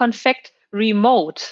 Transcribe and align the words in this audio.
Konfekt 0.00 0.54
Remote. 0.72 1.44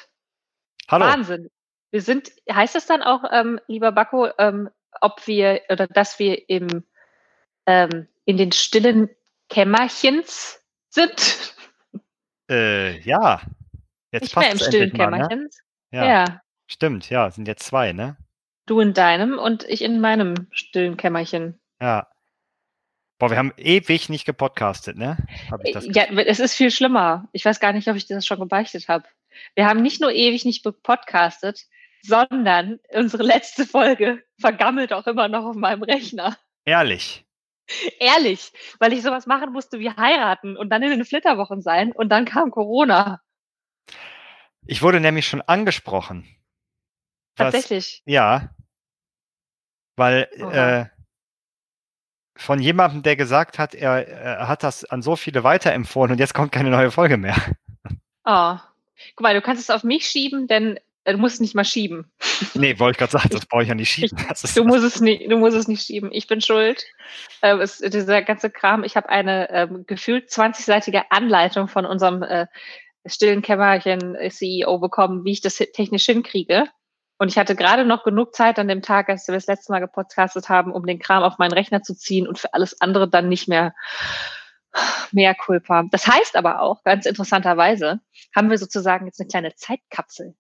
Hallo. 0.89 1.05
Wahnsinn. 1.05 1.51
Wir 1.91 2.01
sind, 2.01 2.33
heißt 2.51 2.75
das 2.75 2.87
dann 2.87 3.03
auch, 3.03 3.23
ähm, 3.31 3.61
lieber 3.67 3.93
Bakko, 3.93 4.31
ähm, 4.39 4.71
ob 5.03 5.27
wir 5.27 5.61
oder 5.69 5.87
dass 5.87 6.19
wir 6.19 6.49
im, 6.49 6.83
ähm, 7.67 8.09
in 8.25 8.39
den 8.39 8.53
stillen 8.53 9.11
Kämmerchens 9.51 10.65
sind? 10.89 11.55
Äh, 12.51 12.99
ja. 13.01 13.43
Jetzt 14.13 14.23
Nicht 14.23 14.37
mehr 14.39 14.53
im 14.53 14.59
stillen 14.59 14.97
mal, 14.97 15.11
ne? 15.11 15.17
Kämmerchens. 15.19 15.61
Ja, 15.91 16.07
ja. 16.07 16.41
Stimmt, 16.69 17.11
ja, 17.11 17.31
sind 17.31 17.49
jetzt 17.49 17.67
zwei, 17.67 17.93
ne? 17.93 18.17
Du 18.65 18.81
in 18.81 18.95
deinem 18.95 19.39
und 19.39 19.65
ich 19.65 19.83
in 19.83 20.01
meinem 20.01 20.49
stillen 20.53 20.97
Kämmerchen. 20.97 21.61
Ja. 21.83 22.09
Boah, 23.19 23.31
wir 23.31 23.37
haben 23.37 23.53
ewig 23.57 24.09
nicht 24.09 24.25
gepodcastet, 24.25 24.97
ne? 24.97 25.17
Hab 25.51 25.65
ich 25.65 25.73
das 25.73 25.87
Ja, 25.91 26.05
es 26.05 26.39
ist 26.39 26.55
viel 26.55 26.71
schlimmer. 26.71 27.29
Ich 27.33 27.45
weiß 27.45 27.59
gar 27.59 27.73
nicht, 27.73 27.89
ob 27.89 27.97
ich 27.97 28.07
das 28.07 28.25
schon 28.25 28.39
gebeichtet 28.39 28.89
habe. 28.89 29.09
Wir 29.55 29.67
haben 29.67 29.83
nicht 29.83 30.01
nur 30.01 30.13
ewig 30.13 30.45
nicht 30.45 30.63
gepodcastet, 30.63 31.67
sondern 32.03 32.79
unsere 32.93 33.25
letzte 33.25 33.67
Folge 33.67 34.23
vergammelt 34.41 34.93
auch 34.93 35.07
immer 35.07 35.27
noch 35.29 35.45
auf 35.45 35.57
meinem 35.57 35.83
Rechner. 35.83 36.37
Ehrlich. 36.65 37.25
Ehrlich, 37.99 38.53
weil 38.79 38.93
ich 38.93 39.03
sowas 39.03 39.27
machen 39.27 39.53
musste 39.53 39.79
wie 39.79 39.91
heiraten 39.91 40.57
und 40.57 40.71
dann 40.71 40.83
in 40.83 40.91
den 40.91 41.05
Flitterwochen 41.05 41.61
sein 41.61 41.93
und 41.93 42.09
dann 42.09 42.25
kam 42.25 42.51
Corona. 42.51 43.21
Ich 44.67 44.81
wurde 44.81 45.01
nämlich 45.01 45.27
schon 45.27 45.43
angesprochen. 45.43 46.25
Was- 47.37 47.53
Tatsächlich. 47.53 48.03
Ja. 48.07 48.55
Weil 49.97 50.29
Oha. 50.41 50.81
äh, 50.83 50.87
von 52.39 52.61
jemandem, 52.61 53.03
der 53.03 53.17
gesagt 53.17 53.59
hat, 53.59 53.75
er, 53.75 54.07
er 54.07 54.49
hat 54.49 54.63
das 54.63 54.85
an 54.85 55.03
so 55.03 55.17
viele 55.17 55.43
weiterempfohlen 55.43 56.13
und 56.13 56.19
jetzt 56.19 56.35
kommt 56.35 56.53
keine 56.53 56.71
neue 56.71 56.91
Folge 56.91 57.17
mehr. 57.17 57.37
Oh. 58.25 58.57
Guck 59.17 59.23
mal, 59.23 59.35
du 59.35 59.43
kannst 59.43 59.63
es 59.63 59.71
auf 59.71 59.85
mich 59.85 60.07
schieben, 60.07 60.47
denn 60.47 60.79
äh, 61.05 61.13
du 61.13 61.19
musst 61.19 61.35
es 61.35 61.41
nicht 61.41 61.55
mal 61.55 61.65
schieben. 61.65 62.11
Nee, 62.55 62.79
wollte 62.79 62.93
ich 62.93 62.99
gerade 62.99 63.13
sagen, 63.13 63.29
das 63.31 63.47
brauche 63.47 63.63
ich 63.63 63.69
ja 63.69 63.75
nicht 63.75 63.91
schieben. 63.91 64.17
Das 64.29 64.45
ist, 64.45 64.57
Du 64.57 64.65
musst 64.65 64.85
es 64.85 65.01
nicht, 65.01 65.31
du 65.31 65.37
musst 65.37 65.57
es 65.57 65.67
nicht 65.67 65.83
schieben. 65.83 66.11
Ich 66.13 66.27
bin 66.27 66.41
schuld. 66.41 66.85
Äh, 67.41 67.57
es, 67.57 67.79
dieser 67.79 68.23
ganze 68.23 68.51
Kram. 68.51 68.85
Ich 68.85 68.97
habe 68.97 69.09
eine 69.09 69.51
ähm, 69.51 69.85
gefühlt 69.87 70.31
20-seitige 70.31 71.03
Anleitung 71.11 71.67
von 71.69 71.87
unserem 71.87 72.23
äh, 72.23 72.47
stillen 73.07 73.43
Kämmerchen 73.43 74.15
äh, 74.15 74.31
CEO 74.31 74.79
bekommen, 74.79 75.25
wie 75.25 75.33
ich 75.33 75.41
das 75.41 75.57
technisch 75.57 76.07
hinkriege. 76.07 76.67
Und 77.19 77.29
ich 77.29 77.39
hatte 77.39 77.57
gerade 77.57 77.85
noch 77.85 78.05
genug 78.05 78.35
Zeit 78.35 78.59
an 78.59 78.69
dem 78.69 78.83
Tag, 78.83 79.09
als 79.09 79.27
wir 79.27 79.35
das 79.35 79.47
letzte 79.47 79.73
Mal 79.73 79.81
gepodcastet 79.81 80.49
haben, 80.49 80.73
um 80.73 80.87
den 80.87 81.01
Kram 81.01 81.23
auf 81.23 81.39
meinen 81.39 81.53
Rechner 81.53 81.83
zu 81.83 81.95
ziehen 81.95 82.29
und 82.29 82.39
für 82.39 82.55
alles 82.55 82.81
andere 82.81 83.09
dann 83.09 83.29
nicht 83.29 83.49
mehr 83.49 83.75
mehr 85.13 85.35
Culpa. 85.35 85.85
Das 85.91 86.07
heißt 86.07 86.37
aber 86.37 86.61
auch, 86.61 86.83
ganz 86.85 87.07
interessanterweise, 87.07 88.01
haben 88.35 88.51
wir 88.51 88.59
sozusagen 88.59 89.07
jetzt 89.07 89.21
eine 89.21 89.29
kleine 89.29 89.55
Zeitkapsel. 89.55 90.35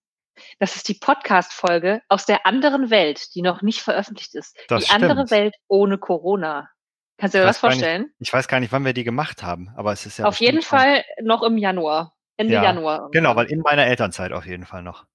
Das 0.60 0.76
ist 0.76 0.88
die 0.88 0.94
Podcast-Folge 0.94 2.00
aus 2.08 2.24
der 2.24 2.46
anderen 2.46 2.90
Welt, 2.90 3.34
die 3.34 3.42
noch 3.42 3.62
nicht 3.62 3.80
veröffentlicht 3.80 4.34
ist. 4.34 4.56
Das 4.68 4.84
die 4.84 4.90
andere 4.90 5.26
stimmt. 5.26 5.30
Welt 5.32 5.54
ohne 5.66 5.98
Corona. 5.98 6.70
Kannst 7.16 7.34
du 7.34 7.38
dir 7.38 7.44
das 7.44 7.60
gar 7.60 7.70
nicht, 7.70 7.80
vorstellen? 7.80 8.12
ich 8.20 8.32
weiß 8.32 8.46
gar 8.46 8.60
nicht, 8.60 8.70
wann 8.70 8.84
wir 8.84 8.92
die 8.92 9.02
gemacht 9.02 9.42
haben, 9.42 9.72
aber 9.76 9.92
es 9.92 10.06
ist 10.06 10.18
ja. 10.18 10.26
auf 10.26 10.38
jeden 10.38 10.62
Fall 10.62 11.04
noch 11.20 11.42
im 11.42 11.58
Januar. 11.58 12.14
Ende 12.36 12.54
Ja, 12.54 12.62
Januar. 12.62 13.10
Genau, 13.10 13.34
weil 13.34 13.50
in 13.50 13.58
meiner 13.58 13.86
Elternzeit 13.86 14.30
auf 14.30 14.46
jeden 14.46 14.64
Fall 14.64 14.82
noch. 14.82 15.06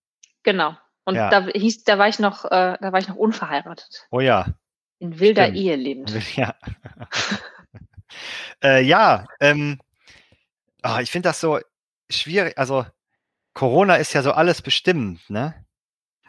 Genau. 0.44 0.76
Und 1.06 1.16
Ja. 1.16 1.30
da 1.30 1.46
hieß, 1.48 1.84
da 1.84 1.98
war 1.98 2.08
ich 2.08 2.20
noch, 2.20 2.46
äh, 2.46 2.78
da 2.80 2.92
war 2.92 3.00
ich 3.00 3.08
noch 3.08 3.16
unverheiratet. 3.16 4.08
Oh 4.12 4.20
ja. 4.22 4.48
In 5.00 5.20
wilder 5.20 5.44
Stimmt. 5.46 5.58
Ehe 5.58 5.76
lebend. 5.76 6.36
Ja. 6.38 6.56
äh, 8.64 8.82
ja, 8.84 9.26
ähm, 9.40 9.80
ah, 10.82 11.02
ich 11.02 11.12
finde 11.12 11.30
das 11.30 11.40
so 11.40 11.60
schwierig. 12.10 12.58
Also, 12.58 12.86
Corona 13.54 13.96
ist 13.96 14.14
ja 14.14 14.22
so 14.24 14.32
alles 14.32 14.62
bestimmend, 14.62 15.30
ne? 15.30 15.54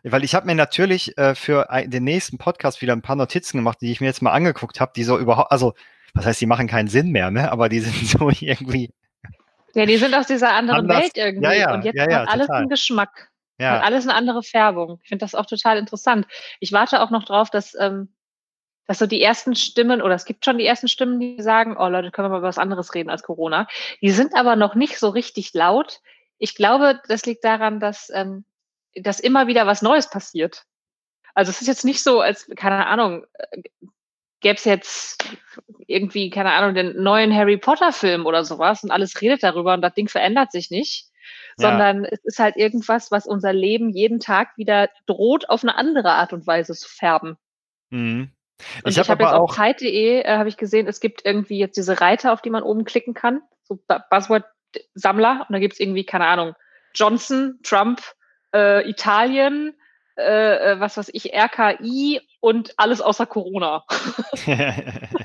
Weil 0.03 0.25
ich 0.25 0.34
habe 0.34 0.47
mir 0.47 0.55
natürlich 0.55 1.16
äh, 1.16 1.34
für 1.34 1.66
den 1.86 2.05
nächsten 2.05 2.36
Podcast 2.36 2.83
wieder 2.83 2.92
ein 2.92 3.00
paar 3.00 3.16
Notizen 3.16 3.56
gemacht, 3.59 3.78
die 3.81 3.91
ich 3.91 4.00
mir 4.03 4.06
jetzt 4.06 4.20
mal 4.20 4.33
angeguckt 4.33 4.78
habe, 4.81 4.93
die 4.94 5.04
so 5.04 5.19
überhaupt, 5.19 5.50
also, 5.50 5.72
was 6.12 6.26
heißt, 6.26 6.41
die 6.41 6.47
machen 6.47 6.66
keinen 6.69 6.88
Sinn 6.88 7.10
mehr, 7.10 7.31
ne? 7.31 7.50
Aber 7.50 7.69
die 7.69 7.81
sind 7.81 8.06
so 8.09 8.28
irgendwie, 8.28 8.93
Ja, 9.75 9.87
die 9.87 9.97
sind 9.97 10.15
aus 10.15 10.26
dieser 10.26 10.53
anderen 10.53 10.81
Anders- 10.81 11.03
Welt 11.04 11.12
irgendwie. 11.16 11.44
ja, 11.47 11.53
ja, 11.53 11.75
und 11.75 11.84
jetzt 11.84 11.97
ja, 11.97 12.10
ja, 12.10 12.20
hat 12.22 12.28
alles 12.28 12.47
total. 12.49 12.60
einen 12.62 12.69
Geschmack. 12.70 13.31
Ja, 13.59 13.76
Hat 13.76 13.84
alles 13.84 14.06
eine 14.06 14.15
andere 14.15 14.42
Färbung. 14.42 14.98
Ich 15.03 15.09
finde 15.09 15.25
das 15.25 15.34
auch 15.34 15.47
total 15.47 15.78
interessant. 15.78 16.26
Ich 16.60 16.72
warte 16.72 17.00
auch 17.00 17.10
noch 17.10 17.25
drauf, 17.25 17.50
dass, 17.50 17.75
ähm, 17.78 18.12
dass 18.87 18.98
so 18.98 19.06
die 19.06 19.22
ersten 19.22 19.54
Stimmen, 19.54 20.03
oder 20.03 20.15
es 20.15 20.25
gibt 20.25 20.44
schon 20.44 20.59
die 20.59 20.66
ersten 20.66 20.88
Stimmen, 20.88 21.20
die 21.20 21.41
sagen, 21.41 21.76
oh 21.78 21.88
Leute, 21.88 22.10
können 22.10 22.26
wir 22.26 22.31
mal 22.31 22.38
über 22.38 22.48
was 22.48 22.59
anderes 22.59 22.94
reden 22.94 23.10
als 23.10 23.22
Corona. 23.22 23.69
Die 24.00 24.10
sind 24.10 24.34
aber 24.34 24.56
noch 24.56 24.75
nicht 24.75 24.98
so 24.98 25.09
richtig 25.09 25.54
laut. 25.54 26.00
Ich 26.38 26.56
glaube, 26.56 27.00
das 27.09 27.26
liegt 27.26 27.44
daran, 27.44 27.78
dass, 27.78 28.10
ähm, 28.12 28.44
dass 28.97 29.20
immer 29.20 29.47
wieder 29.47 29.66
was 29.66 29.82
Neues 29.82 30.10
passiert. 30.10 30.64
Also 31.34 31.50
es 31.50 31.60
ist 31.60 31.69
jetzt 31.69 31.84
nicht 31.84 32.03
so, 32.03 32.20
als, 32.20 32.48
keine 32.56 32.87
Ahnung, 32.87 33.25
äh, 33.34 33.62
gäbe 34.41 34.56
es 34.56 34.64
jetzt 34.64 35.25
irgendwie, 35.87 36.28
keine 36.31 36.53
Ahnung, 36.53 36.75
den 36.75 37.03
neuen 37.03 37.34
Harry 37.34 37.56
Potter-Film 37.56 38.26
oder 38.26 38.44
sowas 38.44 38.82
und 38.82 38.91
alles 38.91 39.20
redet 39.20 39.43
darüber 39.43 39.75
und 39.75 39.81
das 39.81 39.94
Ding 39.94 40.09
verändert 40.09 40.50
sich 40.53 40.70
nicht 40.70 41.09
Ja. 41.57 41.69
sondern 41.69 42.05
es 42.05 42.25
ist 42.25 42.39
halt 42.39 42.57
irgendwas, 42.57 43.11
was 43.11 43.27
unser 43.27 43.53
Leben 43.53 43.91
jeden 43.91 44.21
Tag 44.21 44.57
wieder 44.57 44.89
droht, 45.07 45.49
auf 45.49 45.62
eine 45.62 45.77
andere 45.77 46.12
Art 46.12 46.33
und 46.33 46.47
Weise 46.47 46.75
zu 46.75 46.89
färben. 46.89 47.37
mhm. 47.91 48.31
Und 48.85 48.91
Ich 48.91 48.99
habe 48.99 49.09
habe 49.09 49.25
jetzt 49.25 49.33
auf 49.33 49.55
Zeit.de 49.57 50.21
äh, 50.23 50.37
habe 50.37 50.49
ich 50.49 50.57
gesehen, 50.57 50.87
es 50.87 51.01
gibt 51.01 51.25
irgendwie 51.25 51.59
jetzt 51.59 51.77
diese 51.77 52.01
Reiter, 52.01 52.33
auf 52.33 52.41
die 52.41 52.51
man 52.51 52.62
oben 52.62 52.85
klicken 52.85 53.12
kann, 53.12 53.43
so 53.65 53.77
Bu- 53.89 53.99
Buzzword-Sammler. 54.11 55.47
Und 55.49 55.53
da 55.53 55.59
gibt's 55.59 55.81
irgendwie, 55.81 56.05
keine 56.05 56.27
Ahnung, 56.27 56.55
Johnson, 56.95 57.59
Trump, 57.65 58.01
äh, 58.55 58.89
Italien, 58.89 59.75
äh, 60.17 60.73
äh, 60.73 60.81
was 60.81 60.97
weiß 60.97 61.11
ich, 61.12 61.35
RKI 61.35 62.21
und 62.41 62.75
alles 62.77 63.01
außer 63.01 63.27
Corona. 63.27 63.85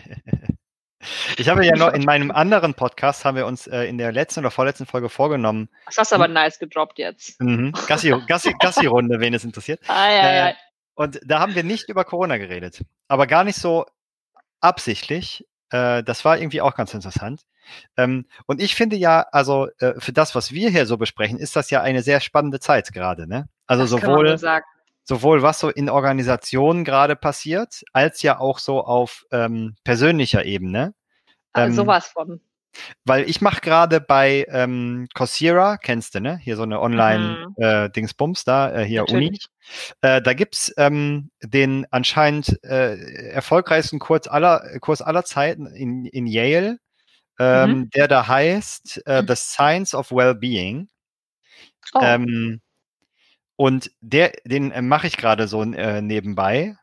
ich 1.38 1.50
habe 1.50 1.66
ja 1.66 1.75
noch 1.75 1.94
in 1.94 2.03
meinem 2.03 2.31
anderen 2.31 2.74
Podcast 2.74 3.25
haben 3.25 3.36
wir 3.36 3.46
uns 3.46 3.68
äh, 3.68 3.84
in 3.84 3.97
der 3.97 4.12
letzten 4.12 4.42
oder 4.42 4.52
vorletzten 4.52 4.86
Folge 4.86 5.09
vorgenommen, 5.09 5.70
Das 5.86 5.97
hast 5.97 6.12
du 6.12 6.16
aber 6.16 6.28
nice 6.28 6.59
gedroppt 6.59 7.00
jetzt. 7.00 7.40
mhm. 7.42 7.74
Gassi, 7.88 8.14
Gassi, 8.28 8.53
Gassi-Runde, 8.59 9.19
wen 9.19 9.34
es 9.34 9.44
interessiert. 9.44 9.81
Ah, 9.88 10.12
ja, 10.12 10.30
Äh, 10.30 10.50
ja. 10.50 10.56
Und 10.96 11.19
da 11.25 11.40
haben 11.40 11.56
wir 11.56 11.64
nicht 11.64 11.88
über 11.88 12.03
Corona 12.03 12.38
geredet. 12.38 12.81
Aber 13.08 13.25
gar 13.25 13.46
nicht 13.46 13.58
so 13.58 13.86
absichtlich. 14.59 15.46
Äh, 15.72 16.03
das 16.03 16.25
war 16.25 16.38
irgendwie 16.38 16.62
auch 16.62 16.75
ganz 16.75 16.94
interessant. 16.94 17.42
Ähm, 17.98 18.25
und 18.48 18.62
ich 18.62 18.75
finde 18.75 18.96
ja, 18.96 19.25
also 19.31 19.68
äh, 19.80 19.94
für 20.00 20.12
das, 20.12 20.36
was 20.36 20.52
wir 20.52 20.69
hier 20.69 20.86
so 20.86 20.98
besprechen, 20.98 21.38
ist 21.38 21.56
das 21.56 21.69
ja 21.69 21.81
eine 21.81 22.02
sehr 22.02 22.19
spannende 22.19 22.59
Zeit 22.59 22.92
gerade. 22.92 23.28
Ne? 23.28 23.48
Also 23.68 23.84
Das 23.84 23.92
sowohl, 23.92 24.38
sowohl 25.03 25.42
was 25.42 25.59
so 25.59 25.69
in 25.69 25.90
Organisationen 25.90 26.84
gerade 26.84 27.16
passiert, 27.16 27.84
als 27.94 28.22
ja 28.22 28.40
auch 28.40 28.59
so 28.59 28.84
auf 28.84 29.25
ähm, 29.31 29.75
persönlicher 29.84 30.46
Ebene. 30.46 30.94
Ah, 31.54 31.66
ähm, 31.66 31.74
sowas 31.74 32.08
von. 32.08 32.42
Weil 33.04 33.28
ich 33.30 33.42
mache 33.42 33.62
gerade 33.62 34.00
bei 34.00 34.46
ähm, 34.50 35.08
Coursera, 35.16 35.78
kennst 35.78 36.16
du, 36.16 36.22
ne? 36.22 36.38
Hier 36.38 36.56
so 36.56 36.64
eine 36.64 36.80
Online-Dingsbums 36.80 38.44
da, 38.44 38.72
äh, 38.74 38.86
hier 38.86 39.10
Uni. 39.10 39.26
Natürlich. 39.26 39.48
Äh, 40.02 40.22
da 40.22 40.34
gibt's 40.34 40.74
ähm, 40.78 41.32
den 41.42 41.86
anscheinend 41.92 42.64
äh, 42.64 42.96
erfolgreichsten 43.32 44.00
Kurs 44.00 44.28
aller, 44.28 44.80
Kurs 44.82 45.02
aller 45.02 45.24
Zeiten 45.26 45.66
in, 45.66 46.06
in 46.06 46.28
Yale, 46.28 46.78
ähm, 47.40 47.72
Mhm. 47.72 47.90
der 47.92 48.08
da 48.08 48.28
heißt 48.28 49.02
äh, 49.08 49.22
Mhm. 49.24 49.28
The 49.28 49.36
Science 49.36 49.96
of 49.96 50.12
Wellbeing. 50.12 50.90
Oh, 51.96 52.02
Ähm, 52.04 52.62
und 53.56 53.92
der, 54.02 54.34
den 54.46 54.72
äh, 54.72 54.81
mache 54.81 55.08
ich 55.08 55.18
gerade 55.18 55.48
so 55.48 55.64
äh, 55.64 56.02
nebenbei. 56.02 56.76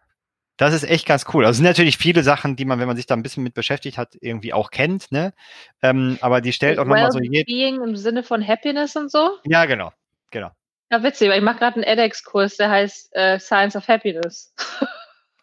Das 0.56 0.72
ist 0.72 0.84
echt 0.84 1.06
ganz 1.06 1.26
cool. 1.34 1.44
Also 1.44 1.52
es 1.52 1.56
sind 1.58 1.66
natürlich 1.66 1.98
viele 1.98 2.22
Sachen, 2.22 2.56
die 2.56 2.64
man, 2.64 2.78
wenn 2.78 2.86
man 2.86 2.96
sich 2.96 3.06
da 3.06 3.14
ein 3.14 3.22
bisschen 3.22 3.42
mit 3.42 3.54
beschäftigt 3.54 3.98
hat, 3.98 4.16
irgendwie 4.20 4.52
auch 4.52 4.70
kennt, 4.70 5.12
ne? 5.12 5.34
Ähm, 5.82 6.18
aber 6.22 6.40
die 6.40 6.52
stellt 6.52 6.78
auch 6.78 6.84
nochmal 6.84 7.12
so 7.12 7.18
je 7.18 7.30
Wellbeing 7.30 7.82
im 7.82 7.96
Sinne 7.96 8.22
von 8.22 8.46
Happiness 8.46 8.96
und 8.96 9.10
so? 9.10 9.36
Ja, 9.44 9.66
genau. 9.66 9.92
Genau. 10.30 10.50
Ja, 10.90 11.02
witzig, 11.02 11.28
weil 11.28 11.38
ich 11.38 11.44
mache 11.44 11.58
gerade 11.58 11.76
einen 11.76 11.84
edX-Kurs, 11.84 12.56
der 12.56 12.70
heißt 12.70 13.14
äh, 13.14 13.38
Science 13.38 13.76
of 13.76 13.86
Happiness. 13.88 14.54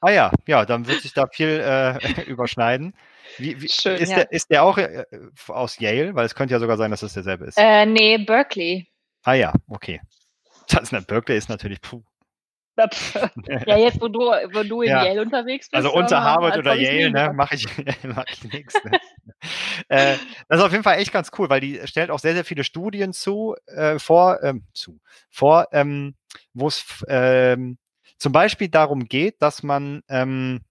Ah 0.06 0.12
ja, 0.12 0.32
ja, 0.48 0.66
dann 0.66 0.86
wird 0.86 1.02
sich 1.02 1.14
da 1.14 1.28
viel 1.28 1.64
äh, 1.66 2.24
überschneiden. 2.28 2.94
Wie, 3.38 3.62
wie, 3.62 3.70
Schön, 3.70 3.96
ist, 3.96 4.10
ja. 4.10 4.18
der, 4.18 4.32
ist 4.34 4.50
der 4.50 4.64
auch 4.64 4.78
äh, 4.78 5.06
aus 5.48 5.80
Yale? 5.80 6.14
Weil 6.14 6.26
es 6.26 6.36
könnte 6.36 6.54
ja 6.54 6.60
sogar 6.60 6.76
sein, 6.76 6.92
dass 6.92 7.04
es 7.04 7.14
derselbe 7.14 7.46
ist. 7.46 7.58
Äh, 7.58 7.86
nee, 7.86 8.18
Berkeley. 8.18 8.86
Ah 9.24 9.36
ja, 9.36 9.54
okay. 9.70 10.02
Das 10.68 10.92
ist, 10.92 11.08
Berkeley 11.08 11.38
ist 11.38 11.48
natürlich, 11.48 11.80
puh. 11.80 12.04
ja, 13.68 13.78
jetzt, 13.78 14.02
wo 14.02 14.08
du, 14.08 14.20
wo 14.20 14.64
du 14.64 14.82
in 14.82 14.90
Ja. 14.90 15.06
Yale 15.06 15.22
unterwegs 15.22 15.70
bist. 15.70 15.76
Also 15.76 15.94
unter 15.94 16.24
Harvard 16.24 16.58
oder 16.58 16.74
Yale, 16.74 17.12
ne, 17.12 17.32
mache 17.34 17.56
ich, 17.56 17.68
mach 18.04 18.26
ich 18.28 18.44
nichts. 18.52 18.84
Ne? 18.84 19.00
äh, 19.90 20.16
das 20.48 20.60
ist 20.60 20.66
auf 20.66 20.72
jeden 20.72 20.84
Fall 20.84 20.98
echt 20.98 21.12
ganz 21.14 21.30
cool, 21.38 21.50
weil 21.50 21.62
die 21.62 21.80
stellt 21.86 22.10
auch 22.10 22.20
sehr, 22.20 22.34
sehr 22.34 22.46
viele 22.46 22.64
Studien 22.64 23.14
zu, 23.14 23.56
äh, 23.68 24.00
vor, 24.00 24.42
ähm, 24.42 24.64
zu, 24.74 25.00
vor, 25.30 25.68
ähm, 25.72 26.16
wo 26.54 26.68
es 26.68 27.04
ähm, 27.08 27.78
zum 28.18 28.32
Beispiel 28.32 28.70
darum 28.70 29.06
geht, 29.06 29.42
dass 29.42 29.62
man 29.62 30.02
ähm, 30.10 30.62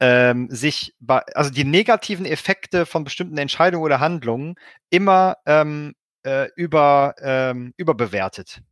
ähm, 0.00 0.48
sich, 0.50 0.94
bei, 0.98 1.20
also 1.34 1.50
die 1.50 1.64
negativen 1.64 2.26
Effekte 2.26 2.86
von 2.86 3.04
bestimmten 3.04 3.38
Entscheidungen 3.38 3.84
oder 3.84 4.00
Handlungen 4.00 4.56
immer 4.90 5.36
ähm, 5.46 5.94
äh, 6.24 6.48
über, 6.56 7.14
überbewertet. 7.76 8.62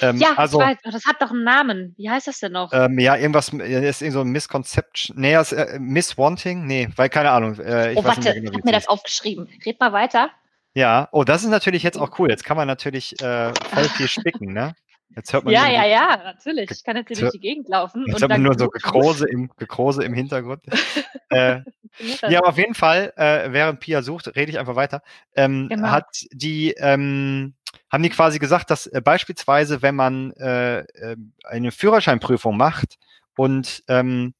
Ähm, 0.00 0.16
ja, 0.16 0.34
also, 0.36 0.58
weiß, 0.58 0.78
das 0.82 1.06
hat 1.06 1.20
doch 1.20 1.30
einen 1.30 1.44
Namen. 1.44 1.94
Wie 1.96 2.10
heißt 2.10 2.26
das 2.26 2.40
denn 2.40 2.52
noch? 2.52 2.72
Ähm, 2.72 2.98
ja, 2.98 3.16
irgendwas, 3.16 3.48
ist 3.48 4.02
irgend 4.02 4.14
so 4.14 4.20
ein 4.20 4.28
Misconception. 4.28 5.18
Nee, 5.18 5.32
das, 5.32 5.52
äh, 5.52 5.78
Misswanting? 5.78 6.66
Nee, 6.66 6.88
weil 6.96 7.08
keine 7.08 7.30
Ahnung. 7.30 7.58
Äh, 7.58 7.94
oh, 7.96 8.04
warte, 8.04 8.34
genau, 8.34 8.50
ich 8.50 8.56
hab 8.58 8.64
mir 8.64 8.72
das 8.72 8.88
aufgeschrieben. 8.88 9.48
Red 9.64 9.80
mal 9.80 9.92
weiter. 9.92 10.30
Ja, 10.74 11.08
oh, 11.12 11.24
das 11.24 11.42
ist 11.42 11.50
natürlich 11.50 11.82
jetzt 11.82 11.98
auch 11.98 12.18
cool. 12.18 12.30
Jetzt 12.30 12.44
kann 12.44 12.56
man 12.56 12.68
natürlich 12.68 13.20
äh, 13.22 13.52
voll 13.72 13.84
viel 13.84 14.08
spicken, 14.08 14.52
ne? 14.52 14.74
Jetzt 15.16 15.32
hört 15.32 15.44
man 15.44 15.54
ja, 15.54 15.68
ja, 15.68 15.86
ja, 15.86 16.20
natürlich. 16.22 16.70
Ich 16.70 16.84
kann 16.84 16.96
jetzt 16.96 17.20
durch 17.20 17.32
die 17.32 17.40
Gegend 17.40 17.68
laufen. 17.68 18.04
Jetzt 18.06 18.20
hört 18.20 18.30
man 18.30 18.42
nur 18.42 18.56
so 18.56 18.68
Gekrose 18.68 19.26
im, 19.28 19.50
Gekrose 19.56 20.04
im 20.04 20.12
Hintergrund. 20.14 20.62
äh, 21.30 21.60
ja, 22.28 22.38
aber 22.38 22.50
auf 22.50 22.58
jeden 22.58 22.74
Fall, 22.74 23.12
äh, 23.16 23.50
während 23.50 23.80
Pia 23.80 24.02
sucht, 24.02 24.28
rede 24.36 24.52
ich 24.52 24.58
einfach 24.58 24.76
weiter, 24.76 25.02
ähm, 25.34 25.68
genau. 25.68 25.90
hat 25.90 26.26
die, 26.30 26.74
ähm, 26.78 27.54
haben 27.90 28.02
die 28.02 28.10
quasi 28.10 28.38
gesagt, 28.38 28.70
dass 28.70 28.86
äh, 28.86 29.00
beispielsweise, 29.02 29.82
wenn 29.82 29.94
man 29.94 30.32
äh, 30.32 30.80
äh, 30.80 31.16
eine 31.44 31.72
Führerscheinprüfung 31.72 32.56
macht 32.56 32.96
und 33.36 33.82
ähm, 33.88 34.34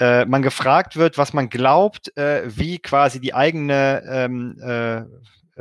äh, 0.00 0.24
man 0.24 0.42
gefragt 0.42 0.96
wird, 0.96 1.18
was 1.18 1.32
man 1.32 1.48
glaubt, 1.48 2.16
äh, 2.16 2.42
wie 2.46 2.78
quasi 2.78 3.20
die 3.20 3.34
eigene 3.34 4.02
ähm, 4.06 4.58
äh, 4.62 4.98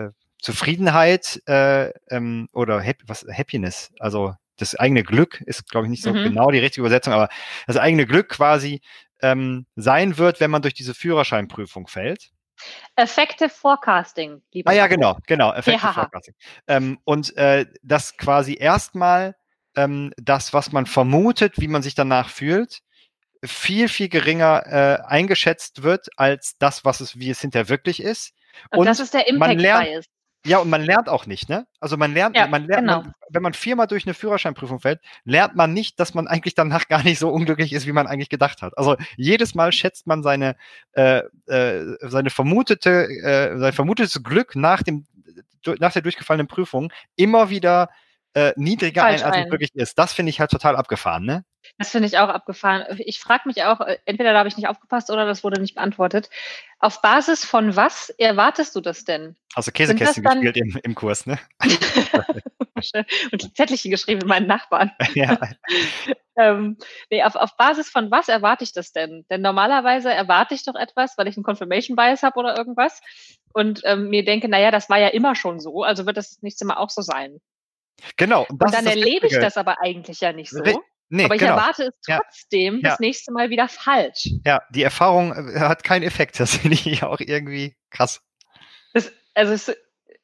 äh, 0.02 0.12
Zufriedenheit 0.40 1.42
äh, 1.48 1.90
ähm, 2.10 2.48
oder 2.54 2.82
Hap 2.82 2.98
was 3.06 3.26
Happiness, 3.32 3.92
also 4.00 4.34
das 4.58 4.76
eigene 4.76 5.04
Glück 5.04 5.42
ist, 5.42 5.70
glaube 5.70 5.88
ich, 5.88 5.90
nicht 5.90 6.04
so 6.04 6.14
mhm. 6.14 6.24
genau 6.24 6.52
die 6.52 6.60
richtige 6.60 6.82
Übersetzung, 6.82 7.14
aber 7.14 7.30
das 7.68 7.78
eigene 7.78 8.06
Glück 8.06 8.30
quasi 8.30 8.82
ähm, 9.22 9.66
sein 9.76 10.18
wird, 10.18 10.40
wenn 10.40 10.52
man 10.52 10.62
durch 10.62 10.74
diese 10.74 10.94
Führerscheinprüfung 10.94 11.88
fällt. 11.88 12.32
Effective 12.96 13.50
Forecasting, 13.50 14.42
lieber. 14.52 14.70
Ah 14.72 14.74
ja, 14.74 14.88
genau, 14.88 15.18
genau, 15.28 15.52
Effective 15.54 15.88
ja. 15.88 15.94
Forecasting. 15.94 16.36
Ähm, 16.68 17.00
und 17.04 17.36
äh, 17.38 17.66
das 17.82 18.18
quasi 18.18 18.56
erstmal 18.56 19.36
ähm, 19.76 20.14
das, 20.18 20.54
was 20.54 20.72
man 20.72 20.86
vermutet, 20.86 21.60
wie 21.60 21.68
man 21.68 21.82
sich 21.82 21.96
danach 21.96 22.30
fühlt, 22.30 22.82
viel, 23.44 23.88
viel 23.88 24.10
geringer 24.10 24.64
äh, 24.68 25.08
eingeschätzt 25.08 25.84
wird 25.84 26.10
als 26.16 26.58
das, 26.60 26.86
was 26.86 27.02
es, 27.02 27.18
wie 27.18 27.30
es 27.30 27.42
hinterher 27.42 27.70
wirklich 27.70 28.02
ist. 28.02 28.34
Und, 28.70 28.80
und 28.80 28.86
das 28.86 29.00
ist 29.00 29.14
der 29.14 29.28
Impact 29.28 29.58
Bias. 29.58 30.06
Ja, 30.46 30.58
und 30.58 30.70
man 30.70 30.82
lernt 30.82 31.08
auch 31.08 31.28
nicht, 31.28 31.50
ne? 31.50 31.68
Also 31.80 31.98
man 31.98 32.14
lernt, 32.14 32.36
ja, 32.36 32.48
man 32.48 32.66
lernt, 32.66 32.88
genau. 32.88 33.02
man, 33.02 33.14
wenn 33.30 33.44
man 33.44 33.54
viermal 33.54 33.86
durch 33.86 34.06
eine 34.06 34.16
Führerscheinprüfung 34.16 34.80
fällt, 34.80 35.00
lernt 35.24 35.56
man 35.56 35.72
nicht, 35.74 36.00
dass 36.00 36.16
man 36.16 36.28
eigentlich 36.28 36.56
danach 36.56 36.88
gar 36.88 37.04
nicht 37.04 37.20
so 37.20 37.30
unglücklich 37.30 37.74
ist, 37.74 37.86
wie 37.86 37.92
man 37.92 38.08
eigentlich 38.08 38.30
gedacht 38.30 38.62
hat. 38.62 38.78
Also 38.78 38.98
jedes 39.18 39.54
Mal 39.54 39.72
schätzt 39.72 40.08
man 40.08 40.24
seine, 40.24 40.56
äh, 40.94 41.22
äh, 41.46 41.96
seine 42.02 42.32
vermutete, 42.32 43.08
äh, 43.08 43.58
sein 43.60 43.74
vermutetes 43.74 44.24
Glück 44.24 44.56
nach 44.56 44.82
dem, 44.82 45.06
nach 45.80 45.94
der 45.94 46.02
durchgefallenen 46.02 46.48
Prüfung 46.48 46.92
immer 47.16 47.52
wieder 47.52 47.90
äh, 48.34 48.54
niedriger 48.56 49.04
ein, 49.04 49.22
als 49.22 49.38
es 49.38 49.52
wirklich 49.52 49.76
ist. 49.76 50.00
Das 50.00 50.14
finde 50.14 50.32
ich 50.32 50.40
halt 50.40 50.50
total 50.50 50.76
abgefahren, 50.76 51.26
ne? 51.26 51.44
Das 51.78 51.90
finde 51.90 52.08
ich 52.08 52.18
auch 52.18 52.30
abgefahren. 52.30 52.86
Ich 53.00 53.20
frage 53.20 53.44
mich 53.46 53.64
auch, 53.64 53.82
äh, 53.82 53.98
entweder 54.06 54.34
da 54.34 54.40
habe 54.40 54.50
ich 54.50 54.58
nicht 54.58 54.68
aufgepasst 54.68 55.10
oder 55.10 55.26
das 55.26 55.44
wurde 55.44 55.62
nicht 55.62 55.76
beantwortet. 55.76 56.30
Auf 56.80 57.02
Basis 57.02 57.46
von 57.46 57.76
was 57.76 58.10
erwartest 58.10 58.76
du 58.76 58.82
das 58.82 59.04
denn? 59.04 59.36
Also 59.54 59.72
Käsekästchen 59.72 60.24
gespielt 60.24 60.58
im, 60.58 60.80
im 60.84 60.96
Kurs, 60.96 61.26
ne? 61.26 61.40
Und 63.32 63.56
Zettelchen 63.56 63.92
geschrieben 63.92 64.20
mit 64.20 64.28
meinen 64.28 64.48
Nachbarn. 64.48 64.92
ja. 65.14 65.38
ähm, 66.36 66.78
nee, 67.12 67.24
auf, 67.24 67.36
auf 67.36 67.56
Basis 67.56 67.90
von 67.90 68.10
was 68.10 68.28
erwarte 68.28 68.64
ich 68.64 68.74
das 68.74 68.92
denn? 68.92 69.26
Denn 69.30 69.42
normalerweise 69.42 70.12
erwarte 70.12 70.56
ich 70.56 70.64
doch 70.64 70.76
etwas, 70.76 71.18
weil 71.18 71.28
ich 71.28 71.38
einen 71.38 71.44
Confirmation 71.44 71.96
Bias 71.96 72.24
habe 72.24 72.40
oder 72.40 72.58
irgendwas 72.58 73.02
und 73.54 73.82
ähm, 73.86 74.10
mir 74.10 74.26
denke, 74.26 74.50
naja, 74.50 74.72
das 74.72 74.90
war 74.90 74.98
ja 74.98 75.10
immer 75.10 75.36
schon 75.36 75.60
so, 75.60 75.84
also 75.84 76.06
wird 76.06 76.18
das 76.18 76.42
nächste 76.42 76.66
Mal 76.66 76.78
auch 76.78 76.90
so 76.90 77.02
sein. 77.02 77.40
Genau. 78.18 78.46
Und, 78.50 78.64
und 78.64 78.74
dann 78.74 78.88
erlebe 78.88 79.28
ich 79.28 79.34
das 79.34 79.58
aber 79.58 79.82
eigentlich 79.82 80.22
ja 80.22 80.34
nicht 80.34 80.50
so. 80.50 80.64
Nee, 81.14 81.26
aber 81.26 81.36
ich 81.36 81.42
genau. 81.42 81.58
erwarte 81.58 81.84
es 81.84 81.94
trotzdem 82.06 82.76
ja. 82.76 82.92
das 82.92 83.00
nächste 83.00 83.34
Mal 83.34 83.50
wieder 83.50 83.68
falsch. 83.68 84.30
Ja, 84.46 84.62
die 84.70 84.82
Erfahrung 84.82 85.34
äh, 85.34 85.60
hat 85.60 85.84
keinen 85.84 86.04
Effekt. 86.04 86.32
Das 86.40 86.56
finde 86.56 86.76
ich 86.76 87.04
auch 87.04 87.20
irgendwie 87.20 87.76
krass. 87.90 88.22
Das, 88.94 89.12
also 89.36 89.52
es 89.52 89.68
ist 89.68 89.78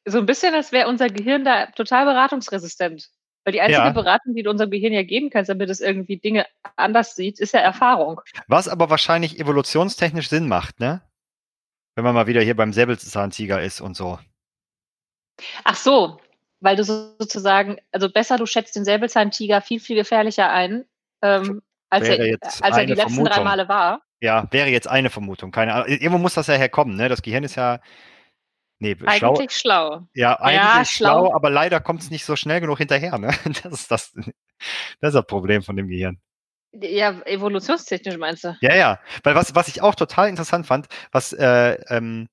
so 0.06 0.18
ein 0.18 0.26
bisschen, 0.26 0.54
als 0.54 0.72
wäre 0.72 0.88
unser 0.88 1.08
Gehirn 1.08 1.44
da 1.44 1.66
total 1.66 2.06
beratungsresistent. 2.06 3.10
Weil 3.44 3.52
die 3.52 3.60
einzige 3.60 3.84
ja. 3.84 3.90
Beratung, 3.90 4.34
die 4.34 4.42
du 4.42 4.50
unserem 4.50 4.70
Gehirn 4.70 4.92
ja 4.92 5.02
geben 5.02 5.30
kannst, 5.30 5.50
damit 5.50 5.68
es 5.68 5.80
irgendwie 5.80 6.16
Dinge 6.16 6.46
anders 6.76 7.14
sieht, 7.14 7.38
ist 7.38 7.52
ja 7.52 7.60
Erfahrung. 7.60 8.20
Was 8.46 8.66
aber 8.66 8.88
wahrscheinlich 8.88 9.38
evolutionstechnisch 9.38 10.28
Sinn 10.28 10.48
macht, 10.48 10.80
ne? 10.80 11.02
Wenn 11.94 12.04
man 12.04 12.14
mal 12.14 12.26
wieder 12.26 12.40
hier 12.42 12.56
beim 12.56 12.72
Säbelzahntiger 12.72 13.62
ist 13.62 13.80
und 13.80 13.94
so. 13.94 14.18
Ach 15.64 15.76
so, 15.76 16.18
weil 16.60 16.76
du 16.76 16.84
sozusagen, 16.84 17.78
also 17.92 18.10
besser, 18.10 18.36
du 18.36 18.46
schätzt 18.46 18.76
den 18.76 18.84
Säbelzahntiger 18.84 19.60
viel, 19.60 19.80
viel 19.80 19.96
gefährlicher 19.96 20.50
ein, 20.50 20.84
ähm, 21.22 21.62
als, 21.90 22.08
er, 22.08 22.38
als 22.60 22.76
er 22.76 22.86
die 22.86 22.94
letzten 22.94 23.14
Vermutung. 23.14 23.34
drei 23.34 23.44
Male 23.44 23.68
war. 23.68 24.02
Ja, 24.20 24.46
wäre 24.50 24.68
jetzt 24.68 24.88
eine 24.88 25.10
Vermutung. 25.10 25.52
Keine 25.52 25.74
Ahnung. 25.74 25.88
Irgendwo 25.88 26.18
muss 26.18 26.34
das 26.34 26.48
ja 26.48 26.54
herkommen, 26.54 26.96
ne? 26.96 27.08
Das 27.08 27.22
Gehirn 27.22 27.44
ist 27.44 27.54
ja. 27.54 27.80
Nee, 28.80 28.96
eigentlich 29.06 29.52
schlau. 29.52 29.90
schlau. 29.90 30.08
Ja, 30.14 30.34
eigentlich 30.34 30.54
ja, 30.54 30.84
schlau, 30.84 31.26
schlau, 31.26 31.34
aber 31.34 31.50
leider 31.50 31.80
kommt 31.80 32.00
es 32.00 32.10
nicht 32.10 32.24
so 32.24 32.36
schnell 32.36 32.60
genug 32.60 32.78
hinterher. 32.78 33.18
Ne? 33.18 33.30
Das 33.62 33.72
ist 33.72 33.90
das, 33.90 34.12
das 34.12 34.26
ist 35.10 35.14
das 35.14 35.26
Problem 35.26 35.62
von 35.62 35.76
dem 35.76 35.88
Gehirn. 35.88 36.20
Ja, 36.72 37.20
evolutionstechnisch 37.24 38.18
meinst 38.18 38.44
du? 38.44 38.56
Ja, 38.60 38.76
ja. 38.76 39.00
Weil 39.24 39.34
was, 39.34 39.54
was 39.54 39.68
ich 39.68 39.80
auch 39.82 39.94
total 39.94 40.28
interessant 40.28 40.66
fand, 40.66 40.86
was 41.12 41.32
äh, 41.32 41.78
ähm, 41.88 42.28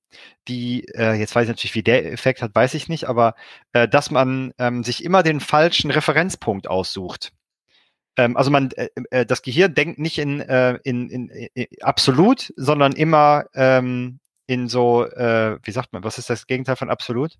die, 0.46 0.84
äh, 0.94 1.14
jetzt 1.14 1.34
weiß 1.34 1.44
ich 1.44 1.48
natürlich, 1.48 1.74
wie 1.74 1.82
der 1.82 2.12
Effekt 2.12 2.42
hat, 2.42 2.54
weiß 2.54 2.74
ich 2.74 2.88
nicht, 2.88 3.04
aber 3.08 3.34
äh, 3.72 3.88
dass 3.88 4.10
man 4.10 4.52
ähm, 4.58 4.84
sich 4.84 5.02
immer 5.04 5.22
den 5.22 5.40
falschen 5.40 5.90
Referenzpunkt 5.90 6.68
aussucht. 6.68 7.32
Ähm, 8.16 8.36
also 8.36 8.50
man, 8.50 8.70
äh, 8.72 8.88
äh, 9.10 9.26
das 9.26 9.42
Gehirn 9.42 9.74
denkt 9.74 9.98
nicht 9.98 10.18
in, 10.18 10.40
äh, 10.40 10.78
in, 10.84 11.08
in, 11.08 11.28
in 11.28 11.66
absolut, 11.80 12.52
sondern 12.56 12.92
immer 12.92 13.46
ähm, 13.54 14.20
in 14.46 14.68
so, 14.68 15.04
äh, 15.04 15.58
wie 15.62 15.72
sagt 15.72 15.92
man, 15.92 16.04
was 16.04 16.18
ist 16.18 16.30
das 16.30 16.46
Gegenteil 16.46 16.76
von 16.76 16.90
absolut? 16.90 17.36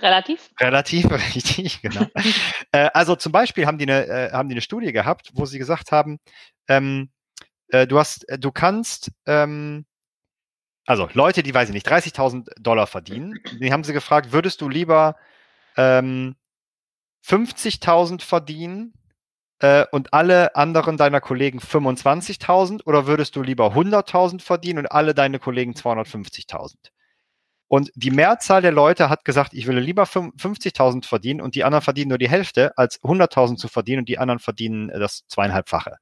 Relativ? 0.00 0.50
Relativ, 0.60 1.10
richtig, 1.34 1.82
genau. 1.82 2.06
äh, 2.72 2.90
also 2.94 3.16
zum 3.16 3.32
Beispiel 3.32 3.66
haben 3.66 3.78
die, 3.78 3.84
eine, 3.84 4.06
äh, 4.06 4.32
haben 4.32 4.48
die 4.48 4.54
eine 4.54 4.60
Studie 4.60 4.92
gehabt, 4.92 5.30
wo 5.34 5.46
sie 5.46 5.58
gesagt 5.58 5.92
haben, 5.92 6.18
ähm, 6.68 7.10
äh, 7.68 7.86
du 7.86 7.98
hast, 7.98 8.28
äh, 8.28 8.38
du 8.38 8.52
kannst, 8.52 9.10
ähm, 9.26 9.86
also 10.86 11.08
Leute, 11.12 11.42
die, 11.42 11.54
weiß 11.54 11.68
ich 11.68 11.74
nicht, 11.74 11.88
30.000 11.88 12.50
Dollar 12.60 12.86
verdienen, 12.86 13.38
die 13.60 13.72
haben 13.72 13.84
sie 13.84 13.92
gefragt, 13.92 14.32
würdest 14.32 14.60
du 14.60 14.68
lieber 14.68 15.16
ähm, 15.76 16.36
50.000 17.24 18.20
verdienen 18.20 18.92
äh, 19.60 19.86
und 19.92 20.12
alle 20.12 20.56
anderen 20.56 20.98
deiner 20.98 21.22
Kollegen 21.22 21.58
25.000 21.58 22.84
oder 22.84 23.06
würdest 23.06 23.34
du 23.36 23.42
lieber 23.42 23.68
100.000 23.68 24.42
verdienen 24.42 24.80
und 24.80 24.86
alle 24.92 25.14
deine 25.14 25.38
Kollegen 25.38 25.72
250.000? 25.72 26.90
Und 27.74 27.90
die 27.96 28.12
Mehrzahl 28.12 28.62
der 28.62 28.70
Leute 28.70 29.10
hat 29.10 29.24
gesagt, 29.24 29.52
ich 29.52 29.66
will 29.66 29.76
lieber 29.80 30.04
50.000 30.04 31.04
verdienen 31.04 31.40
und 31.40 31.56
die 31.56 31.64
anderen 31.64 31.82
verdienen 31.82 32.10
nur 32.10 32.18
die 32.18 32.28
Hälfte, 32.28 32.72
als 32.78 33.02
100.000 33.02 33.56
zu 33.56 33.66
verdienen 33.66 34.02
und 34.02 34.08
die 34.08 34.16
anderen 34.16 34.38
verdienen 34.38 34.90
äh, 34.90 35.00
das 35.00 35.26
zweieinhalbfache. 35.26 35.96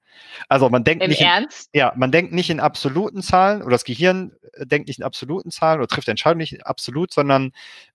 Also 0.50 0.68
man 0.68 0.84
denkt 0.84 1.02
Im 1.02 1.08
nicht 1.08 1.22
Ernst? 1.22 1.70
In, 1.72 1.78
ja, 1.78 1.94
man 1.96 2.12
denkt 2.12 2.34
nicht 2.34 2.50
in 2.50 2.60
absoluten 2.60 3.22
Zahlen 3.22 3.62
oder 3.62 3.70
das 3.70 3.84
Gehirn 3.84 4.32
äh, 4.52 4.66
denkt 4.66 4.88
nicht 4.88 4.98
in 4.98 5.02
absoluten 5.02 5.50
Zahlen 5.50 5.78
oder 5.78 5.88
trifft 5.88 6.08
Entscheidungen 6.08 6.40
nicht 6.40 6.66
absolut, 6.66 7.10
sondern 7.10 7.52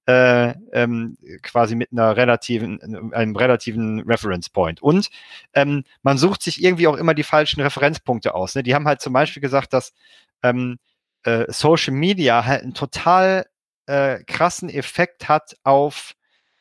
äh, 0.08 0.56
ähm, 0.74 1.20
quasi 1.44 1.76
mit 1.76 1.92
einer 1.92 2.18
relativen, 2.18 3.14
einem 3.14 3.36
relativen 3.36 4.00
Reference 4.10 4.50
Point. 4.50 4.82
Und 4.82 5.10
ähm, 5.54 5.84
man 6.02 6.18
sucht 6.18 6.42
sich 6.42 6.64
irgendwie 6.64 6.88
auch 6.88 6.98
immer 6.98 7.14
die 7.14 7.22
falschen 7.22 7.62
Referenzpunkte 7.62 8.34
aus. 8.34 8.56
Ne? 8.56 8.64
Die 8.64 8.74
haben 8.74 8.88
halt 8.88 9.02
zum 9.02 9.14
Beispiel 9.14 9.42
gesagt, 9.42 9.72
dass 9.72 9.94
ähm, 10.42 10.80
äh, 11.22 11.46
Social 11.50 11.94
Media 11.94 12.44
halt 12.44 12.64
ein 12.64 12.74
total 12.74 13.46
äh, 13.88 14.24
krassen 14.24 14.70
Effekt 14.70 15.28
hat 15.28 15.58
auf 15.64 16.14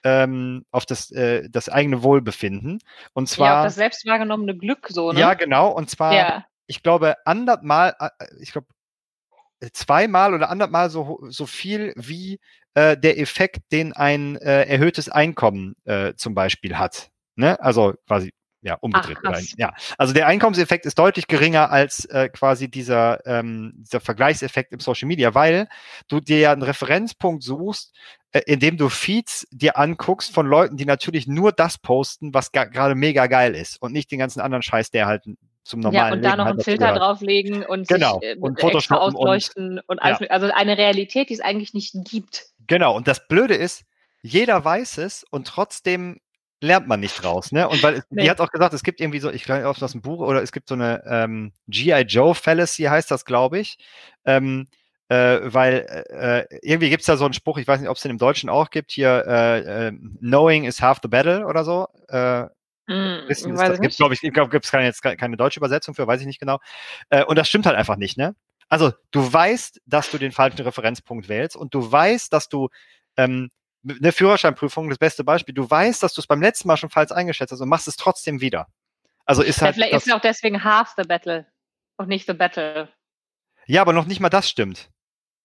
ähm, 0.05 0.65
auf 0.71 0.87
das, 0.87 1.11
äh, 1.11 1.49
das 1.51 1.69
eigene 1.69 2.05
Wohlbefinden. 2.05 2.79
Und 3.13 3.29
zwar. 3.29 3.47
Ja, 3.47 3.59
auf 3.61 3.67
das 3.67 3.75
selbst 3.75 4.07
wahrgenommene 4.07 4.57
Glück 4.57 4.87
so, 4.89 5.11
ne? 5.11 5.19
Ja, 5.19 5.35
genau. 5.35 5.71
Und 5.71 5.91
zwar, 5.91 6.15
ja. 6.15 6.45
ich 6.69 6.85
glaube, 6.85 7.17
andertmal, 7.25 7.97
äh, 7.99 8.11
ich 8.41 8.53
glaube, 8.53 8.69
zweimal 9.73 10.35
oder 10.35 10.49
andertmal 10.49 10.91
so, 10.91 11.19
so 11.29 11.47
viel 11.47 11.93
wie 11.97 12.39
äh, 12.75 12.97
der 12.97 13.19
Effekt, 13.19 13.73
den 13.73 13.95
ein 13.95 14.37
äh, 14.37 14.65
erhöhtes 14.65 15.09
Einkommen 15.09 15.75
äh, 15.85 16.15
zum 16.15 16.35
Beispiel 16.35 16.79
hat. 16.79 17.11
Ne? 17.35 17.59
Also 17.61 17.95
quasi 18.07 18.33
ja, 18.63 18.75
umgedreht. 18.81 19.19
Ach, 19.25 19.41
ja, 19.57 19.73
also 19.99 20.13
der 20.13 20.27
Einkommenseffekt 20.27 20.87
ist 20.87 20.99
deutlich 20.99 21.27
geringer 21.29 21.71
als 21.71 22.05
äh, 22.07 22.29
quasi 22.29 22.69
dieser, 22.69 23.25
ähm, 23.27 23.73
dieser 23.77 24.01
Vergleichseffekt 24.01 24.73
im 24.73 24.81
Social 24.81 25.07
Media, 25.07 25.35
weil 25.35 25.69
du 26.09 26.21
dir 26.21 26.39
ja 26.39 26.53
einen 26.53 26.63
Referenzpunkt 26.63 27.43
suchst, 27.43 27.95
äh, 28.33 28.41
indem 28.47 28.77
du 28.77 28.89
Feeds 28.89 29.47
dir 29.51 29.79
anguckst 29.79 30.33
von 30.33 30.47
Leuten, 30.47 30.77
die 30.77 30.85
natürlich 30.85 31.27
nur 31.27 31.53
das 31.53 31.79
posten, 31.79 32.35
was 32.35 32.53
gerade 32.53 32.95
mega 32.95 33.27
geil 33.27 33.55
ist 33.55 33.81
und 33.81 33.93
nicht 33.93 34.11
den 34.11 34.19
ganzen 34.19 34.41
anderen 34.41 34.63
Scheiß, 34.63 34.91
der 34.91 35.07
halt 35.07 35.25
zum 35.63 35.81
normalen 35.81 36.07
Ja, 36.07 36.13
und 36.13 36.23
da 36.23 36.37
noch 36.37 36.45
halt 36.45 36.55
einen 36.55 36.65
Filter 36.65 36.95
drauflegen 36.95 37.65
und 37.65 37.89
genau. 37.89 38.21
sich, 38.21 38.31
äh, 38.31 38.37
und 38.39 38.63
extra 38.63 38.97
ausleuchten 38.97 39.79
und, 39.79 39.89
und 39.89 39.99
alles, 40.01 40.21
ja. 40.21 40.27
also 40.29 40.51
eine 40.53 40.79
Realität, 40.79 41.29
die 41.29 41.35
es 41.35 41.41
eigentlich 41.41 41.75
nicht 41.75 41.95
gibt. 42.05 42.47
Genau, 42.67 42.97
und 42.97 43.07
das 43.07 43.27
Blöde 43.29 43.55
ist, 43.55 43.85
jeder 44.23 44.65
weiß 44.65 44.99
es 44.99 45.25
und 45.31 45.47
trotzdem 45.47 46.19
lernt 46.61 46.89
man 46.89 47.01
nicht 47.01 47.23
raus, 47.25 47.53
ne? 47.53 47.69
Und 47.69 47.83
weil 47.83 48.03
nee. 48.11 48.23
die 48.23 48.31
hat 48.31 48.41
auch 48.41 48.51
gesagt, 48.51 48.75
es 48.75 48.83
gibt 48.83 49.01
irgendwie 49.01 49.21
so, 49.21 49.31
ich 49.31 49.45
glaube, 49.45 49.67
aus 49.69 49.93
dem 49.93 50.01
Buch 50.01 50.21
oder 50.21 50.43
es 50.43 50.53
gibt 50.53 50.69
so 50.69 50.75
eine 50.75 51.03
ähm, 51.07 51.53
G.I. 51.69 52.03
Joe 52.03 52.35
Fallacy 52.35 52.85
heißt 52.85 53.11
das, 53.11 53.25
glaube 53.25 53.59
ich. 53.59 53.79
Ähm, 54.25 54.69
äh, 55.09 55.41
weil 55.43 55.87
äh, 56.11 56.41
äh 56.41 56.59
irgendwie 56.63 56.91
gibt 56.91 57.03
es 57.03 57.07
da 57.07 57.17
so 57.17 57.25
einen 57.25 57.35
Spruch, 57.35 57.59
ich 57.59 57.69
weiß 57.69 57.81
nicht, 57.81 57.89
ob 57.89 57.97
es 57.97 58.03
den 58.03 58.11
im 58.11 58.19
Deutschen 58.19 58.49
auch 58.49 58.71
gibt, 58.71 58.91
hier 58.91 59.25
äh, 59.27 59.89
äh, 59.89 59.93
Knowing 60.19 60.65
is 60.65 60.81
half 60.81 60.99
the 61.03 61.09
battle 61.09 61.47
oder 61.47 61.65
so. 61.65 61.87
Äh, 62.09 62.43
mm, 62.87 63.29
Wissen 63.29 63.53
ist, 63.53 63.61
das 63.61 63.81
gibt, 63.81 63.97
glaube 63.97 64.15
ich, 64.15 64.23
ich 64.23 64.33
glaube, 64.33 64.51
gibt 64.51 64.65
es 64.65 64.71
keine, 64.71 64.87
jetzt 64.87 65.03
keine 65.03 65.37
deutsche 65.37 65.61
Übersetzung 65.61 65.95
für, 65.95 66.07
weiß 66.07 66.21
ich 66.21 66.27
nicht 66.27 66.41
genau. 66.41 66.59
Äh, 67.11 67.25
und 67.25 67.37
das 67.37 67.49
stimmt 67.49 67.67
halt 67.67 67.77
einfach 67.77 67.97
nicht, 67.97 68.17
ne? 68.17 68.35
Also 68.69 68.93
du 69.13 69.33
weißt, 69.33 69.81
dass 69.87 70.11
du 70.11 70.19
den 70.19 70.33
falschen 70.33 70.63
Referenzpunkt 70.63 71.29
wählst 71.29 71.55
und 71.55 71.73
du 71.73 71.93
weißt, 71.93 72.33
dass 72.33 72.49
du 72.49 72.69
ähm, 73.17 73.51
eine 73.89 74.13
Führerscheinprüfung, 74.13 74.89
das 74.89 74.99
beste 74.99 75.25
Beispiel, 75.25 75.55
du 75.55 75.69
weißt, 75.69 76.03
dass 76.03 76.15
du 76.15 76.21
es 76.21 76.27
beim 76.27 76.41
letzten 76.41 76.69
Mal 76.69 76.77
schon 76.77 76.91
falsch 76.91 77.13
eingeschätzt 77.13 77.53
hast 77.53 77.61
und 77.61 77.69
machst 77.69 77.89
es 77.89 77.97
trotzdem 77.97 78.41
wieder. 78.41 78.67
Also 79.25 79.43
ist 79.43 79.61
halt. 79.61 79.77
Ja, 79.77 79.83
vielleicht 79.83 79.95
ist 79.95 80.07
es 80.07 80.13
auch 80.13 80.21
deswegen 80.21 80.65
half 80.65 80.95
the 80.97 81.03
battle 81.03 81.47
und 81.97 82.09
nicht 82.09 82.27
the 82.27 82.33
battle. 82.33 82.89
Ja, 83.67 83.83
aber 83.83 83.93
noch 83.93 84.07
nicht 84.07 84.21
mal 84.21 84.29
das 84.29 84.49
stimmt. 84.49 84.91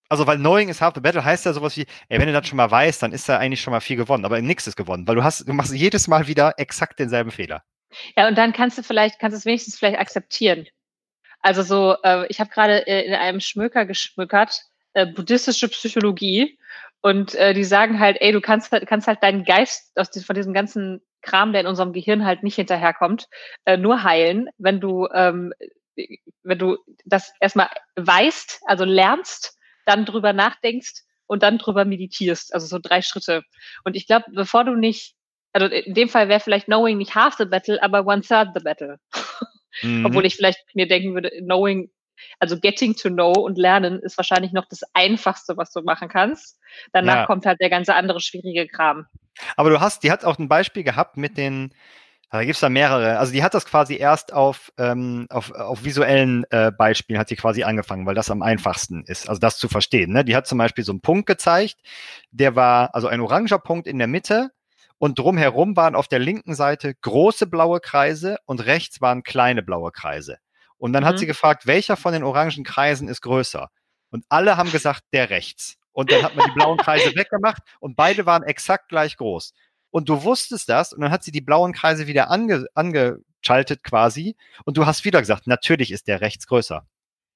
Also, 0.10 0.28
weil 0.28 0.38
knowing 0.38 0.68
is 0.68 0.82
half 0.82 0.94
the 0.94 1.00
battle 1.00 1.24
heißt 1.24 1.46
ja 1.46 1.54
sowas 1.54 1.78
wie, 1.78 1.86
ey, 2.10 2.20
wenn 2.20 2.28
du 2.28 2.34
das 2.34 2.46
schon 2.46 2.58
mal 2.58 2.70
weißt, 2.70 3.02
dann 3.02 3.14
ist 3.14 3.30
da 3.30 3.38
eigentlich 3.38 3.62
schon 3.62 3.72
mal 3.72 3.80
viel 3.80 3.96
gewonnen, 3.96 4.26
aber 4.26 4.42
nichts 4.42 4.68
ist 4.68 4.76
gewonnen, 4.76 5.08
weil 5.08 5.16
du 5.16 5.24
hast, 5.24 5.48
du 5.48 5.54
machst 5.54 5.74
jedes 5.74 6.10
Mal 6.10 6.28
wieder 6.28 6.54
exakt 6.58 7.00
denselben 7.00 7.32
Fehler. 7.32 7.64
Ja, 8.18 8.28
und 8.28 8.38
dann 8.38 8.52
kannst 8.52 8.78
du 8.78 8.84
vielleicht, 8.84 9.20
kannst 9.20 9.36
du 9.36 9.38
es 9.38 9.46
wenigstens 9.46 9.80
vielleicht 9.80 10.00
akzeptieren. 10.00 10.68
Also 11.40 11.64
so, 11.64 11.96
äh, 12.04 12.28
ich 12.28 12.40
habe 12.40 12.50
gerade 12.50 12.86
äh, 12.88 13.06
in 13.06 13.14
einem 13.14 13.40
Schmöker 13.40 13.86
geschmückert, 13.86 14.62
äh, 14.94 15.06
buddhistische 15.06 15.70
Psychologie, 15.70 16.60
und 17.02 17.36
äh, 17.36 17.54
die 17.54 17.64
sagen 17.64 18.00
halt, 18.00 18.18
ey, 18.20 18.32
du 18.32 18.42
kannst, 18.42 18.72
halt, 18.72 18.88
kannst 18.88 19.08
halt 19.08 19.24
deinen 19.24 19.44
Geist 19.44 19.92
aus 19.96 20.10
von 20.24 20.36
diesem 20.36 20.54
ganzen 20.54 21.02
Kram, 21.22 21.52
der 21.52 21.62
in 21.62 21.68
unserem 21.68 21.94
Gehirn 21.94 22.26
halt 22.26 22.44
nicht 22.44 22.56
hinterherkommt, 22.56 23.28
äh, 23.66 23.78
nur 23.78 24.04
heilen, 24.04 24.50
wenn 24.58 24.80
du, 24.80 25.08
ähm, 25.14 25.54
wenn 26.44 26.60
du 26.60 26.78
das 27.06 27.34
erstmal 27.40 27.70
weißt, 27.96 28.62
also 28.66 28.86
lernst 28.86 29.58
dann 29.86 30.06
drüber 30.06 30.34
nachdenkst 30.34 31.04
und 31.28 31.44
dann 31.44 31.58
drüber 31.58 31.86
meditierst. 31.86 32.54
Also 32.54 32.68
so 32.68 32.80
drei 32.80 33.02
Schritte. 33.02 33.44
Und 33.84 33.96
ich 33.96 34.08
glaube, 34.08 34.26
bevor 34.34 34.64
du 34.64 34.76
nicht, 34.76 35.16
also 35.54 35.68
in 35.68 35.94
dem 35.94 36.10
Fall 36.10 36.30
wäre 36.30 36.40
vielleicht 36.40 36.66
Knowing 36.66 36.98
nicht 36.98 37.16
half 37.16 37.36
the 37.38 37.46
battle, 37.46 37.82
aber 37.82 38.06
one 38.06 38.22
third 38.22 38.50
the 38.56 38.64
battle. 38.64 38.98
Mhm. 39.84 40.06
Obwohl 40.06 40.26
ich 40.26 40.36
vielleicht 40.36 40.60
mir 40.76 40.86
denken 40.86 41.14
würde, 41.14 41.30
Knowing, 41.30 41.90
also 42.40 42.60
Getting 42.60 42.96
to 42.96 43.10
know 43.10 43.34
und 43.34 43.58
Lernen 43.58 44.00
ist 44.00 44.18
wahrscheinlich 44.18 44.52
noch 44.52 44.66
das 44.66 44.82
Einfachste, 44.94 45.58
was 45.58 45.72
du 45.72 45.82
machen 45.82 46.10
kannst. 46.10 46.60
Danach 46.94 47.16
ja. 47.16 47.26
kommt 47.26 47.46
halt 47.46 47.60
der 47.62 47.70
ganze 47.70 47.96
andere 47.96 48.20
schwierige 48.20 48.68
Kram. 48.68 49.08
Aber 49.56 49.70
du 49.70 49.80
hast, 49.80 50.04
die 50.04 50.12
hat 50.12 50.26
auch 50.26 50.40
ein 50.40 50.48
Beispiel 50.50 50.84
gehabt 50.84 51.18
mit 51.18 51.38
den, 51.38 51.74
da 52.30 52.44
gibt 52.44 52.56
es 52.56 52.62
da 52.62 52.70
mehrere. 52.70 53.20
Also 53.20 53.34
die 53.34 53.44
hat 53.44 53.54
das 53.54 53.66
quasi 53.66 53.96
erst 53.96 54.34
auf, 54.34 54.72
ähm, 54.78 55.28
auf, 55.30 55.52
auf 55.52 55.84
visuellen 55.84 56.46
äh, 56.50 56.72
Beispielen 56.72 57.20
hat 57.20 57.30
sie 57.30 57.36
quasi 57.36 57.64
angefangen, 57.64 58.06
weil 58.06 58.16
das 58.16 58.32
am 58.32 58.42
einfachsten 58.42 59.04
ist, 59.06 59.28
also 59.28 59.40
das 59.40 59.58
zu 59.58 59.68
verstehen. 59.68 60.14
Ne? 60.14 60.24
Die 60.24 60.36
hat 60.36 60.48
zum 60.48 60.58
Beispiel 60.58 60.84
so 60.84 60.92
einen 60.92 61.02
Punkt 61.02 61.26
gezeigt, 61.28 61.78
der 62.32 62.56
war 62.56 62.96
also 62.96 63.08
ein 63.08 63.22
oranger 63.22 63.60
Punkt 63.60 63.88
in 63.88 63.98
der 63.98 64.08
Mitte 64.08 64.52
und 64.98 65.18
drumherum 65.18 65.76
waren 65.76 65.96
auf 65.96 66.08
der 66.08 66.20
linken 66.20 66.54
Seite 66.54 66.94
große 66.94 67.48
blaue 67.48 67.80
Kreise 67.80 68.38
und 68.46 68.66
rechts 68.66 69.02
waren 69.02 69.24
kleine 69.24 69.64
blaue 69.64 69.92
Kreise. 69.92 70.38
Und 70.82 70.94
dann 70.94 71.04
mhm. 71.04 71.08
hat 71.08 71.20
sie 71.20 71.28
gefragt, 71.28 71.68
welcher 71.68 71.96
von 71.96 72.12
den 72.12 72.24
orangen 72.24 72.64
Kreisen 72.64 73.08
ist 73.08 73.22
größer? 73.22 73.70
Und 74.10 74.26
alle 74.30 74.58
haben 74.58 74.72
gesagt, 74.72 75.04
der 75.14 75.30
rechts. 75.30 75.78
Und 75.92 76.12
dann 76.12 76.24
hat 76.24 76.36
man 76.36 76.48
die 76.48 76.54
blauen 76.54 76.80
Kreise 76.80 77.12
weggemacht 77.16 77.62
und 77.80 77.96
beide 77.96 78.26
waren 78.26 78.42
exakt 78.42 78.90
gleich 78.90 79.16
groß 79.16 79.54
und 79.92 80.10
du 80.10 80.24
wusstest 80.24 80.70
das 80.70 80.94
und 80.94 81.02
dann 81.02 81.12
hat 81.12 81.24
sie 81.24 81.32
die 81.32 81.42
blauen 81.42 81.74
Kreise 81.74 82.08
wieder 82.08 82.32
ange, 82.32 82.66
angeschaltet 82.74 83.84
quasi 83.84 84.36
und 84.66 84.78
du 84.78 84.86
hast 84.86 85.06
wieder 85.06 85.20
gesagt, 85.20 85.46
natürlich 85.46 85.92
ist 85.92 86.08
der 86.08 86.22
rechts 86.22 86.48
größer. 86.48 86.88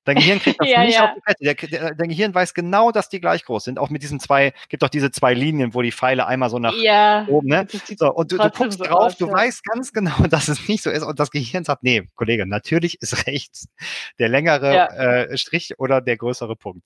Dein 0.05 0.15
Gehirn 0.15 0.39
kriegt 0.39 0.61
das 0.61 0.67
ja, 0.69 0.83
nicht 0.83 0.95
ja. 0.95 1.05
auf 1.05 1.15
die 1.15 1.21
Kette. 1.21 1.43
Der, 1.43 1.79
der, 1.79 1.95
dein 1.95 2.09
Gehirn 2.09 2.33
weiß 2.33 2.53
genau, 2.53 2.91
dass 2.91 3.09
die 3.09 3.19
gleich 3.19 3.43
groß 3.43 3.65
sind. 3.65 3.79
Auch 3.79 3.89
mit 3.89 4.03
diesen 4.03 4.19
zwei, 4.19 4.53
gibt 4.69 4.83
auch 4.83 4.89
diese 4.89 5.11
zwei 5.11 5.33
Linien, 5.33 5.73
wo 5.73 5.81
die 5.81 5.91
Pfeile 5.91 6.27
einmal 6.27 6.49
so 6.49 6.59
nach 6.59 6.73
ja, 6.75 7.25
oben, 7.27 7.49
ne? 7.49 7.67
So, 7.97 8.13
und 8.13 8.31
du, 8.31 8.37
du 8.37 8.49
guckst 8.49 8.77
so 8.77 8.85
drauf, 8.85 8.97
aus, 8.97 9.17
du 9.17 9.29
weißt 9.29 9.63
ganz 9.65 9.91
genau, 9.91 10.15
dass 10.29 10.47
es 10.47 10.67
nicht 10.69 10.83
so 10.83 10.89
ist. 10.89 11.03
Und 11.03 11.19
das 11.19 11.31
Gehirn 11.31 11.63
sagt, 11.63 11.83
nee, 11.83 12.07
Kollege, 12.15 12.45
natürlich 12.45 13.01
ist 13.01 13.27
rechts 13.27 13.67
der 14.19 14.29
längere 14.29 15.29
äh, 15.29 15.37
Strich 15.37 15.77
oder 15.79 16.01
der 16.01 16.17
größere 16.17 16.55
Punkt. 16.55 16.85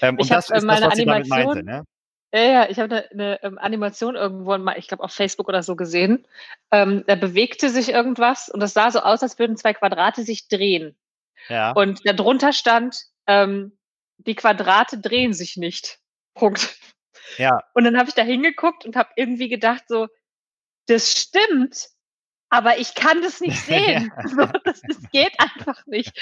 Ähm, 0.00 0.16
und 0.18 0.30
das 0.30 0.50
ist 0.50 0.50
das, 0.50 0.66
was 0.66 0.94
sie 0.94 1.04
damit 1.04 1.28
meinte, 1.28 1.64
ne? 1.64 1.84
Ja, 2.30 2.42
ja, 2.42 2.68
ich 2.68 2.78
habe 2.78 2.94
eine, 2.94 3.10
eine 3.10 3.42
ähm, 3.42 3.58
Animation 3.58 4.14
irgendwo 4.14 4.58
mal, 4.58 4.76
ich 4.76 4.86
glaube 4.86 5.02
auf 5.02 5.12
Facebook 5.12 5.48
oder 5.48 5.62
so 5.62 5.76
gesehen. 5.76 6.26
Ähm, 6.70 7.02
da 7.06 7.14
bewegte 7.14 7.70
sich 7.70 7.88
irgendwas 7.88 8.50
und 8.50 8.62
es 8.62 8.74
sah 8.74 8.90
so 8.90 9.00
aus, 9.00 9.22
als 9.22 9.38
würden 9.38 9.56
zwei 9.56 9.72
Quadrate 9.72 10.22
sich 10.24 10.46
drehen. 10.46 10.94
Ja. 11.48 11.72
Und 11.72 12.00
darunter 12.04 12.52
stand, 12.52 13.04
ähm, 13.26 13.78
die 14.18 14.34
Quadrate 14.34 14.98
drehen 14.98 15.32
sich 15.32 15.56
nicht. 15.56 15.98
Punkt. 16.34 16.76
Ja. 17.36 17.62
Und 17.74 17.84
dann 17.84 17.98
habe 17.98 18.08
ich 18.08 18.14
da 18.14 18.22
hingeguckt 18.22 18.84
und 18.84 18.96
habe 18.96 19.10
irgendwie 19.16 19.48
gedacht, 19.48 19.84
so, 19.88 20.08
das 20.86 21.12
stimmt, 21.12 21.88
aber 22.48 22.78
ich 22.78 22.94
kann 22.94 23.22
das 23.22 23.40
nicht 23.40 23.60
sehen. 23.64 24.12
ja. 24.36 24.52
das, 24.64 24.80
das, 24.80 25.10
geht 25.12 25.38
einfach 25.38 25.86
nicht. 25.86 26.12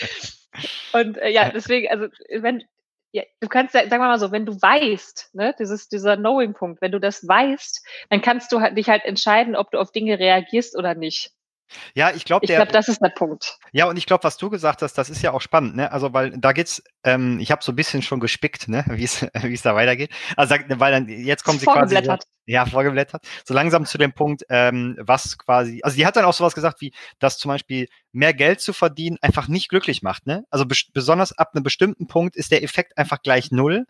Und 0.92 1.18
äh, 1.18 1.30
ja, 1.30 1.50
deswegen, 1.50 1.88
also 1.88 2.08
wenn 2.30 2.64
ja, 3.12 3.22
du 3.40 3.48
kannst, 3.48 3.72
sagen 3.72 3.90
wir 3.90 3.98
mal 3.98 4.18
so, 4.18 4.30
wenn 4.30 4.44
du 4.44 4.60
weißt, 4.60 5.30
ne, 5.34 5.54
dieses, 5.58 5.88
dieser 5.88 6.16
Knowing-Punkt, 6.16 6.82
wenn 6.82 6.92
du 6.92 7.00
das 7.00 7.26
weißt, 7.26 7.86
dann 8.10 8.20
kannst 8.20 8.52
du 8.52 8.60
halt, 8.60 8.76
dich 8.76 8.88
halt 8.88 9.04
entscheiden, 9.04 9.56
ob 9.56 9.70
du 9.70 9.78
auf 9.78 9.90
Dinge 9.90 10.18
reagierst 10.18 10.76
oder 10.76 10.94
nicht. 10.94 11.32
Ja, 11.94 12.12
ich 12.14 12.24
glaube, 12.24 12.44
ich 12.44 12.54
glaube, 12.54 12.72
das 12.72 12.88
ist 12.88 13.00
der 13.02 13.08
Punkt. 13.08 13.58
Ja, 13.72 13.86
und 13.86 13.96
ich 13.96 14.06
glaube, 14.06 14.24
was 14.24 14.36
du 14.36 14.50
gesagt 14.50 14.82
hast, 14.82 14.94
das 14.94 15.10
ist 15.10 15.22
ja 15.22 15.32
auch 15.32 15.40
spannend, 15.40 15.76
ne? 15.76 15.90
Also, 15.90 16.12
weil 16.12 16.30
da 16.38 16.52
geht's, 16.52 16.82
ähm, 17.04 17.40
ich 17.40 17.50
habe 17.50 17.62
so 17.62 17.72
ein 17.72 17.76
bisschen 17.76 18.02
schon 18.02 18.20
gespickt, 18.20 18.68
ne, 18.68 18.84
wie 18.90 19.04
es 19.04 19.22
wie 19.42 19.54
es 19.54 19.62
da 19.62 19.74
weitergeht. 19.74 20.10
Also, 20.36 20.54
weil 20.68 20.92
dann 20.92 21.08
jetzt 21.08 21.44
kommen 21.44 21.58
sie 21.58 21.66
quasi 21.66 21.96
so, 22.02 22.16
ja, 22.46 22.66
vorgeblättert, 22.66 23.26
so 23.44 23.54
langsam 23.54 23.84
zu 23.84 23.98
dem 23.98 24.12
Punkt, 24.12 24.44
ähm, 24.48 24.96
was 25.00 25.36
quasi, 25.38 25.80
also 25.82 25.96
die 25.96 26.06
hat 26.06 26.16
dann 26.16 26.24
auch 26.24 26.34
sowas 26.34 26.54
gesagt, 26.54 26.80
wie, 26.80 26.92
dass 27.18 27.38
zum 27.38 27.48
Beispiel 27.50 27.88
mehr 28.12 28.34
Geld 28.34 28.60
zu 28.60 28.72
verdienen 28.72 29.18
einfach 29.20 29.48
nicht 29.48 29.68
glücklich 29.68 30.02
macht, 30.02 30.26
ne? 30.26 30.44
Also 30.50 30.66
besonders 30.94 31.36
ab 31.36 31.50
einem 31.54 31.64
bestimmten 31.64 32.06
Punkt 32.06 32.36
ist 32.36 32.52
der 32.52 32.62
Effekt 32.62 32.96
einfach 32.96 33.22
gleich 33.22 33.50
null. 33.50 33.86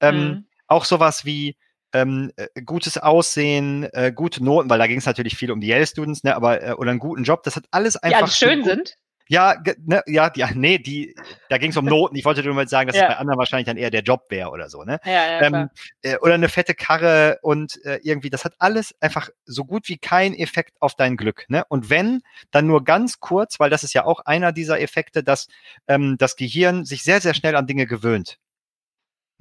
Ähm, 0.00 0.24
mhm. 0.24 0.46
Auch 0.66 0.84
sowas 0.84 1.24
wie 1.24 1.56
ähm, 1.92 2.32
äh, 2.36 2.62
gutes 2.62 2.98
Aussehen, 2.98 3.84
äh, 3.92 4.12
gute 4.14 4.44
Noten, 4.44 4.70
weil 4.70 4.78
da 4.78 4.86
ging 4.86 4.98
es 4.98 5.06
natürlich 5.06 5.36
viel 5.36 5.50
um 5.50 5.60
die 5.60 5.68
Yale-Students, 5.68 6.24
ne, 6.24 6.34
aber 6.34 6.62
äh, 6.62 6.72
oder 6.72 6.90
einen 6.90 7.00
guten 7.00 7.24
Job, 7.24 7.42
das 7.42 7.56
hat 7.56 7.64
alles 7.70 7.96
einfach. 7.96 8.18
Die 8.18 8.24
alle 8.24 8.32
schön 8.32 8.64
sind. 8.64 8.96
Ja, 9.28 9.56
ne, 9.84 10.02
ja, 10.06 10.28
die, 10.28 10.44
nee, 10.54 10.78
die, 10.78 11.14
da 11.48 11.56
ging 11.56 11.70
es 11.70 11.76
um 11.76 11.86
Noten. 11.86 12.16
Ich 12.16 12.24
wollte 12.24 12.42
nur 12.42 12.54
mal 12.54 12.68
sagen, 12.68 12.88
dass 12.88 12.96
ja. 12.96 13.04
es 13.04 13.08
bei 13.08 13.16
anderen 13.16 13.38
wahrscheinlich 13.38 13.66
dann 13.66 13.76
eher 13.76 13.90
der 13.90 14.02
Job 14.02 14.26
wäre 14.28 14.50
oder 14.50 14.68
so, 14.68 14.84
ne? 14.84 14.98
Ja, 15.04 15.12
ja, 15.12 15.42
ähm, 15.42 15.70
äh, 16.02 16.18
oder 16.18 16.34
eine 16.34 16.50
fette 16.50 16.74
Karre 16.74 17.38
und 17.40 17.82
äh, 17.84 18.00
irgendwie, 18.02 18.28
das 18.28 18.44
hat 18.44 18.54
alles 18.58 18.94
einfach 19.00 19.30
so 19.46 19.64
gut 19.64 19.88
wie 19.88 19.96
keinen 19.96 20.34
Effekt 20.34 20.76
auf 20.80 20.94
dein 20.96 21.16
Glück, 21.16 21.46
ne? 21.48 21.64
Und 21.70 21.88
wenn, 21.88 22.20
dann 22.50 22.66
nur 22.66 22.84
ganz 22.84 23.20
kurz, 23.20 23.58
weil 23.58 23.70
das 23.70 23.84
ist 23.84 23.94
ja 23.94 24.04
auch 24.04 24.20
einer 24.20 24.52
dieser 24.52 24.80
Effekte, 24.80 25.22
dass 25.22 25.48
ähm, 25.88 26.16
das 26.18 26.36
Gehirn 26.36 26.84
sich 26.84 27.02
sehr, 27.02 27.22
sehr 27.22 27.32
schnell 27.32 27.56
an 27.56 27.66
Dinge 27.66 27.86
gewöhnt. 27.86 28.38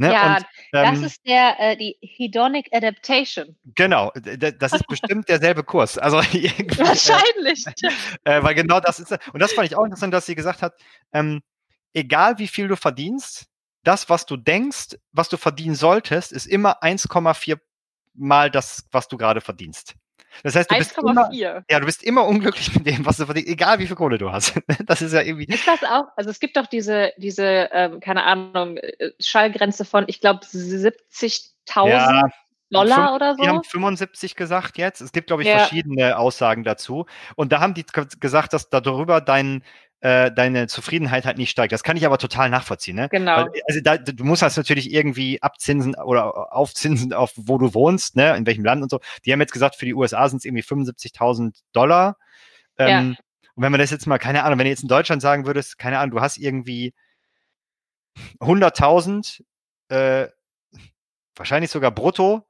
Ne? 0.01 0.11
Ja, 0.11 0.37
und, 0.37 0.45
ähm, 0.73 0.95
das 0.95 1.11
ist 1.11 1.27
der, 1.27 1.59
äh, 1.59 1.77
die 1.77 1.95
Hedonic 2.01 2.69
Adaptation. 2.71 3.55
Genau, 3.75 4.11
das 4.15 4.73
ist 4.73 4.87
bestimmt 4.87 5.29
derselbe 5.29 5.63
Kurs. 5.63 5.99
Also 5.99 6.17
Wahrscheinlich. 6.17 7.63
Äh, 7.67 7.91
äh, 8.39 8.43
weil 8.43 8.55
genau 8.55 8.79
das 8.79 8.99
ist, 8.99 9.11
und 9.31 9.39
das 9.39 9.53
fand 9.53 9.67
ich 9.67 9.77
auch 9.77 9.83
interessant, 9.83 10.11
dass 10.11 10.25
sie 10.25 10.33
gesagt 10.33 10.63
hat, 10.63 10.73
ähm, 11.13 11.41
egal 11.93 12.39
wie 12.39 12.47
viel 12.47 12.67
du 12.67 12.75
verdienst, 12.75 13.45
das, 13.83 14.09
was 14.09 14.25
du 14.25 14.37
denkst, 14.37 14.97
was 15.11 15.29
du 15.29 15.37
verdienen 15.37 15.75
solltest, 15.75 16.31
ist 16.31 16.47
immer 16.47 16.81
1,4 16.81 17.59
mal 18.15 18.49
das, 18.49 18.87
was 18.91 19.07
du 19.07 19.17
gerade 19.17 19.39
verdienst. 19.39 19.93
Das 20.43 20.55
heißt, 20.55 20.71
du 20.71 20.77
bist, 20.77 20.97
immer, 20.97 21.29
ja, 21.31 21.61
du 21.79 21.85
bist 21.85 22.03
immer 22.03 22.25
unglücklich 22.25 22.73
mit 22.73 22.85
dem, 22.85 23.05
was 23.05 23.17
du 23.17 23.25
verdienst, 23.25 23.49
egal 23.49 23.79
wie 23.79 23.87
viel 23.87 23.95
Kohle 23.95 24.17
du 24.17 24.31
hast. 24.31 24.53
Das 24.85 25.01
ist 25.01 25.13
ja 25.13 25.21
irgendwie. 25.21 25.45
Ist 25.45 25.67
das 25.67 25.83
auch? 25.83 26.05
Also 26.15 26.29
es 26.29 26.39
gibt 26.39 26.57
doch 26.57 26.67
diese, 26.67 27.13
diese, 27.17 27.69
ähm, 27.71 27.99
keine 27.99 28.23
Ahnung, 28.23 28.77
äh, 28.77 29.11
Schallgrenze 29.19 29.85
von, 29.85 30.05
ich 30.07 30.21
glaube, 30.21 30.45
70.000 30.45 31.87
ja, 31.87 32.29
Dollar 32.71 32.95
fünf, 32.95 33.15
oder 33.15 33.35
so. 33.35 33.43
Die 33.43 33.49
haben 33.49 33.63
75 33.63 34.35
gesagt 34.35 34.77
jetzt. 34.77 35.01
Es 35.01 35.11
gibt, 35.11 35.27
glaube 35.27 35.43
ich, 35.43 35.49
ja. 35.49 35.59
verschiedene 35.59 36.17
Aussagen 36.17 36.63
dazu. 36.63 37.05
Und 37.35 37.51
da 37.51 37.59
haben 37.59 37.73
die 37.73 37.85
gesagt, 38.19 38.53
dass 38.53 38.69
darüber 38.69 39.21
dein 39.21 39.63
äh, 40.01 40.31
deine 40.31 40.67
Zufriedenheit 40.67 41.25
halt 41.25 41.37
nicht 41.37 41.51
steigt. 41.51 41.71
Das 41.71 41.83
kann 41.83 41.95
ich 41.95 42.05
aber 42.05 42.17
total 42.17 42.49
nachvollziehen. 42.49 42.95
Ne? 42.95 43.07
Genau. 43.09 43.37
Weil, 43.37 43.61
also 43.67 43.81
da, 43.81 43.97
du 43.97 44.23
musst 44.23 44.41
das 44.41 44.57
natürlich 44.57 44.91
irgendwie 44.91 45.41
abzinsen 45.41 45.95
oder 45.95 46.53
aufzinsen, 46.53 47.13
auf 47.13 47.33
wo 47.35 47.57
du 47.57 47.73
wohnst, 47.73 48.15
ne, 48.15 48.35
in 48.35 48.45
welchem 48.45 48.65
Land 48.65 48.81
und 48.81 48.89
so. 48.89 48.99
Die 49.25 49.31
haben 49.31 49.39
jetzt 49.39 49.53
gesagt, 49.53 49.75
für 49.75 49.85
die 49.85 49.93
USA 49.93 50.27
sind 50.27 50.39
es 50.39 50.45
irgendwie 50.45 50.63
75.000 50.63 51.61
Dollar. 51.71 52.17
Ähm, 52.77 52.87
ja. 52.87 52.99
Und 53.55 53.63
wenn 53.63 53.71
man 53.71 53.79
das 53.79 53.91
jetzt 53.91 54.07
mal, 54.07 54.17
keine 54.17 54.43
Ahnung, 54.43 54.57
wenn 54.57 54.65
du 54.65 54.71
jetzt 54.71 54.83
in 54.83 54.89
Deutschland 54.89 55.21
sagen 55.21 55.45
würdest, 55.45 55.77
keine 55.77 55.99
Ahnung, 55.99 56.15
du 56.15 56.21
hast 56.21 56.37
irgendwie 56.37 56.93
100.000, 58.39 59.43
äh, 59.89 60.29
wahrscheinlich 61.35 61.69
sogar 61.69 61.91
brutto, 61.91 62.47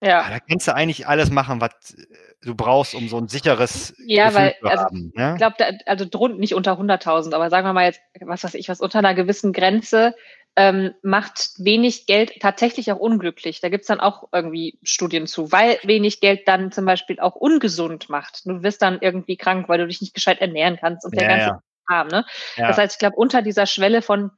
ja. 0.00 0.20
Ah, 0.20 0.30
da 0.30 0.38
kannst 0.40 0.68
du 0.68 0.74
eigentlich 0.74 1.06
alles 1.06 1.30
machen, 1.30 1.60
was 1.60 1.94
äh, 1.94 2.06
du 2.42 2.54
brauchst, 2.54 2.94
um 2.94 3.08
so 3.08 3.18
ein 3.18 3.28
sicheres 3.28 3.94
ja, 4.06 4.28
Gefühl 4.28 4.40
weil, 4.40 4.56
zu 4.60 4.66
also, 4.66 4.84
haben. 4.84 5.12
Ne? 5.14 5.30
Ich 5.32 5.38
glaube, 5.38 5.78
also 5.86 6.04
drunter 6.08 6.38
nicht 6.38 6.54
unter 6.54 6.78
100.000, 6.78 7.34
aber 7.34 7.50
sagen 7.50 7.66
wir 7.66 7.72
mal 7.72 7.86
jetzt, 7.86 8.00
was 8.20 8.44
weiß 8.44 8.54
ich, 8.54 8.68
was 8.68 8.80
unter 8.80 9.00
einer 9.00 9.14
gewissen 9.14 9.52
Grenze 9.52 10.14
ähm, 10.58 10.92
macht 11.02 11.50
wenig 11.58 12.06
Geld 12.06 12.40
tatsächlich 12.40 12.90
auch 12.90 12.98
unglücklich. 12.98 13.60
Da 13.60 13.68
gibt's 13.68 13.86
dann 13.86 14.00
auch 14.00 14.28
irgendwie 14.32 14.78
Studien 14.82 15.26
zu, 15.26 15.52
weil 15.52 15.78
wenig 15.84 16.20
Geld 16.20 16.48
dann 16.48 16.72
zum 16.72 16.84
Beispiel 16.84 17.20
auch 17.20 17.36
ungesund 17.36 18.08
macht. 18.08 18.44
Du 18.44 18.62
wirst 18.62 18.82
dann 18.82 18.98
irgendwie 19.00 19.36
krank, 19.36 19.68
weil 19.68 19.78
du 19.78 19.86
dich 19.86 20.00
nicht 20.00 20.14
gescheit 20.14 20.40
ernähren 20.40 20.76
kannst 20.80 21.04
und 21.04 21.14
der 21.14 21.22
ja, 21.22 21.28
ganze 21.28 21.46
ja. 21.46 21.62
Kram. 21.86 22.08
Ne? 22.08 22.24
Ja. 22.56 22.68
Das 22.68 22.76
heißt, 22.76 22.94
ich 22.94 22.98
glaube, 22.98 23.16
unter 23.16 23.40
dieser 23.40 23.66
Schwelle 23.66 24.02
von 24.02 24.32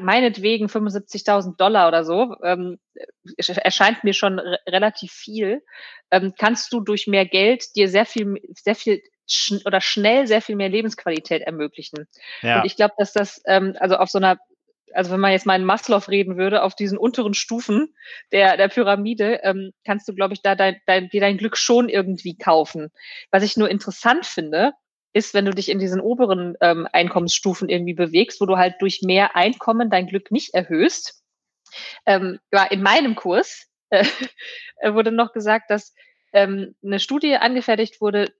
meinetwegen 0.00 0.66
75.000 0.66 1.56
Dollar 1.56 1.88
oder 1.88 2.04
so, 2.04 2.34
ähm, 2.42 2.78
erscheint 3.36 4.02
mir 4.02 4.14
schon 4.14 4.38
relativ 4.68 5.12
viel, 5.12 5.62
ähm, 6.10 6.34
kannst 6.36 6.72
du 6.72 6.80
durch 6.80 7.06
mehr 7.06 7.26
Geld 7.26 7.76
dir 7.76 7.88
sehr 7.88 8.04
viel, 8.04 8.40
sehr 8.54 8.74
viel 8.74 9.00
schn 9.28 9.60
oder 9.64 9.80
schnell 9.80 10.26
sehr 10.26 10.42
viel 10.42 10.56
mehr 10.56 10.68
Lebensqualität 10.68 11.42
ermöglichen. 11.42 12.08
Ja. 12.42 12.58
Und 12.60 12.66
ich 12.66 12.76
glaube, 12.76 12.94
dass 12.98 13.12
das, 13.12 13.40
ähm, 13.46 13.76
also 13.78 13.96
auf 13.96 14.10
so 14.10 14.18
einer, 14.18 14.38
also 14.92 15.12
wenn 15.12 15.20
man 15.20 15.30
jetzt 15.30 15.46
mal 15.46 15.54
in 15.54 15.64
Maslow 15.64 16.02
reden 16.08 16.36
würde, 16.36 16.64
auf 16.64 16.74
diesen 16.74 16.98
unteren 16.98 17.34
Stufen 17.34 17.94
der, 18.32 18.56
der 18.56 18.66
Pyramide, 18.66 19.40
ähm, 19.44 19.70
kannst 19.86 20.08
du, 20.08 20.14
glaube 20.14 20.34
ich, 20.34 20.42
da 20.42 20.56
dein, 20.56 20.80
dein, 20.86 21.08
dir 21.08 21.20
dein 21.20 21.38
Glück 21.38 21.56
schon 21.56 21.88
irgendwie 21.88 22.36
kaufen. 22.36 22.90
Was 23.30 23.44
ich 23.44 23.56
nur 23.56 23.70
interessant 23.70 24.26
finde, 24.26 24.72
ist, 25.12 25.34
wenn 25.34 25.44
du 25.44 25.52
dich 25.52 25.68
in 25.68 25.78
diesen 25.78 26.00
oberen 26.00 26.56
ähm, 26.60 26.86
Einkommensstufen 26.92 27.68
irgendwie 27.68 27.94
bewegst, 27.94 28.40
wo 28.40 28.46
du 28.46 28.56
halt 28.56 28.74
durch 28.80 29.02
mehr 29.02 29.36
Einkommen 29.36 29.90
dein 29.90 30.06
Glück 30.06 30.30
nicht 30.30 30.54
erhöhst. 30.54 31.22
Ähm, 32.06 32.38
ja, 32.52 32.64
in 32.64 32.82
meinem 32.82 33.14
Kurs 33.14 33.66
äh, 33.90 34.04
wurde 34.92 35.12
noch 35.12 35.32
gesagt, 35.32 35.70
dass 35.70 35.94
ähm, 36.32 36.74
eine 36.84 37.00
Studie 37.00 37.36
angefertigt 37.36 38.00
wurde, 38.00 38.32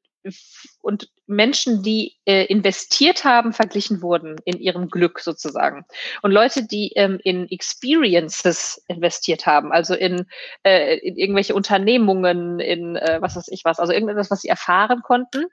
und 0.80 1.08
Menschen, 1.26 1.82
die 1.82 2.16
äh, 2.26 2.44
investiert 2.46 3.24
haben, 3.24 3.52
verglichen 3.52 4.02
wurden 4.02 4.36
in 4.44 4.58
ihrem 4.58 4.88
Glück 4.88 5.20
sozusagen. 5.20 5.84
Und 6.22 6.32
Leute, 6.32 6.66
die 6.66 6.92
ähm, 6.96 7.18
in 7.22 7.48
Experiences 7.48 8.84
investiert 8.88 9.46
haben, 9.46 9.72
also 9.72 9.94
in, 9.94 10.26
äh, 10.62 10.98
in 10.98 11.16
irgendwelche 11.16 11.54
Unternehmungen, 11.54 12.60
in 12.60 12.96
äh, 12.96 13.18
was 13.20 13.36
weiß 13.36 13.48
ich 13.48 13.64
was, 13.64 13.78
also 13.78 13.92
irgendetwas, 13.92 14.30
was 14.30 14.42
sie 14.42 14.48
erfahren 14.48 15.02
konnten, 15.02 15.46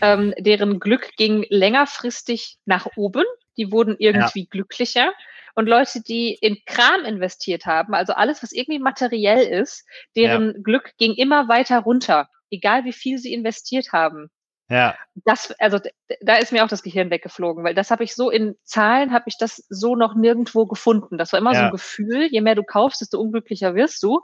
ähm, 0.00 0.34
deren 0.38 0.80
Glück 0.80 1.10
ging 1.16 1.46
längerfristig 1.48 2.58
nach 2.64 2.88
oben, 2.96 3.24
die 3.56 3.70
wurden 3.70 3.96
irgendwie 3.98 4.40
ja. 4.42 4.46
glücklicher. 4.50 5.12
Und 5.54 5.66
Leute, 5.66 6.00
die 6.00 6.34
in 6.34 6.58
Kram 6.66 7.04
investiert 7.04 7.66
haben, 7.66 7.94
also 7.94 8.12
alles, 8.12 8.42
was 8.44 8.52
irgendwie 8.52 8.78
materiell 8.78 9.44
ist, 9.44 9.84
deren 10.14 10.52
ja. 10.54 10.60
Glück 10.62 10.92
ging 10.98 11.14
immer 11.14 11.48
weiter 11.48 11.80
runter 11.80 12.28
egal 12.50 12.84
wie 12.84 12.92
viel 12.92 13.18
sie 13.18 13.32
investiert 13.32 13.92
haben. 13.92 14.30
Ja. 14.70 14.96
Das, 15.24 15.52
also 15.58 15.78
da 16.20 16.36
ist 16.36 16.52
mir 16.52 16.62
auch 16.62 16.68
das 16.68 16.82
Gehirn 16.82 17.10
weggeflogen, 17.10 17.64
weil 17.64 17.74
das 17.74 17.90
habe 17.90 18.04
ich 18.04 18.14
so 18.14 18.30
in 18.30 18.54
Zahlen 18.64 19.12
habe 19.12 19.24
ich 19.26 19.38
das 19.38 19.64
so 19.70 19.96
noch 19.96 20.14
nirgendwo 20.14 20.66
gefunden. 20.66 21.16
Das 21.16 21.32
war 21.32 21.40
immer 21.40 21.54
ja. 21.54 21.60
so 21.60 21.64
ein 21.66 21.70
Gefühl, 21.70 22.28
je 22.30 22.42
mehr 22.42 22.54
du 22.54 22.62
kaufst, 22.62 23.00
desto 23.00 23.18
unglücklicher 23.18 23.74
wirst 23.74 24.02
du. 24.02 24.20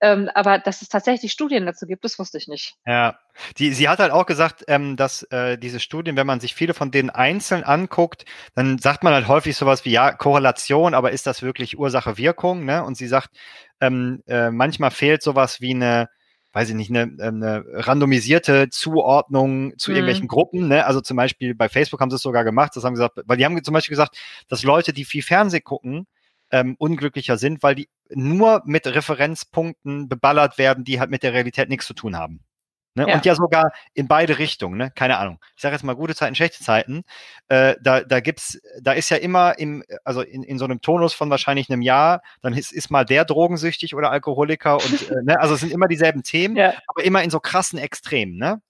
Ähm, 0.00 0.28
aber 0.34 0.58
dass 0.58 0.82
es 0.82 0.88
tatsächlich 0.88 1.32
Studien 1.32 1.66
dazu 1.66 1.86
gibt, 1.86 2.04
das 2.04 2.18
wusste 2.18 2.36
ich 2.36 2.46
nicht. 2.46 2.74
Ja, 2.84 3.18
die, 3.56 3.72
sie 3.72 3.88
hat 3.88 4.00
halt 4.00 4.12
auch 4.12 4.26
gesagt, 4.26 4.64
ähm, 4.68 4.96
dass 4.96 5.22
äh, 5.24 5.56
diese 5.56 5.80
Studien, 5.80 6.16
wenn 6.16 6.26
man 6.26 6.40
sich 6.40 6.54
viele 6.54 6.74
von 6.74 6.90
denen 6.90 7.10
einzeln 7.10 7.64
anguckt, 7.64 8.24
dann 8.54 8.78
sagt 8.78 9.02
man 9.02 9.14
halt 9.14 9.28
häufig 9.28 9.56
sowas 9.56 9.84
wie 9.84 9.92
ja 9.92 10.12
Korrelation, 10.12 10.94
aber 10.94 11.12
ist 11.12 11.26
das 11.26 11.42
wirklich 11.42 11.78
Ursache-Wirkung? 11.78 12.64
Ne? 12.64 12.84
Und 12.84 12.96
sie 12.96 13.06
sagt, 13.06 13.30
ähm, 13.80 14.22
äh, 14.26 14.50
manchmal 14.50 14.90
fehlt 14.90 15.22
sowas 15.22 15.60
wie 15.60 15.74
eine 15.74 16.08
weiß 16.54 16.70
ich 16.70 16.76
nicht, 16.76 16.90
eine, 16.90 17.12
eine 17.20 17.64
randomisierte 17.68 18.70
Zuordnung 18.70 19.76
zu 19.76 19.90
mhm. 19.90 19.96
irgendwelchen 19.96 20.28
Gruppen. 20.28 20.68
Ne? 20.68 20.86
Also 20.86 21.00
zum 21.00 21.16
Beispiel 21.16 21.54
bei 21.54 21.68
Facebook 21.68 22.00
haben 22.00 22.10
sie 22.10 22.16
es 22.16 22.22
sogar 22.22 22.44
gemacht, 22.44 22.72
das 22.76 22.84
haben 22.84 22.94
gesagt, 22.94 23.20
weil 23.26 23.36
die 23.36 23.44
haben 23.44 23.62
zum 23.62 23.74
Beispiel 23.74 23.92
gesagt, 23.92 24.16
dass 24.48 24.62
Leute, 24.62 24.92
die 24.92 25.04
viel 25.04 25.22
Fernsehen 25.22 25.64
gucken, 25.64 26.06
ähm, 26.52 26.76
unglücklicher 26.78 27.38
sind, 27.38 27.64
weil 27.64 27.74
die 27.74 27.88
nur 28.10 28.62
mit 28.64 28.86
Referenzpunkten 28.86 30.08
beballert 30.08 30.56
werden, 30.56 30.84
die 30.84 31.00
halt 31.00 31.10
mit 31.10 31.24
der 31.24 31.32
Realität 31.32 31.68
nichts 31.68 31.86
zu 31.86 31.94
tun 31.94 32.16
haben. 32.16 32.43
Ne? 32.94 33.06
Ja. 33.08 33.14
Und 33.14 33.24
ja 33.24 33.34
sogar 33.34 33.72
in 33.92 34.06
beide 34.06 34.38
Richtungen, 34.38 34.78
ne? 34.78 34.90
keine 34.94 35.18
Ahnung. 35.18 35.40
Ich 35.56 35.62
sage 35.62 35.74
jetzt 35.74 35.82
mal 35.82 35.94
gute 35.94 36.14
Zeiten, 36.14 36.34
schlechte 36.34 36.62
Zeiten. 36.62 37.02
Äh, 37.48 37.74
da, 37.82 38.02
da 38.02 38.20
gibt's, 38.20 38.60
da 38.80 38.92
ist 38.92 39.10
ja 39.10 39.16
immer 39.16 39.58
im, 39.58 39.82
also 40.04 40.22
in, 40.22 40.44
in 40.44 40.58
so 40.58 40.64
einem 40.64 40.80
Tonus 40.80 41.12
von 41.12 41.28
wahrscheinlich 41.28 41.68
einem 41.70 41.82
Jahr, 41.82 42.22
dann 42.40 42.54
ist, 42.54 42.72
ist 42.72 42.90
mal 42.90 43.04
der 43.04 43.24
drogensüchtig 43.24 43.94
oder 43.96 44.12
Alkoholiker 44.12 44.76
und 44.76 45.10
äh, 45.10 45.22
ne? 45.24 45.40
also 45.40 45.54
es 45.54 45.60
sind 45.60 45.72
immer 45.72 45.88
dieselben 45.88 46.22
Themen, 46.22 46.56
ja. 46.56 46.74
aber 46.86 47.04
immer 47.04 47.22
in 47.24 47.30
so 47.30 47.40
krassen 47.40 47.78
Extremen. 47.78 48.36
Ne? 48.36 48.62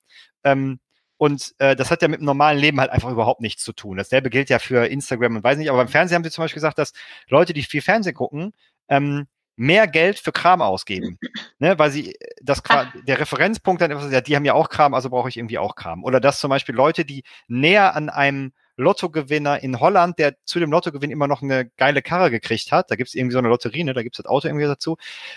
Ähm, 0.43 0.81
und 1.17 1.55
äh, 1.59 1.77
das 1.77 1.91
hat 1.91 2.03
ja 2.03 2.09
mit 2.09 2.21
dem 2.21 2.27
normalen 2.27 2.59
Leben 2.59 2.81
halt 2.81 2.91
einfach 2.91 3.11
überhaupt 3.11 3.41
nichts 3.41 3.63
zu 3.63 3.73
tun. 3.73 3.99
Dasselbe 3.99 4.31
gilt 4.31 4.51
ja 4.51 4.59
für 4.59 4.87
Instagram 4.87 5.37
und 5.37 5.45
weiß 5.45 5.59
nicht, 5.59 5.69
aber 5.69 5.79
beim 5.79 5.89
Fernsehen 5.89 6.17
haben 6.17 6.25
sie 6.25 6.31
zum 6.31 6.43
Beispiel 6.43 6.57
gesagt, 6.57 6.79
dass 6.79 6.93
Leute, 7.29 7.53
die 7.53 7.63
viel 7.63 7.83
Fernsehen 7.83 8.15
gucken, 8.15 8.53
ähm, 8.89 9.27
mehr 9.57 9.87
Geld 9.87 10.19
für 10.19 10.33
Kram 10.33 10.62
ausgeben. 10.62 11.19
Ne, 11.59 11.79
weil 11.79 11.90
sie 11.90 12.17
das 12.43 12.62
Ach. 12.69 12.93
der 13.07 13.21
Referenzpunkt 13.21 13.81
dann 13.81 13.90
immer 13.90 14.11
ja, 14.11 14.21
die 14.21 14.35
haben 14.35 14.45
ja 14.45 14.55
auch 14.55 14.69
Kram, 14.69 14.93
also 14.93 15.09
brauche 15.09 15.29
ich 15.29 15.37
irgendwie 15.37 15.59
auch 15.59 15.77
Kram. 15.77 16.05
Oder 16.05 16.21
dass 16.21 16.40
zum 16.40 16.51
Beispiel 16.51 16.75
Leute, 16.75 17.05
die 17.05 17.23
näher 17.49 17.95
an 17.95 18.09
einem 18.09 18.53
Lottogewinner 18.77 19.62
in 19.62 19.79
Holland, 19.81 20.19
der 20.19 20.37
zu 20.45 20.59
dem 20.59 20.71
Lottogewinn 20.71 21.11
immer 21.11 21.29
noch 21.29 21.43
eine 21.43 21.71
geile 21.77 22.03
Karre 22.03 22.31
gekriegt 22.31 22.73
hat, 22.73 22.90
da 22.90 22.97
gibt's 22.97 23.14
irgendwie 23.14 23.33
so 23.33 23.38
eine 23.38 23.49
Lotterie, 23.49 23.85
ne, 23.85 23.95
da 23.95 24.03
gibt's 24.03 24.19
das 24.19 24.27
Auto 24.27 24.49
irgendwie 24.49 24.67
dazu, 24.67 24.97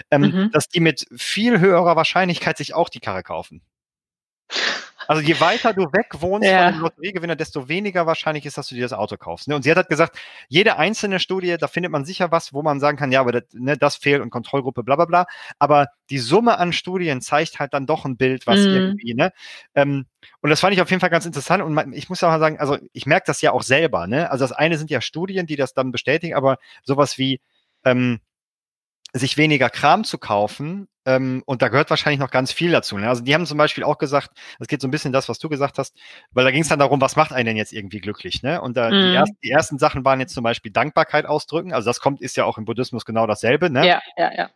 ähm, 0.10 0.22
mhm. 0.22 0.52
dass 0.52 0.70
die 0.70 0.80
mit 0.80 1.06
viel 1.16 1.60
höherer 1.60 1.96
Wahrscheinlichkeit 1.96 2.58
sich 2.58 2.74
auch 2.74 2.90
die 2.90 3.00
Karre 3.00 3.24
kaufen. 3.24 3.62
Also 5.08 5.22
je 5.22 5.40
weiter 5.40 5.74
du 5.74 5.84
weg 5.94 6.08
wohnst 6.20 6.48
ja. 6.48 6.66
von 6.66 6.74
dem 6.74 6.82
Lotteriegewinner, 6.82 7.36
desto 7.36 7.68
weniger 7.68 8.06
wahrscheinlich 8.06 8.46
ist, 8.46 8.58
dass 8.58 8.68
du 8.68 8.76
dir 8.76 8.82
das 8.82 8.94
Auto 8.94 9.18
kaufst. 9.18 9.48
Ne? 9.48 9.56
Und 9.56 9.64
sie 9.64 9.72
hat 9.72 9.78
halt 9.78 9.90
gesagt, 9.90 10.18
jede 10.48 10.78
einzelne 10.78 11.20
Studie, 11.20 11.58
da 11.58 11.68
findet 11.68 11.92
man 11.92 12.06
sicher 12.06 12.32
was, 12.32 12.54
wo 12.54 12.62
man 12.62 12.80
sagen 12.80 12.98
kann, 12.98 13.12
ja, 13.12 13.22
aber 13.22 13.32
das, 13.32 13.44
ne, 13.54 13.78
das 13.78 13.96
fehlt 13.96 14.22
und 14.22 14.30
Kontrollgruppe, 14.30 14.84
bla 14.84 14.96
bla 14.96 15.06
bla. 15.06 15.26
Aber 15.60 15.88
die 16.10 16.20
Summe 16.20 16.58
an 16.58 16.74
Studien 16.74 17.22
zeigt 17.22 17.60
halt 17.60 17.74
dann 17.74 17.86
doch 17.86 18.06
ein 18.06 18.18
Bild, 18.18 18.48
was 18.48 18.60
mhm. 18.60 18.74
irgendwie, 18.74 19.14
ne? 19.14 19.32
Ähm, 19.76 20.06
und 20.42 20.50
das 20.50 20.60
fand 20.60 20.74
ich 20.74 20.82
auf 20.82 20.90
jeden 20.90 21.00
Fall 21.00 21.10
ganz 21.10 21.26
interessant. 21.26 21.64
Und 21.64 21.94
ich 21.94 22.10
muss 22.10 22.24
auch 22.24 22.30
mal 22.30 22.40
sagen, 22.40 22.60
also 22.60 22.78
ich 22.94 23.06
merke 23.06 23.26
das 23.28 23.42
ja 23.42 23.52
auch 23.52 23.64
selber, 23.64 24.08
ne? 24.08 24.30
Also 24.32 24.44
das 24.44 24.52
eine 24.52 24.78
sind 24.78 24.90
ja 24.90 25.02
Studien, 25.02 25.48
die 25.48 25.56
das 25.56 25.74
dann 25.74 25.92
bestätigen, 25.92 26.36
aber 26.36 26.58
sowas 26.84 27.18
wie 27.18 27.42
ähm, 27.86 28.20
sich 29.14 29.38
weniger 29.38 29.70
Kram 29.70 30.04
zu 30.04 30.18
kaufen, 30.18 30.88
ähm, 31.08 31.42
und 31.46 31.62
da 31.62 31.70
gehört 31.70 31.90
wahrscheinlich 31.90 32.20
noch 32.20 32.32
ganz 32.32 32.52
viel 32.52 32.70
dazu. 32.70 32.98
Ne? 32.98 33.08
Also 33.08 33.24
die 33.24 33.34
haben 33.34 33.46
zum 33.46 33.58
Beispiel 33.58 33.86
auch 33.86 33.98
gesagt, 33.98 34.32
das 34.60 34.68
geht 34.68 34.82
so 34.82 34.90
ein 34.90 34.92
bisschen 34.92 35.14
das, 35.14 35.30
was 35.30 35.40
du 35.40 35.48
gesagt 35.48 35.78
hast, 35.78 35.96
weil 36.32 36.44
da 36.44 36.52
ging 36.52 36.62
es 36.62 36.68
dann 36.68 36.80
darum, 36.80 37.00
was 37.00 37.16
macht 37.16 37.32
einen 37.32 37.46
denn 37.46 37.56
jetzt 37.56 37.72
irgendwie 37.72 38.02
glücklich? 38.02 38.44
Ne? 38.44 38.62
Und 38.62 38.76
da, 38.76 38.90
mhm. 38.90 38.92
die, 38.92 39.16
ersten, 39.16 39.38
die 39.42 39.50
ersten 39.50 39.80
Sachen 39.80 40.04
waren 40.04 40.20
jetzt 40.20 40.34
zum 40.34 40.44
Beispiel 40.44 40.70
Dankbarkeit 40.70 41.26
ausdrücken. 41.26 41.72
Also 41.72 41.90
das 41.90 42.02
kommt, 42.02 42.22
ist 42.22 42.36
ja 42.36 42.44
auch 42.44 42.58
im 42.58 42.66
Buddhismus 42.66 43.06
genau 43.06 43.26
dasselbe. 43.26 43.70
Ne? 43.70 43.88
Ja, 43.88 44.02
ja, 44.18 44.32
ja. 44.36 44.50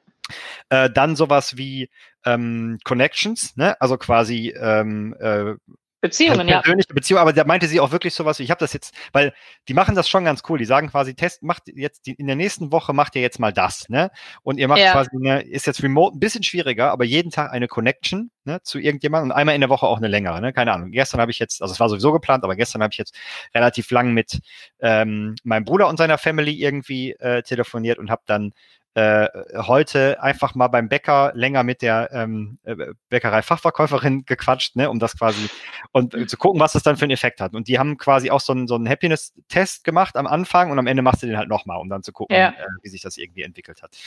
Äh, 0.70 0.90
dann 0.90 1.16
sowas 1.16 1.56
wie 1.56 1.90
ähm, 2.26 2.80
Connections, 2.84 3.56
ne? 3.56 3.80
also 3.80 3.98
quasi 3.98 4.50
ähm, 4.50 5.16
äh, 5.20 5.54
Beziehungen, 6.02 6.48
ja. 6.48 6.62
Persönliche 6.62 6.94
Beziehungen, 6.94 7.22
aber 7.22 7.32
da 7.32 7.44
meinte 7.44 7.68
sie 7.68 7.80
auch 7.80 7.92
wirklich 7.92 8.16
sowas, 8.16 8.40
ich 8.40 8.50
habe 8.50 8.60
das 8.60 8.74
jetzt, 8.74 8.94
weil 9.14 9.34
die 9.68 9.76
machen 9.76 9.94
das 9.94 10.10
schon 10.10 10.26
ganz 10.26 10.42
cool. 10.50 10.58
Die 10.58 10.66
sagen 10.66 10.90
quasi, 10.90 11.14
Test, 11.14 11.44
macht 11.44 11.64
jetzt 11.68 12.08
die, 12.08 12.14
in 12.14 12.26
der 12.26 12.36
nächsten 12.36 12.72
Woche 12.72 12.92
macht 12.92 13.16
ihr 13.16 13.22
jetzt 13.22 13.40
mal 13.40 13.54
das, 13.54 13.88
ne? 13.88 14.10
Und 14.42 14.58
ihr 14.58 14.68
macht 14.68 14.80
ja. 14.80 14.94
quasi 14.94 15.12
eine, 15.16 15.42
ist 15.42 15.68
jetzt 15.68 15.84
remote 15.84 16.18
ein 16.18 16.20
bisschen 16.20 16.44
schwieriger, 16.44 16.92
aber 16.92 17.06
jeden 17.06 17.32
Tag 17.32 17.52
eine 17.52 17.68
Connection, 17.68 18.32
ne, 18.46 18.62
zu 18.64 18.80
irgendjemandem 18.80 19.32
und 19.32 19.38
einmal 19.38 19.54
in 19.54 19.62
der 19.62 19.70
Woche 19.70 19.86
auch 19.86 19.98
eine 19.98 20.08
längere, 20.08 20.42
ne? 20.42 20.54
Keine 20.54 20.74
Ahnung. 20.74 20.92
Gestern 20.92 21.22
habe 21.22 21.30
ich 21.30 21.38
jetzt, 21.38 21.62
also 21.62 21.72
es 21.72 21.80
war 21.80 21.88
sowieso 21.88 22.12
geplant, 22.12 22.44
aber 22.44 22.56
gestern 22.56 22.82
habe 22.82 22.92
ich 22.92 22.98
jetzt 22.98 23.16
relativ 23.54 23.92
lang 23.92 24.14
mit 24.14 24.40
ähm, 24.80 25.36
meinem 25.44 25.66
Bruder 25.66 25.88
und 25.88 25.98
seiner 25.98 26.18
Family 26.18 26.54
irgendwie 26.54 27.12
äh, 27.12 27.44
telefoniert 27.44 28.00
und 28.00 28.10
habe 28.10 28.24
dann 28.26 28.54
äh, 28.94 29.28
heute 29.56 30.22
einfach 30.22 30.54
mal 30.54 30.68
beim 30.68 30.90
Bäcker 30.90 31.32
länger 31.34 31.64
mit 31.64 31.82
der 31.82 32.10
ähm, 32.12 32.60
äh, 32.64 32.76
Bäckerei-Fachverkäuferin 33.10 34.26
gequatscht, 34.26 34.76
ne, 34.76 34.90
um 34.90 35.00
das 35.00 35.18
quasi 35.18 35.50
und 35.92 36.14
äh, 36.14 36.28
zu 36.28 36.36
gucken, 36.38 36.60
was 36.60 36.74
das 36.74 36.84
dann 36.84 36.98
für 36.98 37.06
einen 37.06 37.12
Effekt 37.12 37.40
hat. 37.40 37.54
Und 37.54 37.70
die 37.70 37.80
haben 37.80 37.98
quasi 37.98 38.32
auch 38.32 38.42
so 38.42 38.52
einen, 38.52 38.68
so 38.68 38.76
einen 38.76 38.90
Happiness-Test 38.90 39.86
gemacht 39.86 40.18
am 40.18 40.28
Anfang 40.28 40.72
und 40.72 40.80
am 40.80 40.88
Ende 40.88 41.04
machst 41.04 41.24
du 41.24 41.28
den 41.28 41.38
halt 41.38 41.48
nochmal, 41.48 41.80
um 41.80 41.88
dann 41.88 42.04
zu 42.04 42.12
gucken, 42.12 42.36
ja. 42.36 42.50
äh, 42.50 42.66
wie 42.82 42.90
sich 42.90 43.02
das 43.02 43.18
irgendwie 43.18 43.44
entwickelt 43.44 43.82
hat. 43.82 43.98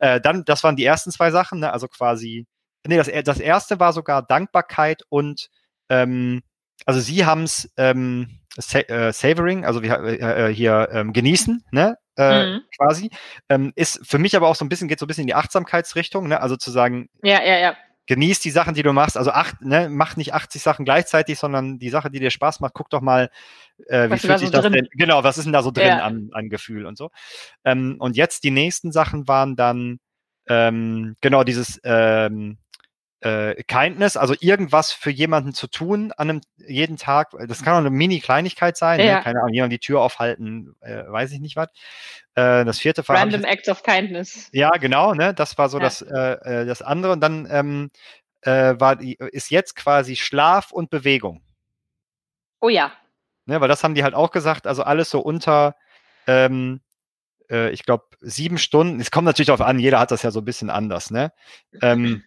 Äh, 0.00 0.20
dann, 0.20 0.44
das 0.44 0.64
waren 0.64 0.74
die 0.76 0.84
ersten 0.84 1.12
zwei 1.12 1.30
Sachen, 1.30 1.60
ne, 1.60 1.72
also 1.72 1.86
quasi, 1.86 2.46
nee, 2.86 2.96
das, 2.96 3.10
das 3.24 3.38
erste 3.38 3.78
war 3.78 3.92
sogar 3.92 4.22
Dankbarkeit 4.22 5.02
und 5.08 5.50
ähm, 5.88 6.42
also 6.84 7.00
sie 7.00 7.24
haben 7.24 7.44
es 7.44 7.72
ähm, 7.76 8.40
sa 8.56 8.80
äh, 8.80 9.12
savoring, 9.12 9.64
also 9.64 9.82
wie, 9.82 9.88
äh, 9.88 10.48
äh, 10.50 10.54
hier 10.54 10.88
ähm, 10.92 11.12
genießen, 11.12 11.64
ne? 11.70 11.96
Äh, 12.16 12.46
mhm. 12.46 12.60
quasi. 12.76 13.10
Ähm, 13.48 13.72
ist 13.74 14.00
für 14.06 14.18
mich 14.18 14.36
aber 14.36 14.48
auch 14.48 14.54
so 14.54 14.64
ein 14.64 14.68
bisschen, 14.68 14.88
geht 14.88 14.98
so 14.98 15.06
ein 15.06 15.08
bisschen 15.08 15.22
in 15.22 15.28
die 15.28 15.34
Achtsamkeitsrichtung, 15.34 16.28
ne? 16.28 16.40
Also 16.40 16.56
zu 16.56 16.70
sagen, 16.70 17.08
ja, 17.22 17.42
ja, 17.42 17.58
ja. 17.58 17.76
genieß 18.06 18.40
die 18.40 18.50
Sachen, 18.50 18.74
die 18.74 18.82
du 18.82 18.92
machst. 18.92 19.16
Also 19.16 19.30
acht, 19.30 19.62
ne, 19.62 19.88
mach 19.90 20.16
nicht 20.16 20.34
80 20.34 20.62
Sachen 20.62 20.84
gleichzeitig, 20.84 21.38
sondern 21.38 21.78
die 21.78 21.88
Sache, 21.88 22.10
die 22.10 22.20
dir 22.20 22.30
Spaß 22.30 22.60
macht, 22.60 22.74
guck 22.74 22.90
doch 22.90 23.00
mal, 23.00 23.30
äh, 23.86 24.10
wie 24.10 24.18
fühlt 24.18 24.38
sich 24.38 24.48
so 24.48 24.52
das 24.52 24.62
drin? 24.62 24.72
denn? 24.72 24.88
Genau, 24.92 25.24
was 25.24 25.38
ist 25.38 25.44
denn 25.44 25.52
da 25.52 25.62
so 25.62 25.70
drin 25.70 25.86
ja. 25.86 25.98
an, 26.00 26.28
an 26.32 26.50
Gefühl 26.50 26.86
und 26.86 26.98
so. 26.98 27.10
Ähm, 27.64 27.96
und 27.98 28.16
jetzt 28.16 28.44
die 28.44 28.50
nächsten 28.50 28.92
Sachen 28.92 29.26
waren 29.26 29.56
dann 29.56 29.98
ähm, 30.48 31.16
genau 31.20 31.44
dieses 31.44 31.80
ähm, 31.84 32.58
äh, 33.22 33.62
Kindness, 33.64 34.16
also 34.16 34.34
irgendwas 34.40 34.92
für 34.92 35.10
jemanden 35.10 35.54
zu 35.54 35.68
tun 35.68 36.12
an 36.16 36.28
einem 36.28 36.40
jeden 36.56 36.96
Tag. 36.96 37.30
Das 37.46 37.62
kann 37.62 37.74
auch 37.74 37.78
eine 37.78 37.90
Mini-Kleinigkeit 37.90 38.76
sein, 38.76 38.98
ne? 38.98 39.06
Ja. 39.06 39.16
ne? 39.18 39.22
keine 39.22 39.40
Ahnung, 39.40 39.54
jemand 39.54 39.72
die 39.72 39.78
Tür 39.78 40.00
aufhalten, 40.00 40.74
äh, 40.80 41.04
weiß 41.06 41.30
ich 41.32 41.40
nicht 41.40 41.54
was. 41.56 41.68
Äh, 42.34 42.64
das 42.64 42.78
vierte 42.80 43.02
ich 43.02 43.08
Random 43.08 43.44
Acts 43.44 43.68
of 43.68 43.82
Kindness. 43.84 44.48
Ja, 44.52 44.70
genau, 44.70 45.14
ne? 45.14 45.34
Das 45.34 45.56
war 45.56 45.68
so 45.68 45.78
Ja. 45.78 45.84
das, 45.84 46.02
äh, 46.02 46.62
äh, 46.62 46.66
das 46.66 46.82
andere. 46.82 47.12
Und 47.12 47.20
dann 47.20 47.46
ähm, 47.50 47.90
äh, 48.42 48.74
war 48.78 48.96
die, 48.96 49.14
ist 49.14 49.50
jetzt 49.50 49.76
quasi 49.76 50.16
Schlaf 50.16 50.72
und 50.72 50.90
Bewegung. 50.90 51.42
Oh 52.60 52.68
ja. 52.68 52.92
Ne? 53.46 53.60
Weil 53.60 53.68
das 53.68 53.84
haben 53.84 53.94
die 53.94 54.02
halt 54.02 54.14
auch 54.14 54.32
gesagt, 54.32 54.66
also 54.66 54.82
alles 54.82 55.10
so 55.10 55.20
unter, 55.20 55.76
ähm, 56.26 56.80
äh, 57.50 57.70
ich 57.70 57.84
glaube, 57.84 58.04
sieben 58.20 58.58
Stunden. 58.58 59.00
Es 59.00 59.12
kommt 59.12 59.26
natürlich 59.26 59.46
darauf 59.46 59.60
an, 59.60 59.78
jeder 59.78 60.00
hat 60.00 60.10
das 60.10 60.22
ja 60.22 60.32
so 60.32 60.40
ein 60.40 60.44
bisschen 60.44 60.70
anders, 60.70 61.10
ne? 61.10 61.32
Ähm, 61.82 62.24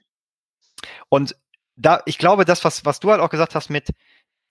und 1.09 1.35
da, 1.75 2.01
ich 2.05 2.17
glaube, 2.17 2.45
das, 2.45 2.63
was, 2.63 2.85
was 2.85 2.99
du 2.99 3.11
halt 3.11 3.21
auch 3.21 3.29
gesagt 3.29 3.55
hast 3.55 3.69
mit 3.69 3.89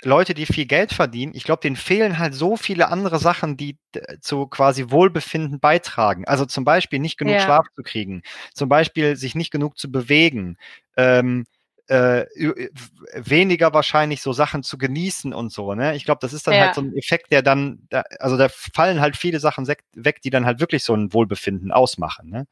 Leute, 0.02 0.34
die 0.34 0.46
viel 0.46 0.66
Geld 0.66 0.92
verdienen, 0.92 1.32
ich 1.34 1.44
glaube, 1.44 1.60
denen 1.62 1.76
fehlen 1.76 2.18
halt 2.18 2.34
so 2.34 2.56
viele 2.56 2.88
andere 2.88 3.18
Sachen, 3.18 3.56
die 3.56 3.78
zu 4.20 4.46
quasi 4.46 4.90
Wohlbefinden 4.90 5.60
beitragen. 5.60 6.26
Also 6.26 6.44
zum 6.46 6.64
Beispiel 6.64 6.98
nicht 6.98 7.16
genug 7.16 7.34
Ja. 7.34 7.40
Schlaf 7.40 7.66
zu 7.74 7.82
kriegen, 7.82 8.22
zum 8.52 8.68
Beispiel 8.68 9.16
sich 9.16 9.34
nicht 9.34 9.50
genug 9.50 9.78
zu 9.78 9.90
bewegen, 9.90 10.58
ähm, 10.96 11.46
äh, 11.88 12.24
ü- 12.36 12.70
weniger 13.14 13.74
wahrscheinlich 13.74 14.22
so 14.22 14.32
Sachen 14.32 14.62
zu 14.62 14.78
genießen 14.78 15.34
und 15.34 15.52
so. 15.52 15.74
Ne? 15.74 15.94
Ich 15.96 16.04
glaube, 16.04 16.20
das 16.22 16.32
ist 16.32 16.46
dann 16.46 16.54
Ja. 16.54 16.60
halt 16.66 16.74
so 16.74 16.80
ein 16.80 16.96
Effekt, 16.96 17.30
der 17.30 17.42
dann, 17.42 17.86
da, 17.90 18.04
also 18.20 18.36
da 18.36 18.48
fallen 18.48 19.00
halt 19.00 19.16
viele 19.16 19.38
Sachen 19.40 19.66
weg, 19.68 20.22
die 20.22 20.30
dann 20.30 20.46
halt 20.46 20.60
wirklich 20.60 20.82
so 20.84 20.94
ein 20.94 21.12
Wohlbefinden 21.12 21.72
ausmachen. 21.72 22.30
Ne? 22.30 22.46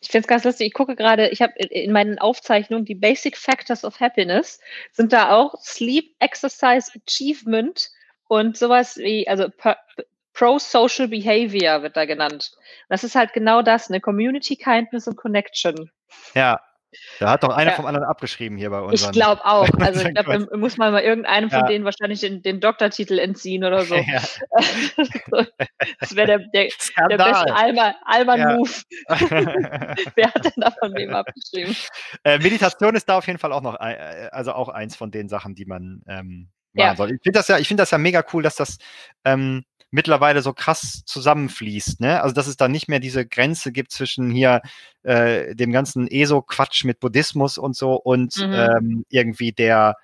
Ich 0.00 0.08
finde 0.08 0.24
es 0.24 0.28
ganz 0.28 0.44
lustig. 0.44 0.68
Ich 0.68 0.74
gucke 0.74 0.94
gerade, 0.94 1.28
ich 1.28 1.42
habe 1.42 1.52
in 1.58 1.92
meinen 1.92 2.18
Aufzeichnungen 2.18 2.84
die 2.84 2.94
Basic 2.94 3.36
Factors 3.36 3.84
of 3.84 3.98
Happiness, 3.98 4.60
sind 4.92 5.12
da 5.12 5.30
auch 5.34 5.60
Sleep, 5.60 6.14
Exercise, 6.20 6.92
Achievement 7.06 7.90
und 8.28 8.56
sowas 8.56 8.96
wie, 8.96 9.26
also 9.28 9.48
Pro-Social 10.34 11.08
Behavior 11.08 11.82
wird 11.82 11.96
da 11.96 12.04
genannt. 12.04 12.52
Das 12.88 13.02
ist 13.02 13.14
halt 13.14 13.32
genau 13.32 13.62
das, 13.62 13.88
eine 13.88 14.00
Community, 14.00 14.56
Kindness 14.56 15.08
und 15.08 15.16
Connection. 15.16 15.90
Ja. 16.34 16.60
Da 17.18 17.30
hat 17.30 17.42
doch 17.42 17.48
einer 17.56 17.70
Ja. 17.70 17.76
vom 17.76 17.86
anderen 17.86 18.06
abgeschrieben 18.06 18.56
hier 18.58 18.70
bei 18.70 18.80
Ich 18.80 18.84
unseren. 18.90 19.12
glaube 19.12 19.40
auch. 19.44 19.68
Also 19.80 20.06
ich 20.06 20.14
glaube, 20.14 20.46
da 20.50 20.56
muss 20.56 20.76
man 20.76 20.92
mal 20.92 21.02
irgendeinem 21.02 21.50
von 21.50 21.60
Ja. 21.60 21.66
denen 21.66 21.84
wahrscheinlich 21.84 22.20
den, 22.20 22.42
den 22.42 22.60
Doktortitel 22.60 23.18
entziehen 23.18 23.64
oder 23.64 23.82
so. 23.84 23.94
Ja. 24.06 24.22
das 26.00 26.14
wäre 26.16 26.26
der, 26.26 26.38
der, 26.54 26.68
der 27.08 27.16
beste. 27.16 27.54
Alman-Move. 27.54 28.70
Wer 30.14 30.26
hat 30.34 30.44
denn 30.44 30.52
da 30.56 30.70
von 30.70 30.94
wem 30.94 31.14
abgeschrieben? 31.14 31.76
äh, 32.24 32.38
Meditation 32.38 32.94
ist 32.94 33.08
da 33.08 33.18
auf 33.18 33.26
jeden 33.26 33.38
Fall 33.38 33.52
auch 33.52 33.62
noch, 33.62 33.74
ein- 33.76 33.96
äh, 33.96 34.28
also 34.32 34.52
auch 34.52 34.68
eins 34.68 34.96
von 34.96 35.10
den 35.10 35.28
Sachen, 35.28 35.54
die 35.54 35.64
man 35.66 36.02
ähm, 36.08 36.48
Ja. 36.84 36.96
soll. 36.96 37.12
Ich 37.12 37.22
finde 37.22 37.38
das 37.38 37.48
ja, 37.48 37.58
ich 37.58 37.68
finde 37.68 37.82
das 37.82 37.90
ja 37.90 37.98
mega 37.98 38.24
cool, 38.32 38.42
dass 38.42 38.56
das 38.56 38.78
ähm, 39.24 39.64
mittlerweile 39.90 40.42
so 40.42 40.52
krass 40.52 41.02
zusammenfließt. 41.06 42.00
Ne? 42.00 42.22
Also 42.22 42.34
dass 42.34 42.46
es 42.46 42.56
da 42.56 42.68
nicht 42.68 42.88
mehr 42.88 43.00
diese 43.00 43.26
Grenze 43.26 43.72
gibt 43.72 43.92
zwischen 43.92 44.30
hier 44.30 44.60
äh, 45.04 45.54
dem 45.54 45.72
ganzen 45.72 46.08
ESO-Quatsch 46.08 46.84
mit 46.84 47.00
Buddhismus 47.00 47.58
und 47.58 47.76
so 47.76 47.94
und 47.94 48.36
Mhm. 48.36 48.52
ähm, 48.54 49.04
irgendwie 49.08 49.52
der 49.52 49.96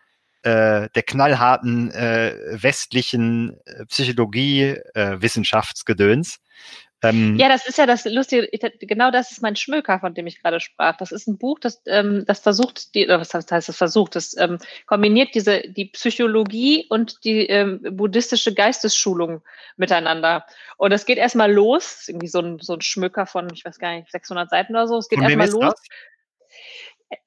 äh, 0.42 0.88
der 0.94 1.02
knallharten 1.04 1.90
äh, 1.92 2.34
westlichen 2.52 3.56
äh, 3.64 3.86
Psychologie 3.86 4.76
äh, 4.94 5.20
Wissenschaftsgedöns. 5.20 6.38
Ähm, 7.04 7.36
Ja, 7.36 7.48
das 7.48 7.66
ist 7.66 7.78
ja 7.78 7.86
das 7.86 8.04
Lustige, 8.04 8.48
ich- 8.52 8.60
genau 8.80 9.10
das 9.10 9.32
ist 9.32 9.42
mein 9.42 9.56
Schmöker, 9.56 9.98
von 9.98 10.14
dem 10.14 10.26
ich 10.26 10.40
gerade 10.40 10.60
sprach. 10.60 10.96
Das 10.96 11.10
ist 11.10 11.26
ein 11.26 11.36
Buch, 11.36 11.58
das, 11.58 11.82
ähm, 11.86 12.24
das 12.26 12.40
versucht, 12.40 12.94
die, 12.94 13.04
oder 13.06 13.18
was 13.20 13.34
heißt 13.34 13.50
das 13.50 13.76
versucht, 13.76 14.14
das 14.14 14.36
ähm, 14.36 14.58
kombiniert 14.86 15.34
diese, 15.34 15.62
die 15.68 15.86
Psychologie 15.86 16.86
und 16.88 17.24
die 17.24 17.46
ähm, 17.46 17.80
buddhistische 17.82 18.54
Geistesschulung 18.54 19.42
miteinander. 19.76 20.46
Und 20.76 20.92
es 20.92 21.04
geht 21.04 21.18
erstmal 21.18 21.52
los, 21.52 22.04
irgendwie 22.06 22.28
so 22.28 22.40
ein, 22.40 22.58
so 22.60 22.74
ein 22.74 22.80
Schmöker 22.82 23.26
von, 23.26 23.48
ich 23.52 23.64
weiß 23.64 23.78
gar 23.78 23.94
nicht, 23.94 24.10
600 24.10 24.48
Seiten 24.50 24.74
oder 24.74 24.86
so. 24.86 24.98
Es 24.98 25.08
geht 25.08 25.18
erstmal 25.20 25.50
los. 25.50 25.74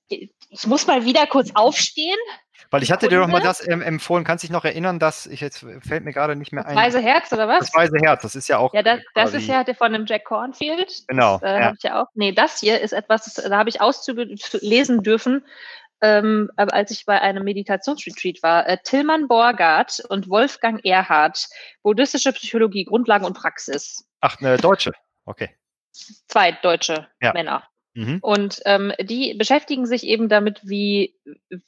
das? 0.07 0.29
Ich 0.49 0.67
muss 0.67 0.87
mal 0.87 1.03
wieder 1.05 1.27
kurz 1.27 1.51
aufstehen. 1.53 2.17
Weil 2.71 2.83
ich 2.83 2.91
hatte 2.91 3.07
dir 3.07 3.19
doch 3.19 3.27
mal 3.27 3.41
das 3.41 3.65
ähm, 3.67 3.81
empfohlen. 3.81 4.23
Kannst 4.23 4.43
dich 4.43 4.51
noch 4.51 4.65
erinnern, 4.65 4.99
dass 4.99 5.25
ich 5.25 5.41
jetzt 5.41 5.65
fällt 5.81 6.03
mir 6.03 6.13
gerade 6.13 6.35
nicht 6.35 6.51
mehr 6.51 6.63
Das 6.63 6.71
ein. 6.71 6.77
Weise 6.77 6.99
Herz 6.99 7.31
oder 7.31 7.47
was? 7.47 7.59
Das 7.59 7.73
weiße 7.73 7.97
Herz, 8.01 8.21
das 8.21 8.35
ist 8.35 8.47
ja 8.47 8.57
auch. 8.57 8.73
Ja, 8.73 8.83
das, 8.83 8.99
das 9.13 9.33
ist 9.33 9.47
ja 9.47 9.63
der 9.63 9.75
von 9.75 9.93
dem 9.93 10.05
Jack 10.05 10.25
Cornfield. 10.25 11.03
Genau, 11.07 11.37
Das, 11.39 11.49
äh, 11.51 11.59
ja. 11.59 11.65
habe 11.65 11.75
ich 11.77 11.83
ja 11.83 12.01
auch. 12.01 12.07
Nee, 12.13 12.31
das 12.31 12.59
hier 12.59 12.81
ist 12.81 12.93
etwas, 12.93 13.25
das, 13.25 13.43
da 13.43 13.57
habe 13.57 13.69
ich 13.69 13.81
Auszüge 13.81 14.35
lesen 14.61 15.03
dürfen, 15.03 15.45
ähm, 16.01 16.49
aber 16.55 16.73
als 16.73 16.91
ich 16.91 17.05
bei 17.05 17.21
einem 17.21 17.43
Meditationsretreat 17.43 18.43
war. 18.43 18.67
Äh, 18.67 18.77
Tillmann 18.83 19.27
Borgard 19.27 20.01
und 20.09 20.29
Wolfgang 20.29 20.83
Erhard, 20.85 21.47
Buddhistische 21.83 22.33
Psychologie, 22.33 22.85
Grundlagen 22.85 23.25
und 23.25 23.37
Praxis. 23.37 24.05
Ach, 24.21 24.39
eine 24.39 24.57
Deutsche. 24.57 24.91
Okay. 25.25 25.49
Zwei 26.27 26.51
deutsche 26.51 27.07
Ja. 27.21 27.31
Männer. 27.33 27.63
Mhm. 27.95 28.19
Und 28.21 28.61
ähm, 28.65 28.93
die 29.01 29.33
beschäftigen 29.33 29.87
sich 29.87 30.05
eben 30.05 30.29
damit, 30.29 30.59
wie, 30.63 31.15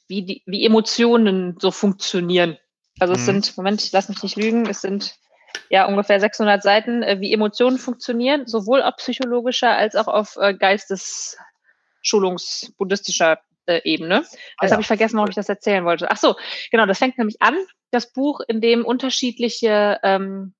wie, 0.06 0.22
die, 0.22 0.42
wie 0.46 0.64
Emotionen 0.64 1.56
so 1.58 1.70
funktionieren. 1.70 2.58
Also 3.00 3.14
es 3.14 3.20
Mhm. 3.22 3.24
sind, 3.24 3.56
Moment, 3.56 3.90
lass 3.92 4.08
mich 4.08 4.22
nicht 4.22 4.36
lügen, 4.36 4.68
es 4.68 4.82
sind 4.82 5.16
ja 5.70 5.86
ungefähr 5.86 6.20
600 6.20 6.62
Seiten, 6.62 7.02
äh, 7.02 7.20
wie 7.20 7.32
Emotionen 7.32 7.78
funktionieren, 7.78 8.46
sowohl 8.46 8.82
auf 8.82 8.96
psychologischer 8.96 9.76
als 9.76 9.96
auch 9.96 10.08
auf 10.08 10.36
äh, 10.36 10.54
Geistesschulungs-, 10.54 12.72
buddhistischer 12.76 13.38
äh, 13.66 13.80
Ebene. 13.84 14.16
Ah, 14.16 14.20
Das 14.60 14.70
ja. 14.70 14.72
habe 14.72 14.82
ich 14.82 14.86
vergessen, 14.86 15.16
warum 15.16 15.30
ich 15.30 15.36
das 15.36 15.48
erzählen 15.48 15.84
wollte. 15.84 16.10
Ach 16.10 16.18
so, 16.18 16.36
genau, 16.70 16.86
das 16.86 16.98
fängt 16.98 17.18
nämlich 17.18 17.40
an, 17.40 17.56
das 17.90 18.12
Buch, 18.12 18.40
in 18.48 18.60
dem 18.60 18.84
unterschiedliche, 18.84 19.98
ähm, 20.02 20.54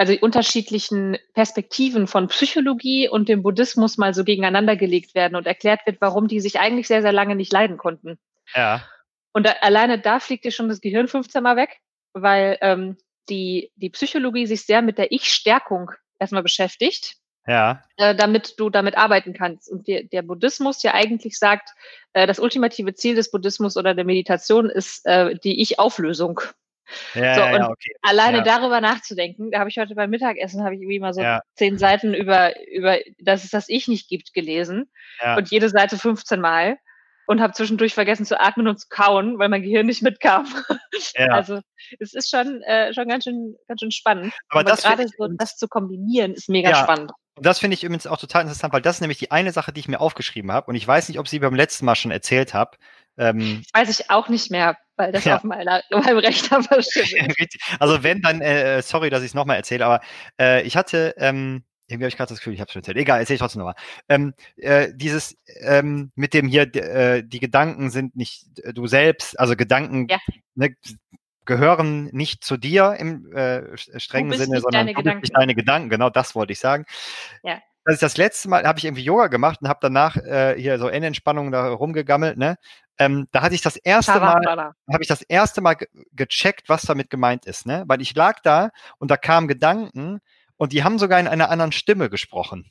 also 0.00 0.14
die 0.14 0.20
unterschiedlichen 0.20 1.18
Perspektiven 1.34 2.06
von 2.06 2.28
Psychologie 2.28 3.06
und 3.06 3.28
dem 3.28 3.42
Buddhismus 3.42 3.98
mal 3.98 4.14
so 4.14 4.24
gegeneinander 4.24 4.74
gelegt 4.74 5.14
werden 5.14 5.36
und 5.36 5.46
erklärt 5.46 5.80
wird, 5.84 6.00
warum 6.00 6.26
die 6.26 6.40
sich 6.40 6.58
eigentlich 6.58 6.88
sehr, 6.88 7.02
sehr 7.02 7.12
lange 7.12 7.36
nicht 7.36 7.52
leiden 7.52 7.76
konnten. 7.76 8.18
Ja. 8.54 8.82
Und 9.34 9.46
da, 9.46 9.56
alleine 9.60 9.98
da 9.98 10.18
fliegt 10.18 10.46
dir 10.46 10.52
schon 10.52 10.70
das 10.70 10.80
Gehirn 10.80 11.06
15 11.06 11.42
Mal 11.42 11.56
weg, 11.56 11.80
weil 12.14 12.56
ähm, 12.62 12.96
die, 13.28 13.72
die 13.76 13.90
Psychologie 13.90 14.46
sich 14.46 14.64
sehr 14.64 14.80
mit 14.80 14.96
der 14.96 15.12
Ich-Stärkung 15.12 15.90
erstmal 16.18 16.42
beschäftigt 16.42 17.16
Ja. 17.46 17.82
äh, 17.98 18.14
damit 18.14 18.58
du 18.58 18.70
damit 18.70 18.96
arbeiten 18.96 19.34
kannst. 19.34 19.70
Und 19.70 19.86
der, 19.86 20.04
der 20.04 20.22
Buddhismus 20.22 20.82
ja 20.82 20.94
eigentlich 20.94 21.38
sagt, 21.38 21.74
äh, 22.14 22.26
das 22.26 22.38
ultimative 22.38 22.94
Ziel 22.94 23.16
des 23.16 23.30
Buddhismus 23.30 23.76
oder 23.76 23.94
der 23.94 24.06
Meditation 24.06 24.70
ist 24.70 25.04
äh, 25.04 25.34
die 25.44 25.60
Ich-Auflösung. 25.60 26.40
Ja, 27.14 27.34
So, 27.34 27.40
ja, 27.40 27.50
ja, 27.52 27.56
und 27.66 27.72
okay. 27.72 27.92
Alleine 28.02 28.38
Ja. 28.38 28.42
darüber 28.44 28.80
nachzudenken, 28.80 29.50
da 29.50 29.58
habe 29.60 29.70
ich 29.70 29.78
heute 29.78 29.94
beim 29.94 30.10
Mittagessen, 30.10 30.64
habe 30.64 30.74
ich 30.74 30.80
irgendwie 30.80 31.00
mal 31.00 31.12
so 31.12 31.22
Ja. 31.22 31.42
zehn 31.54 31.78
Seiten 31.78 32.14
über, 32.14 32.52
über, 32.70 32.98
dass 33.18 33.44
es 33.44 33.50
das 33.50 33.68
Ich 33.68 33.88
nicht 33.88 34.08
gibt, 34.08 34.32
gelesen. 34.32 34.90
Und 35.36 35.50
jede 35.50 35.68
Seite 35.68 35.98
15 35.98 36.40
Mal. 36.40 36.78
Und 37.30 37.40
habe 37.40 37.52
zwischendurch 37.52 37.94
vergessen 37.94 38.26
zu 38.26 38.40
atmen 38.40 38.66
und 38.66 38.80
zu 38.80 38.88
kauen, 38.88 39.38
weil 39.38 39.48
mein 39.48 39.62
Gehirn 39.62 39.86
nicht 39.86 40.02
mitkam. 40.02 40.46
Ja. 41.16 41.26
Also 41.28 41.60
es 42.00 42.12
ist 42.12 42.28
schon, 42.28 42.60
äh, 42.62 42.92
schon 42.92 43.06
ganz 43.08 43.22
schön, 43.24 43.56
ganz 43.68 43.80
schön 43.80 43.92
spannend. 43.92 44.34
Aber 44.48 44.64
das 44.64 44.82
gerade 44.82 45.06
so 45.06 45.28
das 45.28 45.56
zu 45.56 45.68
kombinieren, 45.68 46.34
ist 46.34 46.48
mega 46.48 46.70
Ja. 46.70 46.76
spannend. 46.82 47.12
Und 47.36 47.46
das 47.46 47.60
finde 47.60 47.74
ich 47.74 47.84
übrigens 47.84 48.08
auch 48.08 48.18
total 48.18 48.42
interessant, 48.42 48.72
weil 48.72 48.82
das 48.82 48.96
ist 48.96 49.00
nämlich 49.00 49.18
die 49.18 49.30
eine 49.30 49.52
Sache, 49.52 49.72
die 49.72 49.78
ich 49.78 49.86
mir 49.88 50.00
aufgeschrieben 50.00 50.50
habe. 50.50 50.66
Und 50.66 50.74
ich 50.74 50.86
weiß 50.86 51.08
nicht, 51.08 51.18
ob 51.20 51.28
sie 51.28 51.38
beim 51.38 51.54
letzten 51.54 51.84
Mal 51.86 51.94
schon 51.94 52.10
erzählt 52.10 52.52
habe. 52.52 52.76
Ähm, 53.16 53.62
Weiß 53.72 53.88
ich 53.88 54.10
auch 54.10 54.28
nicht 54.28 54.50
mehr, 54.50 54.76
weil 54.96 55.12
das 55.12 55.24
Ja. 55.24 55.36
auf 55.36 55.44
meiner, 55.44 55.82
meinem 55.90 56.18
Rechner 56.18 56.62
verschwindet. 56.64 57.54
also 57.78 58.02
wenn, 58.02 58.20
dann, 58.22 58.40
äh, 58.40 58.82
sorry, 58.82 59.08
dass 59.08 59.22
ich 59.22 59.28
es 59.28 59.34
nochmal 59.34 59.56
erzähle, 59.56 59.86
aber 59.86 60.00
äh, 60.40 60.62
ich 60.62 60.76
hatte, 60.76 61.14
ähm, 61.16 61.62
irgendwie 61.90 62.04
habe 62.04 62.08
ich 62.10 62.16
gerade 62.16 62.28
das 62.30 62.38
Gefühl, 62.38 62.54
ich 62.54 62.60
habe 62.60 62.68
es 62.68 62.72
schon 62.72 62.80
erzählt. 62.80 62.96
Egal, 62.96 63.20
erzähle 63.20 63.34
ich 63.34 63.40
trotzdem 63.40 63.60
nochmal. 63.60 63.74
Ähm, 64.08 64.34
äh, 64.56 64.88
dieses 64.94 65.36
ähm, 65.60 66.12
mit 66.14 66.34
dem 66.34 66.46
hier, 66.48 66.74
äh, 66.74 67.22
die 67.24 67.40
Gedanken 67.40 67.90
sind 67.90 68.16
nicht 68.16 68.58
äh, 68.60 68.72
du 68.72 68.86
selbst, 68.86 69.38
also 69.38 69.56
Gedanken 69.56 70.06
Ja. 70.08 70.18
ne, 70.54 70.74
gehören 71.44 72.04
nicht 72.12 72.44
zu 72.44 72.56
dir 72.56 72.96
im 72.98 73.32
äh, 73.32 73.76
strengen 73.76 74.30
bist 74.30 74.42
Sinne, 74.42 74.60
sondern 74.60 74.86
deine 74.86 74.94
du 74.94 75.02
bist 75.02 75.06
nicht 75.06 75.22
Gedanken. 75.22 75.40
deine 75.40 75.54
Gedanken. 75.54 75.90
Genau 75.90 76.10
das 76.10 76.34
wollte 76.34 76.52
ich 76.52 76.60
sagen. 76.60 76.84
Ja. 77.42 77.58
Das 77.84 77.94
ist 77.94 78.02
das 78.02 78.16
letzte 78.18 78.48
Mal, 78.48 78.64
habe 78.64 78.78
ich 78.78 78.84
irgendwie 78.84 79.02
Yoga 79.02 79.28
gemacht 79.28 79.60
und 79.62 79.68
habe 79.68 79.78
danach 79.80 80.16
äh, 80.16 80.54
hier 80.56 80.78
so 80.78 80.88
in 80.88 81.02
Entspannung 81.02 81.50
da 81.50 81.68
rumgegammelt. 81.68 82.36
Ne? 82.36 82.56
Ähm, 82.98 83.26
da 83.32 83.40
hatte 83.40 83.54
ich 83.54 83.62
das 83.62 83.76
erste 83.76 84.20
Mal 84.20 84.46
habe 84.46 84.74
ich 85.00 85.08
das 85.08 85.22
erste 85.22 85.62
Mal 85.62 85.74
ge 85.74 85.88
gecheckt, 86.12 86.68
was 86.68 86.82
damit 86.82 87.08
gemeint 87.08 87.46
ist, 87.46 87.64
ne? 87.64 87.84
Weil 87.86 88.02
ich 88.02 88.14
lag 88.14 88.40
da 88.42 88.70
und 88.98 89.10
da 89.10 89.16
kamen 89.16 89.48
Gedanken 89.48 90.20
und 90.60 90.74
die 90.74 90.84
haben 90.84 90.98
sogar 90.98 91.18
in 91.18 91.26
einer 91.26 91.48
anderen 91.48 91.72
Stimme 91.72 92.10
gesprochen. 92.10 92.70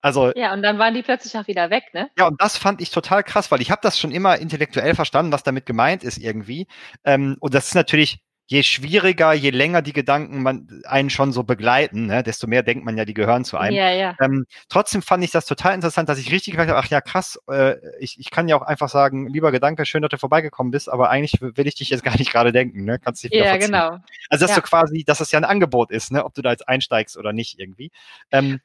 Also 0.00 0.32
Ja, 0.34 0.54
und 0.54 0.62
dann 0.62 0.78
waren 0.78 0.94
die 0.94 1.02
plötzlich 1.02 1.36
auch 1.36 1.46
wieder 1.46 1.68
weg, 1.68 1.84
ne? 1.92 2.08
ja, 2.18 2.26
und 2.26 2.40
das 2.40 2.56
fand 2.56 2.80
ich 2.80 2.90
total 2.90 3.22
krass, 3.22 3.50
weil 3.50 3.60
ich 3.60 3.70
habe 3.70 3.82
das 3.82 3.98
schon 3.98 4.10
immer 4.10 4.38
intellektuell 4.38 4.94
verstanden, 4.94 5.30
was 5.30 5.42
damit 5.42 5.66
gemeint 5.66 6.02
ist 6.02 6.16
irgendwie. 6.16 6.66
Ähm, 7.04 7.36
und 7.40 7.52
das 7.52 7.68
ist 7.68 7.74
natürlich, 7.74 8.22
je 8.50 8.64
schwieriger, 8.64 9.32
je 9.32 9.50
länger 9.50 9.80
die 9.80 9.92
Gedanken 9.92 10.42
man, 10.42 10.82
einen 10.84 11.08
schon 11.08 11.32
so 11.32 11.44
begleiten, 11.44 12.06
ne, 12.06 12.24
desto 12.24 12.48
mehr 12.48 12.64
denkt 12.64 12.84
man 12.84 12.96
ja, 12.98 13.04
die 13.04 13.14
gehören 13.14 13.44
zu 13.44 13.56
einem. 13.56 13.76
Ja, 13.76 13.90
ja. 13.92 14.16
Ähm, 14.20 14.44
trotzdem 14.68 15.02
fand 15.02 15.22
ich 15.22 15.30
das 15.30 15.46
total 15.46 15.72
interessant, 15.72 16.08
dass 16.08 16.18
ich 16.18 16.32
richtig 16.32 16.52
gemerkt 16.52 16.70
habe, 16.72 16.80
ach 16.80 16.90
ja, 16.90 17.00
krass, 17.00 17.38
äh, 17.48 17.76
ich, 18.00 18.18
ich 18.18 18.30
kann 18.30 18.48
ja 18.48 18.56
auch 18.56 18.62
einfach 18.62 18.88
sagen, 18.88 19.28
lieber 19.28 19.52
Gedanke, 19.52 19.86
schön, 19.86 20.02
dass 20.02 20.10
du 20.10 20.18
vorbeigekommen 20.18 20.72
bist, 20.72 20.90
aber 20.90 21.10
eigentlich 21.10 21.40
will 21.40 21.68
ich 21.68 21.76
dich 21.76 21.90
jetzt 21.90 22.02
gar 22.04 22.16
nicht 22.18 22.32
gerade 22.32 22.50
denken, 22.50 22.84
ne? 22.84 22.98
Kannst 22.98 23.22
dich 23.22 23.30
wieder 23.30 23.44
Ja, 23.44 23.50
verziehen. 23.52 23.70
genau. 23.70 23.98
Also, 24.30 24.46
dass 24.46 24.56
Ja. 24.56 24.62
du 24.62 24.62
quasi, 24.62 25.04
dass 25.04 25.18
das 25.18 25.30
ja 25.30 25.38
ein 25.38 25.44
Angebot 25.44 25.92
ist, 25.92 26.10
ne, 26.10 26.24
ob 26.24 26.34
du 26.34 26.42
da 26.42 26.50
jetzt 26.50 26.68
einsteigst 26.68 27.16
oder 27.16 27.32
nicht 27.32 27.60
irgendwie. 27.60 27.92
Ähm, 28.32 28.58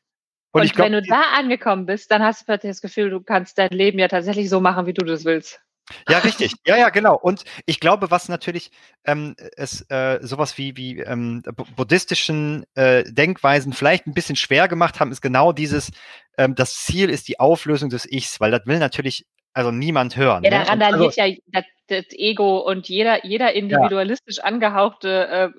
und, 0.51 0.61
Und, 0.61 0.65
ich 0.65 0.73
glaube, 0.73 0.93
wenn 0.93 1.03
du 1.03 1.07
da 1.07 1.21
angekommen 1.37 1.85
bist, 1.85 2.09
dann 2.09 2.23
hast 2.23 2.41
du 2.41 2.45
plötzlich 2.45 2.71
das 2.71 2.81
Gefühl, 2.81 3.11
du 3.11 3.21
kannst 3.21 3.59
dein 3.59 3.69
Leben 3.69 3.99
ja 3.99 4.07
tatsächlich 4.07 4.49
so 4.49 4.61
machen, 4.61 4.87
wie 4.87 4.93
du 4.93 5.05
das 5.05 5.25
willst. 5.25 5.61
Ja, 6.09 6.19
richtig. 6.19 6.53
Ja, 6.65 6.77
ja, 6.77 6.89
genau. 6.89 7.15
Und 7.15 7.43
ich 7.65 7.79
glaube, 7.79 8.09
was 8.11 8.27
natürlich 8.27 8.71
ähm, 9.05 9.35
es 9.55 9.81
äh, 9.89 10.19
sowas 10.21 10.57
wie, 10.57 10.75
wie 10.77 10.99
ähm, 10.99 11.43
bu- 11.43 11.65
buddhistischen 11.75 12.65
äh, 12.75 13.03
Denkweisen 13.03 13.73
vielleicht 13.73 14.07
ein 14.07 14.13
bisschen 14.13 14.35
schwer 14.35 14.67
gemacht 14.67 14.99
haben, 14.99 15.11
ist 15.11 15.21
genau 15.21 15.51
dieses, 15.51 15.91
ähm, 16.37 16.55
das 16.55 16.73
Ziel 16.85 17.09
ist 17.09 17.27
die 17.27 17.39
Auflösung 17.39 17.89
des 17.89 18.11
Ichs, 18.11 18.39
weil 18.39 18.51
das 18.51 18.65
will 18.65 18.79
natürlich 18.79 19.25
also 19.55 19.71
niemand 19.71 20.17
hören. 20.17 20.43
Ja, 20.43 20.49
ne? 20.49 20.55
da 20.55 20.59
also, 20.59 20.71
randaliert 20.71 21.15
ja 21.15 21.25
das, 21.47 21.63
das 21.87 22.05
Ego 22.11 22.59
und 22.59 22.89
jeder, 22.89 23.25
jeder 23.25 23.53
individualistisch 23.53 24.39
angehauchte 24.39 25.27
äh, 25.27 25.49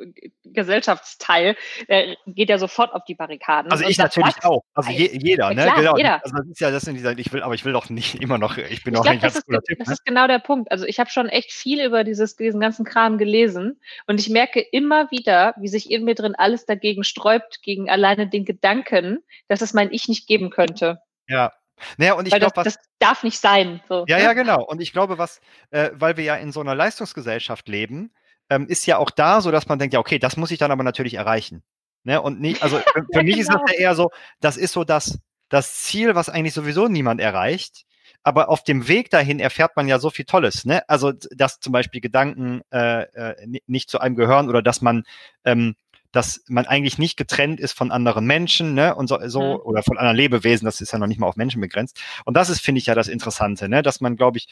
Gesellschaftsteil, 0.44 1.56
der 1.88 2.16
geht 2.26 2.50
ja 2.50 2.59
sofort 2.59 2.92
auf 2.92 3.04
die 3.04 3.14
Barrikaden. 3.14 3.70
also 3.72 3.85
ich 3.88 3.96
sagt, 3.96 4.16
natürlich 4.16 4.44
auch. 4.44 4.61
Also 4.74 4.90
je, 4.90 5.11
jeder, 5.14 5.50
Ja, 5.50 5.54
ne? 5.54 5.62
klar, 5.62 5.76
genau. 5.76 5.96
jeder. 5.96 6.22
Also 6.24 6.37
das 6.37 6.46
ist 6.46 6.61
ja 6.61 6.70
das, 6.70 6.82
sind 6.82 6.94
diese, 6.96 7.12
ich 7.18 7.32
will, 7.32 7.42
aber 7.42 7.54
ich 7.54 7.64
will 7.64 7.72
doch 7.72 7.88
nicht 7.88 8.14
immer 8.22 8.37
noch, 8.37 8.59
ich 8.59 8.85
bin 8.85 8.92
Ich 8.94 9.00
doch 9.00 9.06
das, 9.06 9.20
ganz 9.20 9.37
ist, 9.37 9.46
Typ. 9.46 9.78
das 9.78 9.88
Ne? 9.88 9.94
ist 9.94 10.04
genau 10.04 10.26
der 10.26 10.40
Punkt. 10.40 10.70
Also 10.70 10.85
ich 10.85 11.00
habe 11.00 11.09
schon 11.09 11.28
echt 11.30 11.50
viel 11.52 11.82
über 11.82 12.04
dieses, 12.04 12.37
diesen 12.37 12.61
ganzen 12.61 12.85
Kram 12.85 13.16
gelesen 13.16 13.80
und 14.06 14.20
ich 14.20 14.28
merke 14.28 14.61
immer 14.61 15.11
wieder, 15.11 15.54
wie 15.59 15.68
sich 15.68 15.90
in 15.90 16.04
mir 16.04 16.14
drin 16.14 16.35
alles 16.37 16.66
dagegen 16.66 17.02
sträubt, 17.02 17.62
gegen 17.62 17.88
alleine 17.88 18.28
den 18.28 18.44
Gedanken, 18.44 19.20
dass 19.48 19.62
es 19.62 19.72
mein 19.72 19.90
Ich 19.90 20.06
nicht 20.09 20.26
geben 20.26 20.50
könnte. 20.50 20.98
Ja. 21.28 21.52
Naja, 21.98 22.14
und 22.14 22.26
ich 22.26 22.30
das, 22.32 22.40
glaube, 22.40 22.56
was. 22.56 22.64
das 22.64 22.78
darf 22.98 23.22
nicht 23.22 23.38
sein. 23.38 23.80
So, 23.88 24.04
Ja, 24.08 24.16
ne? 24.18 24.24
ja, 24.24 24.32
genau. 24.32 24.62
Und 24.64 24.80
ich 24.80 24.92
glaube, 24.92 25.18
was, 25.18 25.40
äh, 25.70 25.90
weil 25.94 26.16
wir 26.16 26.24
ja 26.24 26.36
in 26.36 26.52
so 26.52 26.60
einer 26.60 26.74
Leistungsgesellschaft 26.74 27.68
leben, 27.68 28.12
ähm, 28.50 28.66
ist 28.68 28.86
ja 28.86 28.98
auch 28.98 29.10
da 29.10 29.40
so, 29.40 29.50
dass 29.50 29.68
man 29.68 29.78
denkt, 29.78 29.94
ja, 29.94 30.00
okay, 30.00 30.18
das 30.18 30.36
muss 30.36 30.50
ich 30.50 30.58
dann 30.58 30.70
aber 30.70 30.82
natürlich 30.84 31.14
erreichen. 31.14 31.62
Ne? 32.04 32.20
Und 32.22 32.40
nicht, 32.40 32.62
also 32.62 32.78
für, 32.78 33.04
für 33.12 33.18
Ja, 33.18 33.22
mich 33.22 33.38
ist 33.38 33.48
das 33.48 33.60
genau. 33.60 33.72
ja 33.72 33.78
eher 33.78 33.94
so, 33.94 34.10
das 34.40 34.56
ist 34.56 34.72
so 34.72 34.84
das, 34.84 35.18
das 35.48 35.74
Ziel, 35.82 36.14
was 36.14 36.28
eigentlich 36.28 36.54
sowieso 36.54 36.88
niemand 36.88 37.20
erreicht. 37.20 37.84
Aber 38.22 38.48
auf 38.48 38.64
dem 38.64 38.88
Weg 38.88 39.10
dahin 39.10 39.38
erfährt 39.38 39.76
man 39.76 39.86
ja 39.86 39.98
so 40.00 40.10
viel 40.10 40.24
Tolles, 40.24 40.64
ne? 40.64 40.88
Also, 40.88 41.12
dass 41.30 41.60
zum 41.60 41.72
Beispiel 41.72 42.00
Gedanken 42.00 42.60
äh, 42.72 43.02
äh, 43.02 43.46
ni- 43.46 43.62
nicht 43.66 43.88
zu 43.88 44.00
einem 44.00 44.16
gehören 44.16 44.48
oder 44.48 44.62
dass 44.62 44.80
man, 44.80 45.04
ähm, 45.44 45.76
dass 46.16 46.42
man 46.48 46.66
eigentlich 46.66 46.98
nicht 46.98 47.16
getrennt 47.16 47.61
ist 47.61 47.72
von 47.72 47.90
anderen 47.92 48.26
Menschen, 48.26 48.74
ne? 48.74 48.94
Und 48.94 49.09
so, 49.09 49.18
so 49.29 49.40
Mhm. 49.40 49.61
oder 49.66 49.83
von 49.83 49.98
anderen 49.98 50.16
Lebewesen, 50.16 50.64
das 50.64 50.81
ist 50.81 50.92
ja 50.92 50.98
noch 50.98 51.07
nicht 51.07 51.20
mal 51.20 51.29
auf 51.29 51.37
Menschen 51.37 51.61
begrenzt. 51.61 52.00
Und 52.24 52.37
das 52.37 52.48
ist, 52.50 52.61
finde 52.61 52.81
ich, 52.81 52.87
ja 52.87 52.94
das 52.94 53.09
Interessante, 53.09 53.68
ne? 53.68 53.83
Dass 53.83 54.00
man, 54.00 54.16
glaube 54.16 54.38
ich, 54.38 54.48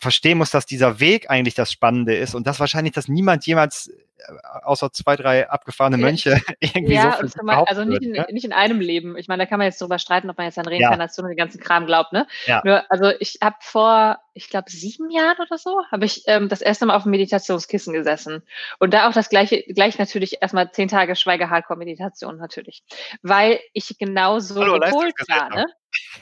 verstehen 0.00 0.38
muss, 0.38 0.50
dass 0.50 0.66
dieser 0.66 0.98
Weg 0.98 1.30
eigentlich 1.30 1.54
das 1.54 1.70
Spannende 1.70 2.16
ist 2.16 2.34
und 2.34 2.46
dass 2.46 2.58
wahrscheinlich 2.58 2.94
das 2.94 3.06
niemand 3.06 3.46
jemals 3.46 3.88
äh, 3.88 4.32
außer 4.62 4.92
zwei, 4.92 5.14
drei 5.14 5.48
abgefahrene 5.48 5.98
Ja. 5.98 6.02
Mönche 6.06 6.40
irgendwie 6.60 6.94
Ja, 6.94 7.18
so 7.20 7.28
zumal, 7.28 7.56
behaupten 7.56 7.76
also 7.76 7.84
nicht 7.84 8.02
in, 8.02 8.12
ne? 8.12 8.26
nicht 8.30 8.44
in 8.46 8.54
einem 8.54 8.80
Leben. 8.80 9.18
Ich 9.18 9.28
meine, 9.28 9.42
da 9.42 9.46
kann 9.46 9.58
man 9.58 9.66
jetzt 9.66 9.80
drüber 9.80 9.98
streiten, 9.98 10.30
ob 10.30 10.38
man 10.38 10.46
jetzt 10.46 10.58
an 10.58 10.66
Reinkarnation 10.66 11.24
und 11.26 11.30
den 11.30 11.36
ganzen 11.36 11.60
Kram 11.60 11.84
glaubt, 11.84 12.12
ne? 12.12 12.26
Ja. 12.46 12.62
Nur, 12.64 12.90
also 12.90 13.12
ich 13.20 13.38
habe 13.42 13.56
vor, 13.60 14.18
ich 14.32 14.48
glaube, 14.48 14.70
sieben 14.70 15.10
Jahren 15.10 15.36
oder 15.38 15.58
so, 15.58 15.82
habe 15.92 16.06
ich 16.06 16.22
ähm, 16.26 16.48
das 16.48 16.62
erste 16.62 16.86
Mal 16.86 16.96
auf 16.96 17.02
dem 17.02 17.10
Meditationskissen 17.10 17.92
gesessen. 17.92 18.42
Und 18.78 18.94
da 18.94 19.06
auch 19.06 19.12
das 19.12 19.28
gleiche, 19.28 19.62
gleich 19.64 19.98
natürlich 19.98 20.40
erstmal 20.40 20.70
zehn 20.72 20.88
Tage 20.88 21.14
Schweige-Hardcore-Meditation 21.14 22.38
natürlich. 22.38 22.84
Weil 23.22 23.60
ich 23.74 23.98
genauso 23.98 24.60
Hallo, 24.60 24.78
gepolt 24.78 25.14
war, 25.28 25.50
ne? 25.50 25.66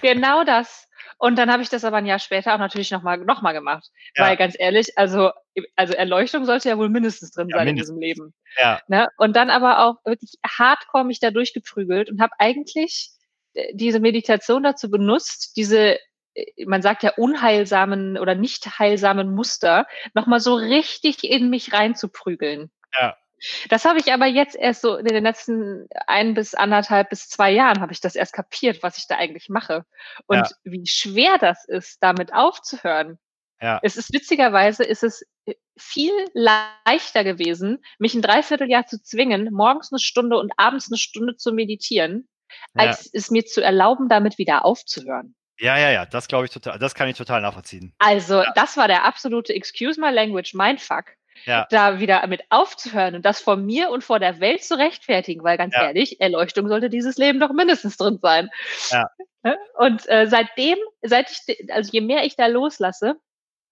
Genau 0.03 0.43
das. 0.43 0.88
Und 1.18 1.37
dann 1.37 1.50
habe 1.50 1.62
ich 1.62 1.68
das 1.68 1.85
aber 1.85 1.96
ein 1.96 2.07
Jahr 2.07 2.20
später 2.20 2.54
auch 2.54 2.59
natürlich 2.59 2.90
nochmal 2.92 3.18
noch 3.18 3.42
mal 3.42 3.52
gemacht. 3.52 3.90
Ja. 4.16 4.24
Weil 4.24 4.37
ganz 4.37 4.54
ehrlich, 4.59 4.96
also, 4.96 5.33
also 5.74 5.92
Erleuchtung 5.94 6.44
sollte 6.44 6.68
ja 6.68 6.78
wohl 6.78 6.88
mindestens 6.88 7.33
drin 7.33 7.48
Ja, 7.48 7.57
sein 7.59 7.66
mindestens. 7.66 7.96
in 7.96 8.00
diesem 8.00 8.20
Leben. 8.20 8.35
Ja, 8.57 8.81
Ne? 8.87 9.09
Und 9.16 9.35
dann 9.35 9.50
aber 9.50 9.81
auch 9.85 9.96
wirklich 10.04 10.35
hardcore 10.46 11.04
mich 11.04 11.18
da 11.18 11.31
durchgeprügelt 11.33 12.09
und 12.09 12.20
habe 12.20 12.33
eigentlich 12.38 13.11
äh, 13.54 13.74
diese 13.74 13.98
Meditation 13.98 14.62
dazu 14.62 14.90
benutzt, 14.90 15.57
diese, 15.57 15.98
äh, 16.35 16.64
man 16.66 16.83
sagt 16.83 17.02
ja 17.02 17.12
unheilsamen 17.16 18.16
oder 18.16 18.37
nicht 18.37 18.78
heilsamen 18.78 19.35
Muster 19.35 19.87
nochmal 20.14 20.40
so 20.40 20.54
richtig 20.54 21.24
in 21.24 21.50
mich 21.50 21.72
reinzuprügeln. 21.72 22.70
Ja. 22.98 23.16
Das 23.68 23.85
habe 23.85 23.98
ich 23.98 24.12
aber 24.12 24.27
jetzt 24.27 24.57
erst 24.57 24.83
so 24.83 24.96
in 24.96 25.05
den 25.07 25.22
letzten 25.24 25.87
ein 26.07 26.35
bis 26.35 26.55
anderthalb 26.55 27.11
bis 27.11 27.29
zwei 27.29 27.51
Jahren 27.53 27.81
habe 27.81 27.92
ich 27.92 28.01
das 28.01 28.14
erst 28.16 28.33
kapiert, 28.33 28.83
was 28.83 28.98
ich 28.98 29.07
da 29.07 29.16
eigentlich 29.16 29.48
mache. 29.48 29.85
Und 30.27 30.37
Ja. 30.38 30.48
wie 30.64 30.87
schwer 30.87 31.38
das 31.38 31.64
ist, 31.66 32.03
damit 32.03 32.33
aufzuhören. 32.33 33.18
ja, 33.61 33.79
Es 33.83 33.96
ist 33.96 34.12
witzigerweise, 34.12 34.85
ist 34.85 35.03
es 35.03 35.22
äh, 35.46 35.55
viel 35.77 36.12
leichter 36.35 37.24
gewesen, 37.24 37.83
mich 37.98 38.14
ein 38.14 38.22
Dreivierteljahr 38.22 38.87
zu 38.87 39.03
zwingen, 39.03 39.53
morgens 39.53 39.92
eine 39.92 39.98
Stunde 39.98 40.37
und 40.38 40.53
abends 40.57 40.90
eine 40.90 40.98
Stunde 40.98 41.37
zu 41.37 41.53
meditieren, 41.53 42.29
ja. 42.74 42.87
als 42.87 43.09
es 43.12 43.31
mir 43.31 43.44
zu 43.44 43.62
erlauben, 43.62 44.09
damit 44.09 44.38
wieder 44.38 44.64
aufzuhören. 44.64 45.35
Ja, 45.61 45.77
ja, 45.77 45.90
ja, 45.90 46.07
das 46.07 46.29
glaube 46.29 46.44
ich 46.44 46.53
total, 46.53 46.79
das 46.79 46.94
kann 46.94 47.09
ich 47.09 47.16
total 47.16 47.40
nachvollziehen. 47.40 47.92
Also, 47.98 48.42
Ja. 48.42 48.53
das 48.55 48.77
war 48.77 48.87
der 48.87 49.05
absolute 49.05 49.53
Excuse 49.53 50.01
my 50.01 50.11
language, 50.11 50.55
Mindfuck. 50.55 51.07
Ja. 51.44 51.66
Da 51.70 52.01
wieder 52.01 52.27
mit 52.27 52.42
aufzuhören 52.51 53.14
und 53.14 53.24
das 53.24 53.40
vor 53.40 53.57
mir 53.57 53.90
und 53.90 54.05
vor 54.05 54.18
der 54.18 54.40
Welt 54.40 54.64
zu 54.64 54.79
rechtfertigen, 54.79 55.42
weil 55.42 55.57
ganz 55.57 55.74
Ja. 55.74 55.87
ehrlich, 55.87 56.20
Erleuchtung 56.20 56.68
sollte 56.68 56.90
dieses 56.90 57.16
Leben 57.16 57.40
doch 57.40 57.53
mindestens 57.53 57.96
drin 57.96 58.18
sein. 58.22 58.51
Ja. 58.90 59.11
Ne? 59.42 59.57
Und 59.77 60.09
äh, 60.09 60.27
seitdem, 60.27 60.79
seit 61.03 61.31
ich, 61.31 61.70
also 61.70 61.90
je 61.92 62.01
mehr 62.01 62.24
ich 62.24 62.37
da 62.37 62.46
loslasse 62.46 63.16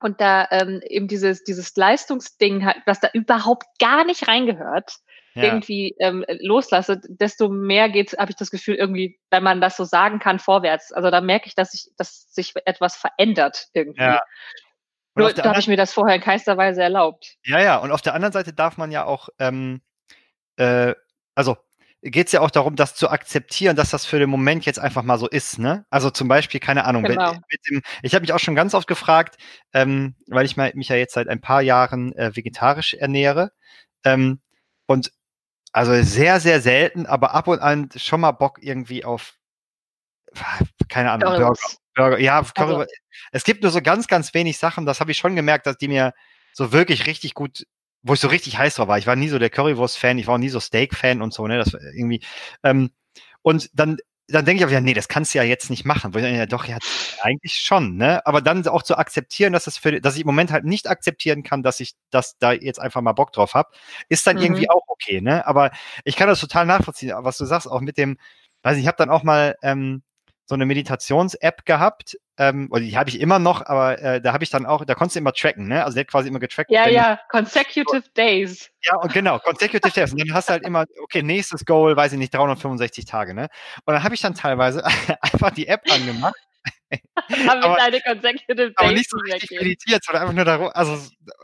und 0.00 0.20
da 0.20 0.46
ähm, 0.50 0.80
eben 0.88 1.08
dieses, 1.08 1.44
dieses 1.44 1.74
Leistungsding, 1.76 2.64
hat, 2.64 2.76
was 2.86 3.00
da 3.00 3.08
überhaupt 3.12 3.66
gar 3.78 4.04
nicht 4.04 4.28
reingehört, 4.28 4.96
Ja, 5.34 5.44
irgendwie 5.44 5.94
ähm, 5.98 6.24
loslasse, 6.40 7.00
desto 7.08 7.48
mehr 7.48 7.88
geht, 7.90 8.16
habe 8.18 8.30
ich 8.30 8.36
das 8.36 8.50
Gefühl, 8.50 8.76
irgendwie, 8.76 9.18
wenn 9.30 9.42
man 9.42 9.60
das 9.60 9.76
so 9.76 9.84
sagen 9.84 10.18
kann, 10.18 10.38
vorwärts. 10.38 10.92
Also 10.92 11.10
da 11.10 11.20
merke 11.20 11.46
ich, 11.46 11.54
dass 11.54 11.74
ich, 11.74 11.90
dass 11.98 12.32
sich 12.32 12.54
etwas 12.64 12.96
verändert 12.96 13.66
irgendwie. 13.74 14.02
Ja. 14.02 14.22
Nur 15.16 15.32
da 15.32 15.44
habe 15.44 15.58
ich 15.58 15.68
mir 15.68 15.76
das 15.76 15.92
vorher 15.92 16.14
in 16.16 16.20
keinster 16.22 16.56
Weise 16.56 16.82
erlaubt. 16.82 17.36
Ja, 17.44 17.60
ja, 17.60 17.76
und 17.78 17.90
auf 17.90 18.02
der 18.02 18.14
anderen 18.14 18.32
Seite 18.32 18.52
darf 18.52 18.76
man 18.76 18.90
ja 18.92 19.04
auch, 19.04 19.28
ähm, 19.38 19.80
äh, 20.56 20.94
also 21.34 21.56
geht 22.02 22.26
es 22.26 22.32
ja 22.32 22.40
auch 22.40 22.50
darum, 22.50 22.76
das 22.76 22.94
zu 22.94 23.08
akzeptieren, 23.10 23.74
dass 23.74 23.90
das 23.90 24.06
für 24.06 24.18
den 24.18 24.30
Moment 24.30 24.64
jetzt 24.66 24.78
einfach 24.78 25.02
mal 25.02 25.18
so 25.18 25.26
ist, 25.28 25.58
ne? 25.58 25.86
Also 25.90 26.10
zum 26.10 26.28
Beispiel, 26.28 26.60
keine 26.60 26.84
Ahnung, 26.84 27.02
wenn- 27.04 27.12
Genau. 27.12 27.32
mit 27.32 27.60
dem, 27.70 27.82
ich 28.02 28.14
habe 28.14 28.22
mich 28.22 28.32
auch 28.32 28.38
schon 28.38 28.54
ganz 28.54 28.74
oft 28.74 28.86
gefragt, 28.86 29.36
ähm, 29.72 30.14
weil 30.28 30.44
ich 30.46 30.56
mich 30.56 30.88
ja 30.88 30.96
jetzt 30.96 31.14
seit 31.14 31.28
ein 31.28 31.40
paar 31.40 31.62
Jahren 31.62 32.12
äh, 32.16 32.36
vegetarisch 32.36 32.94
ernähre 32.94 33.52
ähm, 34.04 34.40
und 34.86 35.10
also 35.72 35.92
sehr, 36.02 36.40
sehr 36.40 36.60
selten, 36.60 37.06
aber 37.06 37.34
ab 37.34 37.48
und 37.48 37.60
an 37.60 37.88
schon 37.96 38.20
mal 38.20 38.32
Bock 38.32 38.58
irgendwie 38.62 39.04
auf, 39.04 39.34
keine 40.88 41.10
Ahnung, 41.10 41.30
Burger, 41.30 41.38
Currywurst. 41.38 41.78
Burger, 41.94 42.18
ja, 42.20 42.38
Also 42.38 42.52
Curry, 42.54 42.86
es 43.32 43.44
gibt 43.44 43.62
nur 43.62 43.72
so 43.72 43.80
ganz, 43.80 44.06
ganz 44.06 44.34
wenig 44.34 44.58
Sachen, 44.58 44.86
das 44.86 45.00
habe 45.00 45.10
ich 45.10 45.18
schon 45.18 45.36
gemerkt, 45.36 45.66
dass 45.66 45.78
die 45.78 45.88
mir 45.88 46.12
so 46.52 46.72
wirklich 46.72 47.06
richtig 47.06 47.34
gut, 47.34 47.66
wo 48.02 48.14
ich 48.14 48.20
so 48.20 48.28
richtig 48.28 48.58
heiß 48.58 48.76
drauf 48.76 48.88
war. 48.88 48.98
Ich 48.98 49.06
war 49.06 49.16
nie 49.16 49.28
so 49.28 49.38
der 49.38 49.50
Currywurst-Fan, 49.50 50.18
ich 50.18 50.26
war 50.26 50.34
auch 50.34 50.38
nie 50.38 50.48
so 50.48 50.60
Steak-Fan 50.60 51.22
und 51.22 51.34
so, 51.34 51.46
ne? 51.46 51.58
Das 51.58 51.72
war 51.72 51.80
irgendwie. 51.80 52.22
Ähm, 52.62 52.90
und 53.42 53.70
dann, 53.74 53.98
dann 54.28 54.44
denke 54.44 54.62
ich 54.62 54.66
auch, 54.66 54.72
ja, 54.72 54.80
nee, 54.80 54.94
das 54.94 55.08
kannst 55.08 55.34
du 55.34 55.38
ja 55.38 55.44
jetzt 55.44 55.70
nicht 55.70 55.84
machen. 55.84 56.14
Wo 56.14 56.18
ich 56.18 56.24
denke, 56.24 56.38
ja, 56.38 56.46
doch, 56.46 56.66
ja, 56.66 56.78
eigentlich 57.20 57.54
schon, 57.54 57.96
ne? 57.96 58.24
Aber 58.26 58.40
dann 58.40 58.66
auch 58.68 58.82
zu 58.82 58.96
akzeptieren, 58.96 59.52
dass 59.52 59.64
das 59.64 59.78
für, 59.78 60.00
dass 60.00 60.14
ich 60.14 60.22
im 60.22 60.26
Moment 60.26 60.50
halt 60.52 60.64
nicht 60.64 60.88
akzeptieren 60.88 61.42
kann, 61.42 61.62
dass 61.62 61.80
ich, 61.80 61.94
dass 62.10 62.38
da 62.38 62.52
jetzt 62.52 62.80
einfach 62.80 63.02
mal 63.02 63.12
Bock 63.12 63.32
drauf 63.32 63.54
habe, 63.54 63.70
ist 64.08 64.26
dann 64.26 64.36
Mhm. 64.36 64.42
irgendwie 64.42 64.70
auch 64.70 64.82
okay, 64.88 65.20
ne? 65.20 65.46
Aber 65.46 65.70
ich 66.04 66.16
kann 66.16 66.28
das 66.28 66.40
total 66.40 66.66
nachvollziehen, 66.66 67.12
was 67.18 67.38
du 67.38 67.44
sagst, 67.44 67.68
auch 67.70 67.80
mit 67.80 67.98
dem, 67.98 68.18
weiß 68.62 68.76
nicht, 68.76 68.84
ich 68.84 68.88
habe 68.88 68.98
dann 68.98 69.10
auch 69.10 69.22
mal 69.22 69.56
ähm, 69.62 70.02
so 70.46 70.54
eine 70.54 70.64
Meditations-App 70.64 71.64
gehabt, 71.66 72.16
ähm, 72.38 72.68
oder 72.70 72.82
die 72.82 72.96
habe 72.96 73.10
ich 73.10 73.20
immer 73.20 73.38
noch, 73.38 73.64
aber 73.66 74.00
äh, 74.00 74.20
da 74.20 74.32
habe 74.32 74.44
ich 74.44 74.50
dann 74.50 74.64
auch, 74.64 74.84
da 74.84 74.94
konntest 74.94 75.16
du 75.16 75.20
immer 75.20 75.32
tracken, 75.32 75.66
ne? 75.68 75.84
Also 75.84 75.96
der 75.96 76.02
hat 76.02 76.08
quasi 76.08 76.28
immer 76.28 76.38
getrackt. 76.38 76.70
Ja, 76.70 76.88
ja, 76.88 77.18
consecutive 77.30 78.04
days. 78.14 78.70
ja, 78.82 78.96
und 78.96 79.12
genau, 79.12 79.38
consecutive 79.40 79.92
days. 79.92 80.12
Und 80.12 80.20
dann 80.20 80.34
hast 80.34 80.48
du 80.48 80.52
halt 80.52 80.64
immer, 80.64 80.84
okay, 81.02 81.22
nächstes 81.22 81.64
Goal, 81.64 81.96
weiß 81.96 82.12
ich 82.12 82.18
nicht, 82.18 82.32
365 82.32 83.04
Tage, 83.06 83.34
ne? 83.34 83.48
Und 83.84 83.94
dann 83.94 84.02
habe 84.02 84.14
ich 84.14 84.20
dann 84.20 84.34
teilweise 84.34 84.84
einfach 85.20 85.50
die 85.50 85.66
App 85.66 85.82
angemacht, 85.90 86.36
Aber- 87.48 87.76
aber 88.76 88.88
days 88.88 88.98
nicht 88.98 89.10
so 89.10 89.16
richtig 89.18 89.50
weggehen. 89.50 89.62
meditiert, 89.62 90.04
sondern 90.04 90.22
einfach 90.22 90.34
nur 90.34 90.44
darum, 90.44 90.70
also, 90.74 90.98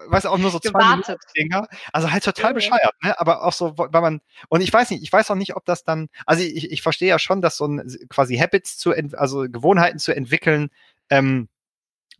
weißt 0.06 0.24
du, 0.26 0.28
auch 0.28 0.38
nur 0.38 0.50
so 0.50 0.58
zwei 0.60 0.78
Minuten. 0.90 1.16
Dinger. 1.36 1.66
Also 1.92 2.10
halt 2.12 2.24
total 2.24 2.50
ja. 2.50 2.52
bescheuert, 2.52 2.94
ne? 3.02 3.18
Aber 3.18 3.42
auch 3.44 3.52
so, 3.52 3.74
weil 3.76 4.00
man, 4.00 4.20
und 4.48 4.60
ich 4.60 4.72
weiß 4.72 4.90
nicht, 4.90 5.02
ich 5.02 5.12
weiß 5.12 5.30
auch 5.30 5.34
nicht, 5.36 5.56
ob 5.56 5.64
das 5.64 5.84
dann, 5.84 6.08
also 6.26 6.42
ich, 6.42 6.70
ich 6.70 6.82
verstehe 6.82 7.08
ja 7.08 7.18
schon, 7.18 7.42
dass 7.42 7.56
so 7.56 7.66
ein 7.66 7.82
quasi 8.08 8.36
Habits 8.36 8.78
zu, 8.78 8.92
also 9.14 9.46
Gewohnheiten 9.48 9.98
zu 9.98 10.14
entwickeln, 10.14 10.70
ähm, 11.10 11.48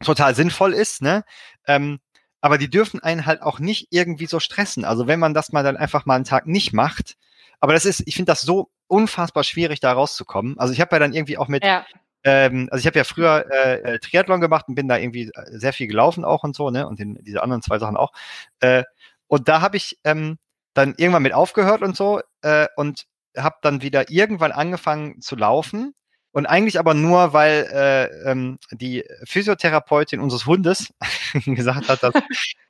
total 0.03 0.35
sinnvoll 0.35 0.73
ist, 0.73 1.03
ne? 1.03 1.25
Ähm, 1.67 2.01
aber 2.41 2.59
die 2.59 2.69
dürfen 2.69 3.01
einen 3.01 3.25
halt 3.25 3.41
auch 3.43 3.61
nicht 3.61 3.89
irgendwie 3.91 4.27
so 4.27 4.41
stressen. 4.41 4.85
Also 4.85 5.07
wenn 5.07 5.21
man 5.21 5.33
das 5.33 5.53
mal 5.53 5.63
dann 5.63 5.77
einfach 5.77 6.07
mal 6.07 6.17
einen 6.17 6.25
Tag 6.25 6.47
nicht 6.47 6.73
macht, 6.73 7.17
aber 7.61 7.73
das 7.73 7.85
ist, 7.85 8.03
ich 8.07 8.17
finde 8.17 8.33
das 8.33 8.43
so 8.43 8.71
unfassbar 8.89 9.45
schwierig, 9.45 9.79
da 9.79 9.93
rauszukommen. 9.93 10.59
Also 10.59 10.75
ich 10.75 10.81
habe 10.81 10.97
ja 10.97 10.99
dann 10.99 11.13
irgendwie 11.15 11.39
auch 11.39 11.47
mit, 11.47 11.65
ja. 11.65 11.87
Ähm, 12.25 12.69
also 12.71 12.81
ich 12.81 12.87
habe 12.87 12.99
ja 12.99 13.05
früher 13.05 13.47
äh, 13.51 13.95
äh, 13.95 13.99
Triathlon 13.99 14.41
gemacht 14.41 14.67
und 14.69 14.75
bin 14.75 14.89
da 14.89 14.97
irgendwie 14.97 15.31
äh, 15.35 15.59
sehr 15.59 15.73
viel 15.73 15.89
gelaufen 15.89 16.25
auch 16.25 16.45
und 16.45 16.55
so, 16.57 16.71
ne? 16.71 16.87
Und 16.87 17.01
in, 17.01 17.19
diese 17.23 17.43
anderen 17.43 17.63
zwei 17.63 17.79
Sachen 17.79 17.97
auch. 17.97 18.13
Äh, 18.61 18.85
und 19.27 19.49
da 19.49 19.61
habe 19.61 19.77
ich 19.77 19.99
ähm, 20.05 20.39
dann 20.75 20.95
irgendwann 20.97 21.23
mit 21.23 21.35
aufgehört 21.35 21.83
und 21.83 21.97
so 21.97 22.21
äh, 22.43 22.67
und 22.77 23.07
habe 23.37 23.57
dann 23.63 23.83
wieder 23.83 24.11
irgendwann 24.11 24.53
angefangen 24.53 25.21
zu 25.21 25.37
laufen 25.37 25.95
und 26.33 26.47
eigentlich 26.47 26.79
aber 26.79 26.95
nur, 26.95 27.35
weil 27.35 27.69
äh, 27.71 28.31
ähm, 28.31 28.59
die 28.71 29.05
Physiotherapeutin 29.25 30.19
unseres 30.19 30.47
Hundes 30.47 30.93
gesagt 31.45 31.89
hat, 31.89 32.03
dass 32.03 32.15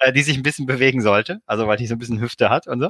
äh, 0.01 0.13
die 0.13 0.23
sich 0.23 0.37
ein 0.37 0.43
bisschen 0.43 0.67
bewegen 0.67 1.01
sollte. 1.01 1.41
Also 1.47 1.69
weil 1.69 1.77
die 1.77 1.87
so 1.87 1.95
ein 1.95 1.99
bisschen 1.99 2.21
Hüfte 2.21 2.51
hat 2.51 2.67
und 2.67 2.81
so. 2.81 2.87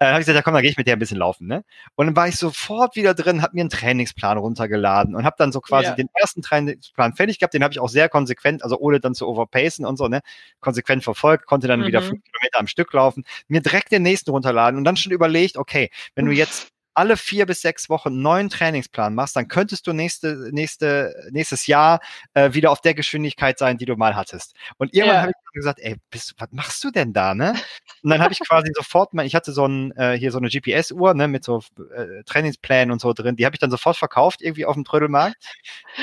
Äh, 0.00 0.06
habe 0.06 0.14
ich 0.14 0.26
gesagt, 0.26 0.34
ja 0.34 0.42
komm, 0.42 0.54
dann 0.54 0.62
gehe 0.62 0.70
ich 0.70 0.76
mit 0.76 0.88
der 0.88 0.96
ein 0.96 0.98
bisschen 0.98 1.18
laufen. 1.18 1.46
Ne? 1.46 1.64
Und 1.94 2.06
dann 2.06 2.16
war 2.16 2.26
ich 2.26 2.36
sofort 2.36 2.96
wieder 2.96 3.14
drin, 3.14 3.40
habe 3.40 3.54
mir 3.54 3.60
einen 3.60 3.70
Trainingsplan 3.70 4.36
runtergeladen 4.36 5.14
und 5.14 5.24
habe 5.24 5.36
dann 5.38 5.52
so 5.52 5.60
quasi 5.60 5.86
ja. 5.86 5.94
den 5.94 6.08
ersten 6.14 6.42
Trainingsplan 6.42 7.14
fertig 7.14 7.38
gehabt. 7.38 7.54
Den 7.54 7.62
habe 7.62 7.72
ich 7.72 7.78
auch 7.78 7.88
sehr 7.88 8.08
konsequent, 8.08 8.64
also 8.64 8.78
ohne 8.78 8.98
dann 8.98 9.14
zu 9.14 9.28
overpacen 9.28 9.86
und 9.86 9.96
so, 9.96 10.08
ne, 10.08 10.22
konsequent 10.58 11.04
verfolgt, 11.04 11.46
konnte 11.46 11.68
dann 11.68 11.80
mhm. 11.80 11.86
wieder 11.86 12.02
fünf 12.02 12.20
Kilometer 12.24 12.58
am 12.58 12.66
Stück 12.66 12.92
laufen, 12.92 13.24
mir 13.46 13.60
direkt 13.60 13.92
den 13.92 14.02
nächsten 14.02 14.30
runterladen 14.30 14.76
und 14.76 14.84
dann 14.84 14.96
schon 14.96 15.12
überlegt, 15.12 15.56
okay, 15.56 15.90
wenn 16.16 16.26
du 16.26 16.32
jetzt 16.32 16.72
alle 17.00 17.16
vier 17.16 17.46
bis 17.46 17.62
sechs 17.62 17.88
Wochen 17.88 18.10
einen 18.10 18.20
neuen 18.20 18.50
Trainingsplan 18.50 19.14
machst, 19.14 19.34
dann 19.34 19.48
könntest 19.48 19.86
du 19.86 19.94
nächste, 19.94 20.50
nächste, 20.52 21.14
nächstes 21.30 21.66
Jahr 21.66 22.00
äh, 22.34 22.52
wieder 22.52 22.70
auf 22.70 22.82
der 22.82 22.92
Geschwindigkeit 22.92 23.58
sein, 23.58 23.78
die 23.78 23.86
du 23.86 23.96
mal 23.96 24.14
hattest. 24.16 24.54
Und 24.76 24.92
irgendwann 24.92 25.16
ja. 25.16 25.22
habe 25.22 25.32
ich 25.32 25.52
gesagt, 25.54 25.80
ey, 25.80 25.96
bist, 26.10 26.34
was 26.36 26.48
machst 26.52 26.84
du 26.84 26.90
denn 26.90 27.14
da, 27.14 27.34
ne? 27.34 27.54
Und 28.02 28.10
dann 28.10 28.20
habe 28.20 28.34
ich 28.34 28.40
quasi 28.40 28.70
sofort, 28.74 29.14
ich 29.22 29.34
hatte 29.34 29.52
so 29.52 29.66
ein, 29.66 29.92
äh, 29.96 30.18
hier 30.18 30.30
so 30.30 30.38
eine 30.38 30.50
GPS-Uhr, 30.50 31.14
ne, 31.14 31.26
mit 31.26 31.42
so 31.42 31.62
äh, 31.94 32.22
Trainingsplänen 32.24 32.92
und 32.92 33.00
so 33.00 33.14
drin, 33.14 33.36
die 33.36 33.46
habe 33.46 33.56
ich 33.56 33.60
dann 33.60 33.70
sofort 33.70 33.96
verkauft, 33.96 34.42
irgendwie 34.42 34.66
auf 34.66 34.74
dem 34.74 34.84
Trödelmarkt. 34.84 35.36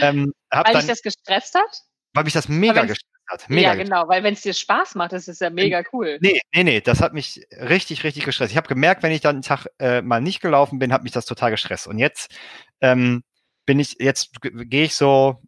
Ähm, 0.01 0.33
Weil 0.49 0.63
dann, 0.63 0.75
dich 0.77 0.87
das 0.87 1.03
gestresst 1.03 1.53
hat? 1.53 1.83
Weil 2.13 2.23
mich 2.23 2.33
das 2.33 2.49
mega 2.49 2.81
gestresst 2.85 3.16
hat. 3.27 3.49
Mega 3.49 3.69
ja, 3.69 3.75
genau, 3.75 4.07
weil 4.07 4.23
wenn 4.23 4.33
es 4.33 4.41
dir 4.41 4.53
Spaß 4.53 4.95
macht, 4.95 5.13
das 5.13 5.27
ist 5.27 5.41
ja 5.41 5.49
mega 5.49 5.83
cool. 5.93 6.17
Nee, 6.21 6.39
nee, 6.53 6.63
nee, 6.63 6.81
das 6.81 7.01
hat 7.01 7.13
mich 7.13 7.45
richtig, 7.51 8.03
richtig 8.03 8.25
gestresst. 8.25 8.51
Ich 8.51 8.57
habe 8.57 8.67
gemerkt, 8.67 9.03
wenn 9.03 9.11
ich 9.11 9.21
dann 9.21 9.37
einen 9.37 9.43
Tag 9.43 9.67
äh, 9.79 10.01
mal 10.01 10.21
nicht 10.21 10.41
gelaufen 10.41 10.79
bin, 10.79 10.93
hat 10.93 11.03
mich 11.03 11.11
das 11.11 11.25
total 11.25 11.51
gestresst. 11.51 11.87
Und 11.87 11.97
jetzt 11.99 12.35
ähm, 12.81 13.23
bin 13.65 13.79
ich, 13.79 13.97
jetzt 13.99 14.41
gehe 14.41 14.85
ich 14.85 14.95
so, 14.95 15.41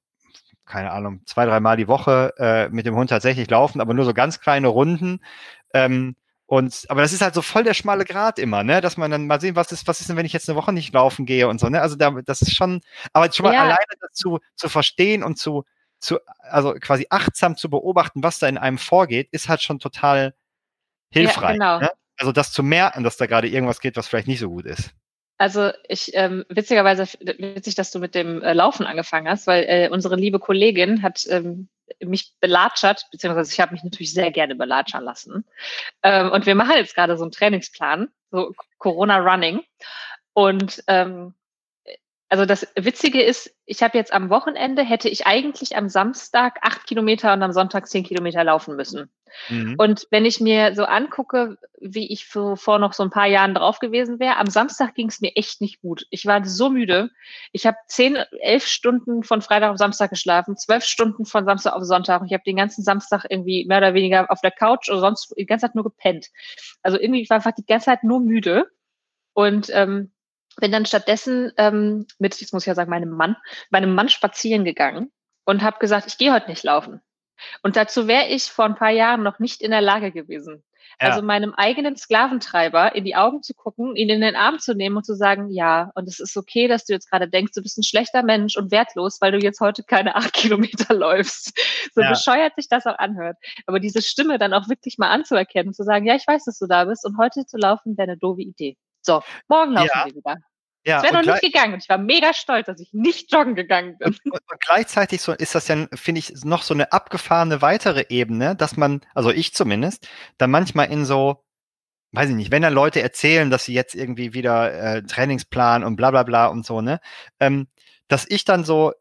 keine 0.66 0.92
Ahnung, 0.92 1.22
zwei, 1.26 1.46
dreimal 1.46 1.78
die 1.78 1.88
Woche 1.88 2.34
äh, 2.38 2.70
mit 2.70 2.86
dem 2.86 2.96
Hund 2.96 3.10
tatsächlich 3.10 3.50
laufen, 3.50 3.82
aber 3.82 3.94
nur 3.94 4.06
so 4.06 4.14
ganz 4.14 4.40
kleine 4.40 4.68
Runden. 4.68 5.20
Ähm, 5.74 6.16
und, 6.46 6.86
aber 6.90 7.02
das 7.02 7.14
ist 7.14 7.22
halt 7.22 7.36
so 7.36 7.44
voll 7.44 7.64
der 7.64 7.76
schmale 7.76 8.06
Grad 8.06 8.40
immer, 8.40 8.64
ne, 8.64 8.82
dass 8.82 8.98
man 8.98 9.12
dann 9.12 9.28
mal 9.28 9.40
sehen, 9.40 9.56
was 9.56 9.72
ist, 9.72 9.88
was 9.88 10.00
ist 10.00 10.10
denn, 10.10 10.18
wenn 10.18 10.26
ich 10.26 10.34
jetzt 10.34 10.50
eine 10.50 10.58
Woche 10.58 10.74
nicht 10.74 10.92
laufen 10.94 11.28
gehe 11.28 11.48
und 11.48 11.60
so, 11.60 11.70
ne, 11.70 11.80
also 11.80 11.96
da, 11.96 12.10
das 12.26 12.42
ist 12.42 12.56
schon, 12.56 12.82
aber 13.14 13.32
schon 13.32 13.46
mal 13.46 13.54
ja. 13.54 13.62
alleine 13.62 13.78
dazu 14.02 14.40
zu 14.56 14.68
verstehen 14.68 15.24
und 15.24 15.38
zu, 15.38 15.64
zu, 16.00 16.20
also 16.42 16.74
quasi 16.74 17.08
achtsam 17.10 17.56
zu 17.56 17.70
beobachten, 17.70 18.24
was 18.24 18.40
da 18.40 18.48
in 18.48 18.58
einem 18.58 18.78
vorgeht, 18.78 19.30
ist 19.32 19.50
halt 19.50 19.62
schon 19.62 19.80
total 19.80 20.34
hilfreich. 21.12 21.58
Ja, 21.60 21.78
genau. 21.78 21.80
ne? 21.80 21.92
Also 22.18 22.32
das 22.32 22.52
zu 22.52 22.64
merken, 22.64 23.04
dass 23.04 23.18
da 23.18 23.28
gerade 23.28 23.48
irgendwas 23.48 23.80
geht, 23.80 23.96
was 23.96 24.08
vielleicht 24.08 24.28
nicht 24.28 24.40
so 24.40 24.50
gut 24.50 24.66
ist. 24.66 24.92
Also 25.38 25.72
ich 25.88 26.12
ähm, 26.16 26.44
witzigerweise 26.50 27.08
witzig, 27.22 27.76
dass 27.76 27.92
du 27.92 28.00
mit 28.00 28.14
dem 28.14 28.42
äh, 28.42 28.52
Laufen 28.52 28.86
angefangen 28.86 29.30
hast, 29.30 29.48
weil 29.48 29.64
äh, 29.70 29.90
unsere 29.90 30.18
liebe 30.18 30.38
Kollegin 30.38 31.02
hat 31.02 31.26
ähm, 31.30 31.70
mich 32.04 32.34
belatschert, 32.42 33.08
beziehungsweise 33.12 33.54
ich 33.54 33.60
habe 33.62 33.72
mich 33.72 33.84
natürlich 33.84 34.14
sehr 34.14 34.32
gerne 34.32 34.56
belatschern 34.56 35.04
lassen. 35.04 35.46
Ähm, 36.04 36.30
und 36.32 36.46
wir 36.46 36.56
machen 36.56 36.76
jetzt 36.76 36.94
gerade 36.94 37.18
so 37.18 37.24
einen 37.24 37.32
Trainingsplan, 37.32 38.10
so 38.32 38.54
Corona 38.80 39.18
Running. 39.18 39.62
Und 40.34 40.84
ähm, 40.88 41.34
also 42.30 42.46
das 42.46 42.68
Witzige 42.76 43.24
ist, 43.24 43.52
ich 43.66 43.82
habe 43.82 43.98
jetzt 43.98 44.14
am 44.14 44.30
Wochenende, 44.30 44.84
hätte 44.84 45.10
ich 45.10 45.26
eigentlich 45.26 45.76
am 45.76 45.90
Samstag 45.90 46.60
acht 46.62 46.86
Kilometer 46.86 47.34
und 47.34 47.42
am 47.42 47.52
Sonntag 47.52 47.88
zehn 47.88 48.04
Kilometer 48.04 48.44
laufen 48.44 48.76
müssen. 48.76 49.10
Mhm. 49.50 49.76
Und 49.80 50.08
wenn 50.12 50.26
ich 50.26 50.40
mir 50.40 50.76
so 50.76 50.84
angucke, 50.86 51.58
wie 51.82 52.12
ich 52.12 52.28
vor, 52.28 52.56
vor 52.56 52.78
noch 52.78 52.94
so 52.94 53.02
ein 53.02 53.10
paar 53.10 53.26
Jahren 53.26 53.56
drauf 53.56 53.80
gewesen 53.80 54.20
wäre, 54.20 54.38
am 54.38 54.48
Samstag 54.48 54.94
ging 54.94 55.08
es 55.08 55.22
mir 55.22 55.36
echt 55.36 55.60
nicht 55.60 55.82
gut. 55.82 56.06
Ich 56.12 56.28
war 56.28 56.46
so 56.46 56.70
müde. 56.70 57.10
Ich 57.52 57.66
habe 57.66 57.78
zehn, 57.88 58.16
elf 58.42 58.68
Stunden 58.68 59.24
von 59.24 59.42
Freitag 59.42 59.72
auf 59.72 59.78
Samstag 59.78 60.12
geschlafen, 60.12 60.56
zwölf 60.56 60.84
Stunden 60.84 61.26
von 61.26 61.46
Samstag 61.46 61.74
auf 61.74 61.84
Sonntag. 61.84 62.22
Ich 62.28 62.34
habe 62.34 62.44
den 62.46 62.58
ganzen 62.58 62.84
Samstag 62.84 63.26
irgendwie 63.28 63.66
mehr 63.66 63.80
oder 63.80 63.96
weniger 63.96 64.30
auf 64.30 64.42
der 64.42 64.52
Couch 64.52 64.88
oder 64.90 65.00
sonst 65.00 65.34
die 65.36 65.48
ganze 65.48 65.66
Zeit 65.66 65.76
nur 65.76 65.84
gepennt. 65.84 66.28
Also 66.84 67.00
irgendwie 67.00 67.22
ich 67.22 67.30
war 67.32 67.38
einfach 67.38 67.54
die 67.54 67.66
ganze 67.66 67.86
Zeit 67.86 68.04
nur 68.04 68.20
müde. 68.20 68.70
Und 69.34 69.70
ähm, 69.74 70.12
bin 70.60 70.72
dann 70.72 70.86
stattdessen 70.86 71.52
ähm, 71.58 72.08
mit, 72.18 72.40
jetzt 72.40 72.54
muss 72.54 72.64
ich 72.64 72.68
ja 72.68 72.76
sagen, 72.76 72.90
meinem 72.90 73.12
Mann, 73.12 73.36
meinem 73.70 73.94
Mann 73.94 74.10
spazieren 74.10 74.66
gegangen 74.66 75.12
und 75.46 75.62
habe 75.62 75.80
gesagt, 75.80 76.08
ich 76.08 76.18
gehe 76.18 76.34
heute 76.34 76.50
nicht 76.50 76.64
laufen. 76.64 77.02
Und 77.64 77.76
dazu 77.76 78.08
wäre 78.08 78.28
ich 78.28 78.44
vor 78.46 78.66
ein 78.66 78.76
paar 78.76 78.92
Jahren 78.92 79.24
noch 79.24 79.40
nicht 79.40 79.62
in 79.62 79.72
der 79.72 79.82
Lage 79.82 80.12
gewesen. 80.12 80.64
Ja. 81.02 81.10
Also 81.10 81.22
meinem 81.22 81.54
eigenen 81.54 81.96
Sklaventreiber 81.96 82.94
in 82.94 83.06
die 83.06 83.16
Augen 83.16 83.42
zu 83.42 83.54
gucken, 83.54 83.96
ihn 83.96 84.10
in 84.10 84.20
den 84.20 84.36
Arm 84.36 84.60
zu 84.60 84.76
nehmen 84.76 84.98
und 84.98 85.06
zu 85.06 85.16
sagen, 85.16 85.50
ja, 85.50 85.92
und 85.96 86.10
es 86.10 86.20
ist 86.20 86.36
okay, 86.36 86.68
dass 86.68 86.86
du 86.86 86.94
jetzt 86.94 87.10
gerade 87.10 87.30
denkst, 87.30 87.54
du 87.56 87.62
bist 87.62 87.78
ein 87.78 87.84
schlechter 87.84 88.22
Mensch 88.22 88.58
und 88.58 88.72
wertlos, 88.72 89.22
weil 89.22 89.32
du 89.32 89.38
jetzt 89.40 89.62
heute 89.62 89.84
keine 89.84 90.16
acht 90.16 90.34
Kilometer 90.34 90.94
läufst. 90.94 91.58
So 91.94 92.02
ja. 92.02 92.10
bescheuert 92.10 92.56
sich 92.56 92.68
das 92.68 92.86
auch 92.86 92.98
anhört. 92.98 93.38
Aber 93.66 93.80
diese 93.80 94.02
Stimme 94.02 94.40
dann 94.40 94.54
auch 94.54 94.68
wirklich 94.68 94.98
mal 94.98 95.10
anzuerkennen, 95.10 95.74
zu 95.74 95.84
sagen, 95.84 96.06
ja, 96.06 96.16
ich 96.16 96.28
weiß, 96.28 96.44
dass 96.44 96.60
du 96.60 96.68
da 96.68 96.86
bist 96.86 97.06
und 97.06 97.18
heute 97.18 97.46
zu 97.46 97.58
laufen 97.58 97.98
wäre 97.98 98.10
eine 98.10 98.18
doofe 98.18 98.42
Idee. 98.42 98.76
So, 99.02 99.22
morgen 99.48 99.74
laufen 99.74 99.90
ja. 99.94 100.06
wir 100.06 100.16
wieder. 100.16 100.36
Ja, 100.86 100.98
es 100.98 101.04
wäre 101.04 101.14
noch 101.16 101.34
nicht 101.34 101.42
gegangen 101.42 101.74
und 101.74 101.84
ich 101.84 101.90
war 101.90 101.98
mega 101.98 102.34
stolz, 102.34 102.68
dass 102.68 102.80
ich 102.80 102.94
nicht 102.94 103.32
joggen 103.32 103.56
gegangen 103.56 103.98
bin. 103.98 104.08
Und, 104.08 104.20
und, 104.26 104.52
und 104.52 104.62
gleichzeitig 104.62 105.22
so 105.22 105.34
ist 105.34 105.54
das 105.54 105.68
ja, 105.68 105.88
finde 105.94 106.20
ich, 106.20 106.34
noch 106.44 106.64
so 106.64 106.74
eine 106.74 106.92
abgefahrene 106.92 107.62
weitere 107.62 108.06
Ebene, 108.10 108.56
dass 108.56 108.78
man, 108.78 109.02
also 109.14 109.30
ich 109.30 109.54
zumindest, 109.54 110.08
dann 110.38 110.52
manchmal 110.52 110.90
in 110.92 111.06
so, 111.06 111.44
weiß 112.12 112.30
ich 112.30 112.36
nicht, 112.36 112.52
wenn 112.52 112.62
dann 112.62 112.74
Leute 112.74 113.02
erzählen, 113.02 113.50
dass 113.50 113.66
sie 113.66 113.74
jetzt 113.74 113.94
irgendwie 113.94 114.34
wieder 114.34 114.74
äh, 114.74 115.04
Trainingsplan 115.04 115.84
und 115.84 115.96
bla 115.96 116.12
bla 116.12 116.24
bla 116.24 116.48
und 116.48 116.66
so, 116.66 116.82
ne, 116.82 117.02
ähm, 117.40 117.68
dass 118.08 118.26
ich 118.28 118.46
dann 118.46 118.64
so 118.64 118.94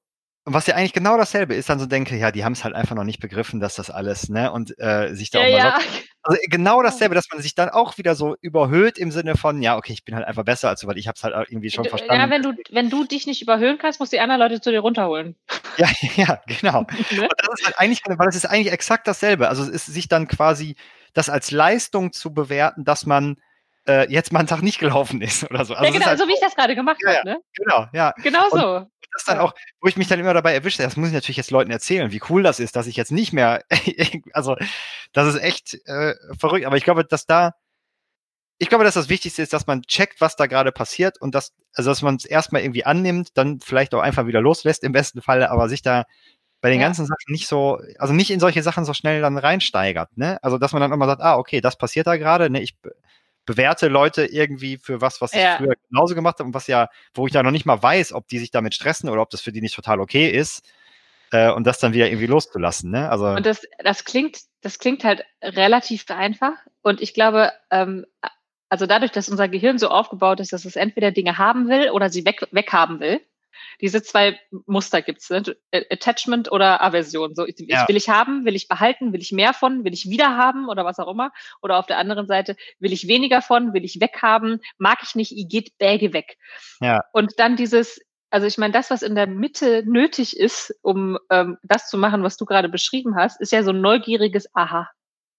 was 0.55 0.67
ja 0.67 0.75
eigentlich 0.75 0.93
genau 0.93 1.17
dasselbe 1.17 1.55
ist, 1.55 1.69
dann 1.69 1.79
so 1.79 1.87
denke, 1.87 2.17
ja, 2.17 2.31
die 2.31 2.45
haben 2.45 2.53
es 2.53 2.65
halt 2.65 2.75
einfach 2.75 2.95
noch 2.95 3.05
nicht 3.05 3.21
begriffen, 3.21 3.61
dass 3.61 3.75
das 3.75 3.91
alles, 3.91 4.29
ne? 4.29 4.51
Und 4.53 4.79
äh, 4.79 5.15
sich 5.15 5.31
da 5.31 5.45
ja, 5.47 5.59
auch 5.59 5.73
mal 5.73 5.81
so, 5.81 5.89
Also 6.23 6.41
genau 6.49 6.83
dasselbe, 6.83 7.15
dass 7.15 7.27
man 7.31 7.43
sich 7.43 7.55
dann 7.55 7.69
auch 7.69 7.99
wieder 7.99 8.15
so 8.15 8.37
überhöht 8.41 8.99
im 8.99 9.11
Sinne 9.11 9.37
von, 9.37 9.63
ja, 9.63 9.77
okay, 9.77 9.93
ich 9.93 10.05
bin 10.05 10.15
halt 10.15 10.27
einfach 10.27 10.45
besser 10.45 10.69
als 10.69 10.81
du, 10.81 10.87
weil 10.87 10.99
ich 10.99 11.09
habe 11.09 11.17
es 11.17 11.25
halt 11.25 11.35
irgendwie 11.49 11.71
schon 11.71 11.85
verstanden. 11.85 12.21
Ja, 12.21 12.31
wenn 12.31 12.43
du, 12.43 12.55
wenn 12.71 12.91
du 12.91 13.05
dich 13.05 13.27
nicht 13.27 13.43
überhöhen 13.43 13.79
kannst, 13.79 14.01
musst 14.01 14.13
du 14.13 14.17
die 14.17 14.21
anderen 14.21 14.41
Leute 14.41 14.61
zu 14.61 14.71
dir 14.71 14.81
runterholen. 14.81 15.37
Ja, 15.77 15.89
ja, 16.17 16.41
genau. 16.47 16.81
ne? 17.11 17.23
Und 17.23 17.33
das 17.37 17.61
ist 17.61 17.67
halt 17.67 17.79
eigentlich, 17.79 18.03
weil 18.07 18.27
das 18.27 18.37
ist 18.37 18.47
eigentlich 18.47 18.73
exakt 18.73 19.07
dasselbe. 19.07 19.49
Also 19.49 19.63
es 19.63 19.69
ist 19.69 19.87
sich 19.87 20.09
dann 20.09 20.29
quasi 20.29 20.77
das 21.15 21.29
als 21.29 21.51
Leistung 21.51 22.13
zu 22.13 22.33
bewerten, 22.33 22.85
dass 22.85 23.07
man 23.07 23.37
äh, 23.89 24.11
jetzt 24.13 24.33
mal 24.33 24.41
einen 24.41 24.49
Tag 24.49 24.63
nicht 24.63 24.79
gelaufen 24.79 25.23
ist 25.23 25.51
oder 25.51 25.65
so. 25.65 25.75
Also 25.75 25.87
ja, 25.87 25.91
genau, 25.91 26.07
halt, 26.07 26.19
so 26.19 26.29
wie 26.29 26.35
ich 26.35 26.41
das 26.41 26.55
gerade 26.55 26.75
gemacht 26.75 26.99
ja, 27.05 27.17
habe, 27.17 27.29
ne? 27.29 27.39
Genau, 27.55 27.87
ja. 27.93 28.13
Genau 28.23 28.49
so. 28.51 28.77
Und 28.77 28.91
das 29.12 29.25
dann 29.25 29.38
auch, 29.38 29.55
wo 29.81 29.88
ich 29.88 29.97
mich 29.97 30.09
dann 30.09 30.21
immer 30.21 30.35
dabei 30.35 30.55
erwische, 30.55 30.83
das 30.83 30.97
muss 30.97 31.09
ich 31.09 31.14
natürlich 31.14 31.37
jetzt 31.37 31.51
Leuten 31.51 31.71
erzählen, 31.71 32.12
wie 32.12 32.21
cool 32.29 32.42
das 32.42 32.61
ist, 32.61 32.77
dass 32.77 32.87
ich 32.87 32.97
jetzt 32.97 33.12
nicht 33.12 33.33
mehr, 33.33 33.64
also 34.33 34.57
das 35.12 35.35
ist 35.35 35.42
echt 35.42 35.75
äh, 35.87 36.14
verrückt, 36.38 36.66
aber 36.66 36.77
ich 36.77 36.85
glaube, 36.85 37.05
dass 37.05 37.27
da, 37.27 37.55
ich 38.59 38.68
glaube, 38.68 38.85
dass 38.85 38.94
das 38.94 39.09
Wichtigste 39.09 39.42
ist, 39.42 39.53
dass 39.53 39.66
man 39.66 39.83
checkt, 39.83 40.21
was 40.21 40.37
da 40.37 40.47
gerade 40.47 40.73
passiert 40.73 41.21
und 41.21 41.35
dass, 41.35 41.53
also 41.75 41.90
dass 41.90 42.03
man 42.03 42.16
es 42.16 42.25
erstmal 42.25 42.62
irgendwie 42.62 42.85
annimmt, 42.85 43.31
dann 43.35 43.61
vielleicht 43.61 43.94
auch 43.94 44.01
einfach 44.01 44.27
wieder 44.27 44.40
loslässt 44.40 44.83
im 44.85 44.92
besten 44.92 45.23
Falle, 45.23 45.51
aber 45.51 45.68
sich 45.68 45.83
da 45.83 46.05
bei 46.61 46.71
den 46.71 46.81
ja. 46.81 46.87
ganzen 46.87 47.07
Sachen 47.07 47.31
nicht 47.33 47.47
so, 47.47 47.81
also 47.99 48.12
nicht 48.12 48.31
in 48.31 48.40
solche 48.40 48.62
Sachen 48.62 48.85
so 48.85 48.92
schnell 48.92 49.21
dann 49.21 49.38
reinsteigert, 49.38 50.16
ne? 50.16 50.38
Also 50.42 50.59
dass 50.59 50.73
man 50.73 50.83
dann 50.83 50.92
immer 50.92 51.07
sagt, 51.07 51.23
ah, 51.23 51.37
okay, 51.37 51.61
das 51.61 51.79
passiert 51.79 52.09
da 52.09 52.16
gerade, 52.16 52.51
ne? 52.51 52.61
Ich 52.61 52.77
bewerte 53.49 53.89
Leute 53.89 54.27
irgendwie 54.27 54.77
für 54.77 55.01
was, 55.01 55.23
was 55.23 55.33
ja. 55.33 55.55
ich 55.55 55.59
früher 55.59 55.75
genauso 55.89 56.15
gemacht 56.15 56.39
habe 56.39 56.49
und 56.49 56.55
was 56.55 56.67
ja, 56.67 56.91
wo 57.15 57.27
ich 57.27 57.33
ja 57.33 57.43
noch 57.43 57.51
nicht 57.51 57.65
mal 57.65 57.83
weiß, 57.83 58.13
ob 58.13 58.29
die 58.29 58.39
sich 58.39 58.51
damit 58.51 58.75
stressen 58.75 59.09
oder 59.09 59.22
ob 59.22 59.31
das 59.31 59.41
für 59.41 59.53
die 59.53 59.62
nicht 59.62 59.75
total 59.75 60.01
okay 60.01 60.29
ist. 60.29 60.70
Äh, 61.31 61.51
und 61.51 61.66
das 61.66 61.79
dann 61.79 61.95
wieder 61.95 62.09
irgendwie 62.09 62.27
loszulassen. 62.27 62.91
Ne? 62.91 63.11
Also 63.11 63.27
und 63.27 63.47
das, 63.47 63.62
das 63.83 64.05
klingt, 64.05 64.39
das 64.61 64.79
klingt 64.79 65.03
halt 65.03 65.25
relativ 65.43 66.05
einfach. 66.11 66.53
Und 66.83 67.01
ich 67.01 67.14
glaube, 67.14 67.53
ähm, 67.70 68.05
also 68.68 68.87
dadurch, 68.87 69.12
dass 69.12 69.31
unser 69.31 69.49
Gehirn 69.49 69.79
so 69.79 69.89
aufgebaut 69.89 70.41
ist, 70.41 70.53
dass 70.53 70.66
es 70.66 70.77
entweder 70.77 71.11
Dinge 71.11 71.39
haben 71.39 71.68
will 71.68 71.91
oder 71.91 72.11
sie 72.11 72.27
weg, 72.27 72.47
weghaben 72.51 73.01
will, 73.01 73.20
diese 73.81 74.03
zwei 74.03 74.39
Muster 74.67 75.03
gibt's, 75.03 75.31
ne? 75.31 75.43
Attachment 75.73 76.51
oder 76.51 76.83
Aversion. 76.83 77.35
So, 77.35 77.47
ich, 77.47 77.55
ja. 77.59 77.87
will 77.89 77.97
ich 77.97 78.09
haben, 78.09 78.45
will 78.45 78.57
ich 78.57 78.69
behalten, 78.69 79.13
will 79.13 79.21
ich 79.21 79.33
mehr 79.33 79.55
von, 79.55 79.85
will 79.85 79.93
ich 79.93 80.09
wieder 80.09 80.37
haben 80.37 80.69
oder 80.69 80.85
was 80.85 80.99
auch 80.99 81.11
immer. 81.11 81.33
Oder 81.63 81.79
auf 81.79 81.87
der 81.87 81.99
anderen 81.99 82.27
Seite, 82.27 82.57
will 82.79 82.93
ich 82.93 83.09
weniger 83.09 83.43
von, 83.43 83.73
will 83.73 83.85
ich 83.85 84.01
weghaben, 84.01 84.61
mag 84.79 84.99
ich 85.03 85.15
nicht, 85.15 85.33
ich 85.37 85.49
geht 85.49 85.79
Bäge 85.79 86.13
weg. 86.13 86.37
Ja. 86.81 87.05
Und 87.13 87.39
dann 87.39 87.57
dieses, 87.57 88.01
also 88.31 88.47
ich 88.47 88.59
meine, 88.59 88.73
das, 88.73 88.91
was 88.91 89.03
in 89.03 89.15
der 89.15 89.27
Mitte 89.27 89.83
nötig 89.87 90.37
ist, 90.37 90.75
um 90.83 91.19
ähm, 91.31 91.59
das 91.63 91.89
zu 91.89 91.99
machen, 91.99 92.23
was 92.23 92.37
du 92.37 92.45
gerade 92.45 92.69
beschrieben 92.69 93.17
hast, 93.17 93.41
ist 93.41 93.53
ja 93.53 93.63
so 93.63 93.71
ein 93.71 93.81
neugieriges 93.81 94.55
Aha. 94.55 94.89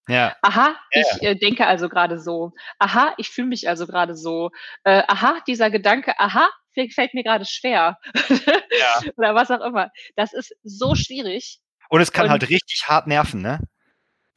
Ja. 0.07 0.35
Aha, 0.41 0.75
Ja, 0.91 1.01
ich 1.01 1.21
äh, 1.21 1.35
denke 1.35 1.67
also 1.67 1.87
gerade 1.87 2.19
so. 2.19 2.53
Aha, 2.79 3.13
ich 3.17 3.29
fühle 3.29 3.47
mich 3.47 3.69
also 3.69 3.85
gerade 3.85 4.15
so. 4.15 4.49
Äh, 4.83 5.03
aha, 5.07 5.39
dieser 5.45 5.69
Gedanke, 5.69 6.19
aha, 6.19 6.49
fällt, 6.89 7.13
mir 7.13 7.23
gerade 7.23 7.45
schwer. 7.45 7.97
Ja. 8.29 9.01
Oder 9.17 9.35
was 9.35 9.51
auch 9.51 9.61
immer. 9.61 9.91
Das 10.15 10.33
ist 10.33 10.55
so 10.63 10.95
schwierig. 10.95 11.59
Und 11.89 12.01
es 12.01 12.11
kann 12.11 12.25
Und- 12.25 12.31
halt 12.31 12.49
richtig 12.49 12.85
hart 12.87 13.07
nerven, 13.07 13.41
ne? 13.41 13.59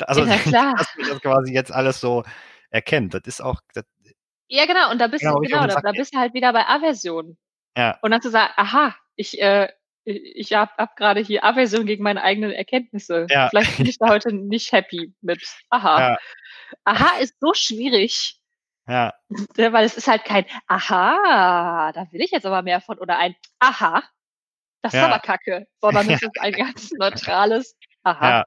Also, 0.01 0.24
Ja, 0.24 0.36
klar. 0.38 0.74
dass 0.76 0.88
man 0.97 1.09
das 1.09 1.20
quasi 1.20 1.53
jetzt 1.53 1.70
alles 1.72 2.01
so 2.01 2.24
erkennt. 2.70 3.14
Das 3.14 3.22
ist 3.26 3.40
auch, 3.40 3.61
das, 3.74 3.84
Ja, 4.49 4.66
genau. 4.66 4.90
Und 4.90 4.99
da 4.99 5.07
bist 5.07 5.22
Genau, 5.22 5.36
du, 5.36 5.43
genau, 5.43 5.66
da, 5.66 5.80
da 5.80 5.93
bist 5.93 6.14
du 6.14 6.18
halt 6.18 6.34
wieder 6.34 6.53
bei 6.53 6.66
Aversion. 6.66 7.36
ja, 7.76 7.99
Und 8.03 8.11
dann 8.11 8.20
zu 8.22 8.30
sagen, 8.30 8.53
aha, 8.57 8.97
ich, 9.16 9.40
äh, 9.40 9.68
ich 10.05 10.53
habe 10.55 10.72
hab 10.78 10.97
gerade 10.97 11.20
hier 11.20 11.45
Aversion 11.45 11.86
gegen 11.86 12.03
meine 12.03 12.22
eigenen 12.22 12.51
Erkenntnisse. 12.51 13.26
Ja. 13.30 13.49
Vielleicht 13.51 13.76
bin 13.76 13.86
ich 13.86 13.99
da 13.99 14.09
heute 14.09 14.32
nicht 14.34 14.72
happy 14.72 15.14
mit. 15.20 15.40
Aha. 15.70 16.01
Ja. 16.12 16.18
Aha 16.84 17.18
ist 17.20 17.36
so 17.38 17.53
schwierig, 17.55 18.40
ja, 18.89 19.12
ne, 19.57 19.72
weil 19.72 19.85
es 19.85 19.97
ist 19.97 20.09
halt 20.09 20.24
kein 20.24 20.45
Aha, 20.66 21.93
da 21.93 22.07
will 22.11 22.20
ich 22.20 22.30
jetzt 22.30 22.47
aber 22.47 22.62
mehr 22.62 22.80
von 22.80 22.99
oder 22.99 23.18
ein 23.18 23.35
Aha. 23.59 24.03
Das 24.83 24.95
ist 24.95 25.01
Ja. 25.01 25.07
aber 25.07 25.20
kacke, 25.20 25.66
sondern 25.80 26.11
es 26.11 26.22
ist 26.22 26.41
ein 26.41 26.53
ganz 26.53 26.91
neutrales 26.93 27.76
Aha. 28.03 28.28
ja, 28.41 28.45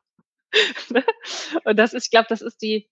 Und 1.64 1.78
das 1.78 1.94
ist, 1.94 2.06
ich 2.06 2.12
glaube, 2.12 2.28
das 2.30 2.42
ist 2.42 2.62
die, 2.62 2.90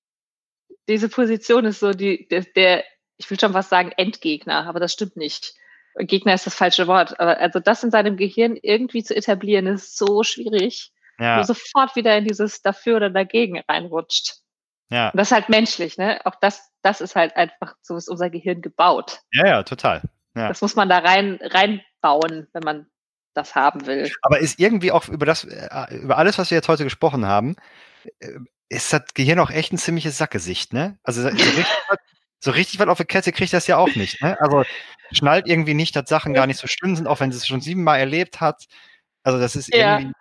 diese 0.88 1.10
Position 1.10 1.66
ist 1.66 1.80
so 1.80 1.92
die, 1.92 2.28
der, 2.28 2.42
der, 2.56 2.84
ich 3.18 3.30
will 3.30 3.40
schon 3.40 3.54
was 3.54 3.70
sagen, 3.70 3.92
Endgegner, 3.96 4.66
aber 4.68 4.80
das 4.80 4.94
stimmt 4.94 5.18
nicht. 5.18 5.54
Gegner 5.96 6.34
ist 6.34 6.46
das 6.48 6.56
falsche 6.56 6.88
Wort. 6.88 7.20
Aber 7.20 7.38
also 7.38 7.60
das 7.60 7.84
in 7.84 7.92
seinem 7.92 8.18
Gehirn 8.18 8.58
irgendwie 8.62 9.04
zu 9.04 9.16
etablieren, 9.16 9.68
ist 9.68 9.96
so 9.98 10.24
schwierig, 10.24 10.92
wo 11.18 11.24
ja, 11.26 11.38
du 11.38 11.44
sofort 11.44 11.96
wieder 11.96 12.18
in 12.18 12.26
dieses 12.26 12.62
dafür 12.62 12.98
oder 12.98 13.10
dagegen 13.12 13.60
reinrutscht. 13.70 14.38
ja, 14.90 15.10
Und 15.10 15.18
das 15.18 15.28
ist 15.28 15.34
halt 15.34 15.50
menschlich, 15.50 15.98
ne? 15.98 16.20
Auch 16.26 16.36
das, 16.42 16.72
das 16.84 17.02
ist 17.02 17.16
halt 17.16 17.36
einfach, 17.36 17.76
so 17.82 17.98
ist 17.98 18.10
unser 18.10 18.30
Gehirn 18.30 18.62
gebaut. 18.62 19.22
ja, 19.32 19.48
ja, 19.48 19.64
total. 19.64 20.02
Ja. 20.36 20.48
Das 20.50 20.62
muss 20.62 20.76
man 20.76 20.90
da 20.90 21.00
rein, 21.00 21.40
reinbauen, 21.42 22.48
wenn 22.54 22.64
man 22.64 22.88
das 23.34 23.56
haben 23.56 23.86
will. 23.88 24.12
Aber 24.22 24.40
ist 24.40 24.60
irgendwie 24.60 24.92
auch 24.92 25.08
über 25.08 25.26
das, 25.26 25.44
äh, 25.44 25.96
über 25.96 26.18
alles, 26.18 26.38
was 26.38 26.52
wir 26.52 26.56
jetzt 26.58 26.68
heute 26.68 26.84
gesprochen 26.84 27.26
haben, 27.26 27.56
äh, 28.20 28.32
ist 28.70 28.92
das 28.94 29.04
Gehirn 29.14 29.40
auch 29.40 29.50
echt 29.52 29.72
ein 29.74 29.78
ziemliches 29.78 30.18
Sackgesicht, 30.18 30.74
ne? 30.74 30.98
Also 31.04 31.22
so 31.22 31.28
richtig, 31.30 31.66
was- 31.90 31.98
so 32.40 32.52
richtig 32.52 32.80
was 32.80 32.88
auf 32.88 32.98
die 32.98 33.06
Kette 33.06 33.32
kriegt 33.32 33.54
das 33.54 33.68
ja 33.68 33.78
auch 33.78 33.96
nicht, 33.96 34.22
ne? 34.22 34.38
Also 34.42 34.64
schnallt 35.12 35.48
irgendwie 35.48 35.74
nicht, 35.76 35.96
dass 35.96 36.10
Sachen 36.10 36.34
gar 36.34 36.48
nicht 36.48 36.60
so 36.60 36.68
schlimm 36.68 36.96
sind, 36.96 37.08
auch 37.08 37.20
wenn 37.20 37.32
sie 37.32 37.38
es 37.38 37.48
schon 37.48 37.62
siebenmal 37.62 38.00
erlebt 38.00 38.42
hat. 38.42 38.66
Also 39.24 39.40
das 39.40 39.56
ist 39.56 39.74
Ja. 39.74 40.00
irgendwie, 40.00 40.14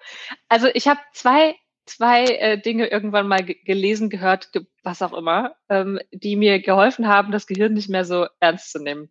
Also 0.48 0.68
ich 0.74 0.86
habe 0.88 1.00
zwei, 1.14 1.56
zwei 1.86 2.24
äh, 2.24 2.60
Dinge 2.60 2.86
irgendwann 2.86 3.28
mal 3.28 3.44
ge 3.44 3.56
gelesen, 3.64 4.10
gehört, 4.10 4.52
ge 4.52 4.62
was 4.82 5.02
auch 5.02 5.12
immer, 5.12 5.54
ähm, 5.68 6.00
die 6.12 6.36
mir 6.36 6.60
geholfen 6.60 7.08
haben, 7.08 7.32
das 7.32 7.46
Gehirn 7.46 7.72
nicht 7.74 7.88
mehr 7.88 8.04
so 8.04 8.26
ernst 8.40 8.72
zu 8.72 8.82
nehmen. 8.82 9.10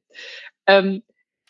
Ähm, 0.67 1.03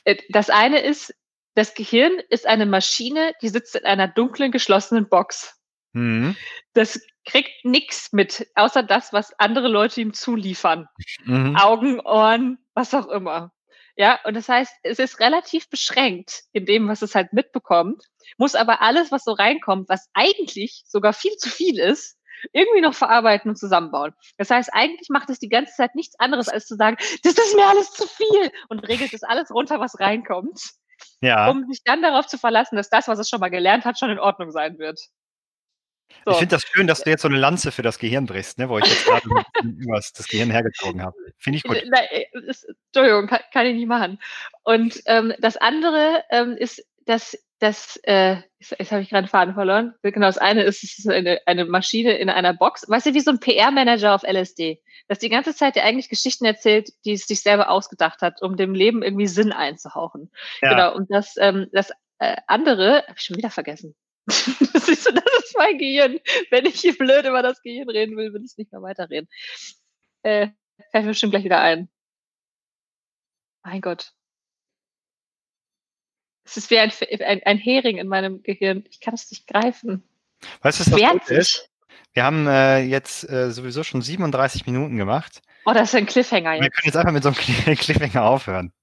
äh, 0.04 0.18
das 0.30 0.50
eine 0.50 0.82
ist, 0.82 1.14
das 1.56 1.74
Gehirn 1.74 2.14
ist 2.30 2.48
eine 2.48 2.66
Maschine, 2.66 3.34
die 3.42 3.50
sitzt 3.50 3.76
in 3.76 3.86
einer 3.86 4.08
dunklen, 4.08 4.52
geschlossenen 4.52 5.10
Box. 5.10 5.60
hm, 5.94 6.36
Das 6.74 7.02
kriegt 7.26 7.66
nichts 7.66 8.14
mit, 8.14 8.48
außer 8.56 8.84
das, 8.84 9.14
was 9.14 9.38
andere 9.40 9.68
Leute 9.68 10.02
ihm 10.02 10.14
zuliefern. 10.14 10.88
mhm, 11.26 11.56
Augen, 11.56 12.00
Ohren, 12.00 12.58
was 12.74 12.94
auch 12.94 13.08
immer. 13.08 13.52
Ja, 13.98 14.20
und 14.24 14.36
das 14.36 14.48
heißt, 14.50 14.74
es 14.84 15.00
ist 15.00 15.20
relativ 15.20 15.70
beschränkt 15.70 16.44
in 16.54 16.66
dem, 16.66 16.88
was 16.88 17.02
es 17.02 17.16
halt 17.16 17.34
mitbekommt, 17.34 18.04
muss 18.38 18.56
aber 18.56 18.82
alles, 18.82 19.12
was 19.12 19.24
so 19.24 19.34
reinkommt, 19.34 19.90
was 19.90 20.10
eigentlich 20.14 20.84
sogar 20.88 21.14
viel 21.14 21.36
zu 21.38 21.50
viel 21.50 21.80
ist, 21.80 22.18
irgendwie 22.54 22.82
noch 22.82 22.94
verarbeiten 22.94 23.50
und 23.50 23.56
zusammenbauen. 23.56 24.14
Das 24.38 24.50
heißt, 24.50 24.74
eigentlich 24.74 25.10
macht 25.10 25.30
es 25.30 25.40
die 25.40 25.50
ganze 25.50 25.74
Zeit 25.76 25.96
nichts 25.96 26.20
anderes, 26.20 26.50
als 26.50 26.66
zu 26.66 26.76
sagen, 26.76 26.98
das 27.24 27.34
ist 27.34 27.56
mir 27.56 27.66
alles 27.66 27.92
zu 27.92 28.08
viel 28.08 28.52
und 28.70 28.80
regelt 28.80 29.14
das 29.14 29.24
alles 29.24 29.52
runter, 29.52 29.80
was 29.80 30.00
reinkommt, 30.00 30.72
ja. 31.22 31.50
um 31.50 31.66
sich 31.70 31.84
dann 31.84 32.02
darauf 32.02 32.28
zu 32.28 32.38
verlassen, 32.38 32.76
dass 32.76 32.90
das, 32.90 33.08
was 33.08 33.20
es 33.20 33.30
schon 33.30 33.40
mal 33.40 33.50
gelernt 33.50 33.86
hat, 33.86 34.00
schon 34.00 34.10
in 34.10 34.20
Ordnung 34.20 34.52
sein 34.52 34.80
wird. 34.80 35.00
So. 36.26 36.32
Ich 36.32 36.38
finde 36.38 36.56
das 36.56 36.64
schön, 36.64 36.88
dass 36.88 37.02
du 37.04 37.10
jetzt 37.10 37.22
so 37.22 37.28
eine 37.28 37.38
Lanze 37.38 37.72
für 37.72 37.82
das 37.82 37.98
Gehirn 37.98 38.26
brichst, 38.26 38.60
ne? 38.60 38.70
wo 38.70 38.78
ich 38.78 38.86
jetzt 38.86 39.06
gerade 39.06 39.28
übers 39.64 40.14
das 40.14 40.28
Gehirn 40.28 40.52
hergezogen 40.52 41.02
habe. 41.02 41.16
Finde 41.38 41.58
ich 41.58 41.64
gut. 41.64 41.82
Nein, 41.90 42.06
äh, 42.12 42.26
ist, 42.48 42.68
Entschuldigung, 42.88 43.28
kann, 43.28 43.40
kann 43.52 43.66
ich 43.66 43.76
nicht 43.76 43.88
machen. 43.88 44.20
Und 44.64 45.02
ähm, 45.06 45.34
das 45.40 45.58
andere 45.58 46.24
ähm, 46.30 46.56
ist, 46.58 46.84
dass 47.06 47.38
das, 47.62 48.00
äh, 48.04 48.38
jetzt, 48.60 48.76
jetzt 48.80 48.92
habe 48.92 49.04
ich 49.04 49.10
gerade 49.10 49.26
den 49.26 49.30
Faden 49.30 49.54
verloren. 49.54 49.94
Genau, 50.02 50.26
das 50.26 50.40
eine 50.40 50.64
ist, 50.64 50.84
es 50.84 50.98
ist 50.98 51.08
eine, 51.08 51.40
eine 51.46 51.66
Maschine 51.66 52.18
in 52.18 52.30
einer 52.30 52.54
Box. 52.54 52.90
Weißt 52.90 53.06
du, 53.06 53.14
wie 53.14 53.20
so 53.20 53.30
ein 53.30 53.40
PR-Manager 53.40 54.16
auf 54.16 54.24
LSD, 54.24 54.82
das 55.08 55.20
die 55.20 55.30
ganze 55.30 55.56
Zeit 55.56 55.76
dir 55.76 55.84
eigentlich 55.84 56.10
Geschichten 56.10 56.46
erzählt, 56.46 56.90
die 57.06 57.14
es 57.14 57.28
sich 57.28 57.42
selber 57.42 57.70
ausgedacht 57.70 58.22
hat, 58.24 58.42
um 58.42 58.58
dem 58.58 58.74
Leben 58.74 59.04
irgendwie 59.04 59.28
Sinn 59.28 59.52
einzuhauchen. 59.52 60.32
Ja. 60.62 60.70
Genau. 60.72 60.96
Und 60.96 61.12
das, 61.12 61.36
ähm, 61.38 61.68
das 61.72 61.92
äh, 62.18 62.38
andere, 62.48 63.04
habe 63.04 63.16
ich 63.18 63.24
schon 63.26 63.38
wieder 63.38 63.52
vergessen. 63.52 63.96
das, 64.74 64.88
ist, 64.88 65.04
so- 65.04 65.12
das 65.12 65.24
ist 65.46 65.56
mein 65.58 65.78
Gehirn. 65.78 66.20
Wenn 66.50 66.66
ich 66.66 66.80
hier 66.80 66.98
blöd 66.98 67.26
über 67.26 67.42
das 67.42 67.62
Gehirn 67.62 67.90
reden 67.90 68.16
will, 68.18 68.34
will 68.34 68.44
ich 68.46 68.58
nicht 68.58 68.72
mehr 68.72 68.82
weiterreden. 68.82 69.28
Äh, 70.24 70.50
fällt 70.92 71.06
mir 71.06 71.12
bestimmt 71.12 71.32
gleich 71.32 71.44
wieder 71.44 71.60
ein. 71.60 71.90
Mein 73.64 73.82
Gott. 73.82 74.14
Es 76.46 76.58
ist 76.58 76.70
wie 76.72 76.80
ein, 76.80 76.92
ein, 77.22 77.44
ein 77.44 77.58
Hering 77.58 77.98
in 77.98 78.08
meinem 78.08 78.42
Gehirn. 78.44 78.84
Ich 78.90 79.00
kann 79.00 79.14
es 79.14 79.30
nicht 79.32 79.48
greifen. 79.48 80.04
Weißt 80.62 80.80
du, 80.80 80.92
was 80.92 81.00
das 81.00 81.12
Gute 81.12 81.34
ist? 81.36 81.70
Wir 82.14 82.24
haben 82.24 82.48
äh, 82.48 82.80
jetzt 82.80 83.30
äh, 83.30 83.52
sowieso 83.52 83.84
schon 83.84 84.02
37 84.02 84.66
Minuten 84.66 84.98
gemacht. 84.98 85.42
Oh, 85.66 85.72
das 85.74 85.90
ist 85.90 85.96
ein 85.96 86.08
Cliffhanger 86.08 86.54
Wir 86.56 86.64
jetzt. 86.64 86.74
können 86.76 86.86
jetzt 86.88 86.98
einfach 86.98 87.14
mit 87.14 87.24
so 87.24 87.30
einem 87.30 87.38
Cliff- 87.38 87.80
Cliffhanger 87.80 88.24
aufhören. 88.26 88.74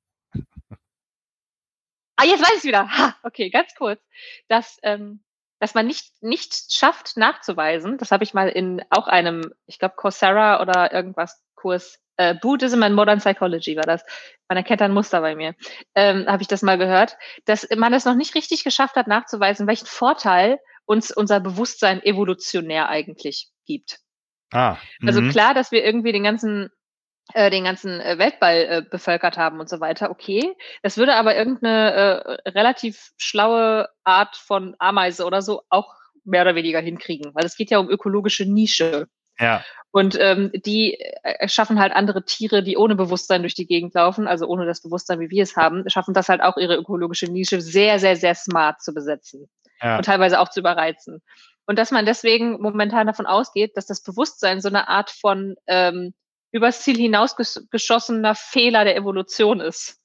Ah, 2.17 2.25
jetzt 2.25 2.41
weiß 2.43 2.59
ich 2.59 2.65
wieder. 2.65 2.89
Ha, 2.89 3.17
okay, 3.23 3.51
ganz 3.51 3.75
kurz. 3.75 4.01
Dass, 4.49 4.79
ähm, 4.83 5.23
dass 5.59 5.75
man 5.75 5.87
nicht, 5.87 6.23
nicht 6.23 6.73
schafft 6.73 7.17
nachzuweisen, 7.17 7.99
das 7.99 8.11
habe 8.13 8.25
ich 8.25 8.35
mal 8.35 8.49
in 8.49 8.83
auch 8.91 9.09
einem, 9.09 9.53
ich 9.67 9.79
glaube, 9.79 9.95
Coursera 9.97 10.61
oder 10.61 10.93
irgendwas 10.93 11.43
Kurs, 11.55 11.99
äh, 12.17 12.35
Buddhism 12.35 12.83
and 12.83 12.95
Modern 12.95 13.19
Psychology 13.19 13.77
war 13.77 13.85
das. 13.85 14.05
Man 14.49 14.57
erkennt 14.57 14.83
ein 14.83 14.93
Muster 14.93 15.21
bei 15.21 15.35
mir. 15.35 15.55
Ähm, 15.95 16.27
habe 16.27 16.43
ich 16.43 16.49
das 16.49 16.63
mal 16.63 16.79
gehört, 16.79 17.17
dass 17.45 17.67
man 17.77 17.93
es 17.93 18.05
noch 18.05 18.15
nicht 18.15 18.35
richtig 18.35 18.65
geschafft 18.65 18.97
hat 18.97 19.07
nachzuweisen, 19.07 19.67
welchen 19.67 19.87
Vorteil 19.87 20.59
uns 20.85 21.11
unser 21.11 21.41
Bewusstsein 21.41 22.03
evolutionär 22.03 22.89
eigentlich 22.89 23.49
gibt. 23.67 23.99
Ah, 24.53 24.79
Also 25.07 25.21
mhm. 25.21 25.31
klar, 25.31 25.55
dass 25.55 25.71
wir 25.73 25.85
irgendwie 25.85 26.13
den 26.13 26.25
ganzen 26.25 26.71
den 27.35 27.65
ganzen 27.65 28.01
äh, 28.01 28.19
Weltball 28.19 28.57
äh, 28.57 28.83
bevölkert 28.89 29.37
haben 29.37 29.61
und 29.61 29.69
so 29.69 29.81
weiter, 29.81 30.11
okay. 30.11 30.55
Das 30.83 30.97
würde 30.97 31.15
aber 31.15 31.37
irgendeine 31.37 31.93
äh, 32.45 32.51
relativ 32.51 33.11
schlaue 33.19 33.89
Art 34.05 34.37
von 34.37 34.75
Ameise 34.79 35.25
oder 35.25 35.43
so 35.43 35.63
auch 35.69 35.95
mehr 36.25 36.43
oder 36.43 36.55
weniger 36.55 36.81
hinkriegen, 36.81 37.35
weil 37.35 37.45
es 37.45 37.57
geht 37.57 37.71
ja 37.71 37.79
um 37.79 37.91
ökologische 37.91 38.45
Nische. 38.45 39.09
Ja, 39.41 39.65
Und 39.93 40.19
ähm, 40.21 40.51
die 40.53 40.99
äh, 41.23 41.49
schaffen 41.49 41.79
halt 41.79 41.93
andere 41.93 42.25
Tiere, 42.25 42.63
die 42.63 42.77
ohne 42.77 42.97
Bewusstsein 42.97 43.43
durch 43.43 43.55
die 43.55 43.67
Gegend 43.67 43.95
laufen, 43.95 44.27
also 44.27 44.47
ohne 44.47 44.67
das 44.67 44.83
Bewusstsein, 44.83 45.21
wie 45.21 45.31
wir 45.31 45.45
es 45.45 45.57
haben, 45.57 45.89
schaffen 45.89 46.13
das 46.13 46.29
halt 46.29 46.43
auch 46.43 46.57
ihre 46.57 46.75
ökologische 46.75 47.27
Nische 47.27 47.61
sehr, 47.61 48.01
sehr, 48.01 48.17
sehr 48.17 48.35
smart 48.35 48.83
zu 48.83 48.93
besetzen 48.93 49.49
ja, 49.81 49.97
und 49.97 50.05
teilweise 50.05 50.41
auch 50.41 50.49
zu 50.49 50.61
überreizen. 50.61 51.23
Und 51.67 51.79
dass 51.79 51.91
man 51.91 52.05
deswegen 52.05 52.61
momentan 52.61 53.07
davon 53.07 53.27
ausgeht, 53.27 53.77
dass 53.77 53.87
das 53.87 54.03
Bewusstsein 54.03 54.61
so 54.61 54.69
eine 54.69 54.89
Art 54.89 55.11
von 55.11 55.55
ähm, 55.67 56.15
übers 56.53 56.83
Ziel 56.83 56.97
hinausgeschossener 56.97 58.35
Fehler 58.35 58.85
der 58.85 58.97
Evolution 58.97 59.61
ist. 59.61 60.01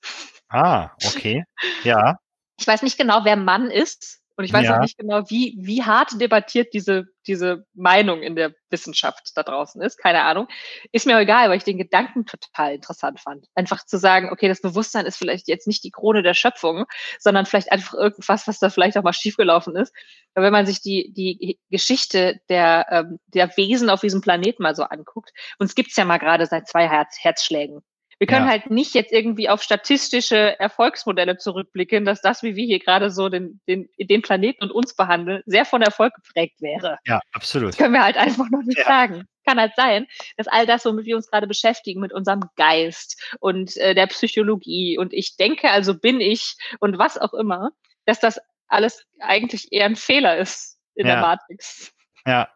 ah, 0.50 0.90
okay. 1.06 1.44
Ja, 1.84 2.20
Ich 2.60 2.68
weiß 2.68 2.82
nicht 2.82 2.98
genau, 2.98 3.26
wer 3.26 3.36
Mann 3.36 3.72
ist. 3.72 4.23
Und 4.36 4.46
ich 4.46 4.54
weiß 4.54 4.64
Ja. 4.66 4.78
auch 4.78 4.82
nicht 4.82 4.98
genau, 4.98 5.30
wie, 5.30 5.56
wie 5.60 5.84
hart 5.84 6.20
debattiert 6.20 6.74
diese, 6.74 7.06
diese 7.28 7.66
Meinung 7.76 8.24
in 8.24 8.36
der 8.36 8.54
Wissenschaft 8.70 9.32
da 9.36 9.44
draußen 9.44 9.80
ist. 9.82 9.98
Keine 9.98 10.24
Ahnung. 10.24 10.48
Ist 10.92 11.06
mir 11.06 11.16
auch 11.18 11.22
egal, 11.22 11.50
weil 11.50 11.58
ich 11.58 11.64
den 11.64 11.78
Gedanken 11.78 12.26
total 12.26 12.74
interessant 12.74 13.20
fand. 13.20 13.46
Einfach 13.54 13.86
zu 13.86 13.98
sagen, 13.98 14.30
okay, 14.32 14.48
das 14.48 14.62
Bewusstsein 14.62 15.06
ist 15.06 15.18
vielleicht 15.18 15.48
jetzt 15.48 15.68
nicht 15.68 15.84
die 15.84 15.92
Krone 15.92 16.24
der 16.24 16.34
Schöpfung, 16.34 16.86
sondern 17.20 17.46
vielleicht 17.46 17.72
einfach 17.72 17.94
irgendwas, 17.94 18.48
was 18.48 18.58
da 18.60 18.70
vielleicht 18.72 18.98
auch 18.98 19.04
mal 19.04 19.14
schiefgelaufen 19.14 19.76
ist. 19.76 19.94
Aber 20.34 20.46
wenn 20.46 20.54
man 20.54 20.66
sich 20.66 20.82
die, 20.82 21.14
die 21.14 21.60
Geschichte 21.70 22.42
der, 22.50 22.88
ähm, 22.90 23.20
der 23.28 23.56
Wesen 23.56 23.90
auf 23.92 24.02
diesem 24.02 24.22
Planeten 24.22 24.64
mal 24.64 24.76
so 24.76 24.84
anguckt, 24.84 25.32
uns 25.60 25.76
gibt's 25.76 25.96
ja 25.96 26.06
mal 26.06 26.18
gerade 26.18 26.48
seit 26.48 26.68
zwei 26.68 26.88
Herz, 26.90 27.18
Herzschlägen. 27.20 27.84
Wir 28.20 28.28
können 28.28 28.46
Ja. 28.46 28.52
halt 28.52 28.70
nicht 28.70 28.94
jetzt 28.94 29.12
irgendwie 29.12 29.50
auf 29.50 29.62
statistische 29.64 30.60
Erfolgsmodelle 30.60 31.38
zurückblicken, 31.38 32.06
dass 32.06 32.22
das, 32.22 32.44
wie 32.44 32.56
wir 32.56 32.66
hier 32.66 32.80
gerade 32.80 33.10
so 33.10 33.30
den, 33.30 33.60
den, 33.68 33.90
den 34.00 34.22
Planeten 34.22 34.64
und 34.64 34.72
uns 34.72 34.96
behandeln, 34.96 35.42
sehr 35.46 35.66
von 35.66 35.82
Erfolg 35.82 36.14
geprägt 36.16 36.62
wäre. 36.62 36.98
ja, 37.06 37.20
absolut. 37.34 37.70
Das 37.70 37.78
können 37.78 37.94
wir 37.94 38.04
halt 38.04 38.18
einfach 38.18 38.50
noch 38.50 38.64
nicht 38.64 38.80
Ja. 38.80 38.86
sagen. 38.86 39.26
Kann 39.46 39.60
halt 39.60 39.74
sein, 39.76 40.08
dass 40.38 40.48
all 40.48 40.66
das, 40.66 40.86
womit 40.86 41.06
wir 41.06 41.18
uns 41.18 41.30
gerade 41.30 41.48
beschäftigen, 41.48 42.00
mit 42.00 42.14
unserem 42.14 42.42
Geist 42.56 43.22
und 43.42 43.76
äh, 43.78 43.94
der 43.94 44.08
Psychologie 44.08 44.98
und 44.98 45.12
ich 45.12 45.36
denke, 45.36 45.70
also 45.70 45.98
bin 46.00 46.22
ich 46.22 46.56
und 46.80 46.98
was 46.98 47.18
auch 47.18 47.34
immer, 47.34 47.72
dass 48.06 48.20
das 48.22 48.40
alles 48.68 49.06
eigentlich 49.20 49.72
eher 49.72 49.86
ein 49.86 49.96
Fehler 49.98 50.38
ist 50.38 50.80
in 50.96 51.08
Ja. 51.08 51.14
der 51.16 51.22
Matrix. 51.22 51.92
Ja. 52.26 52.48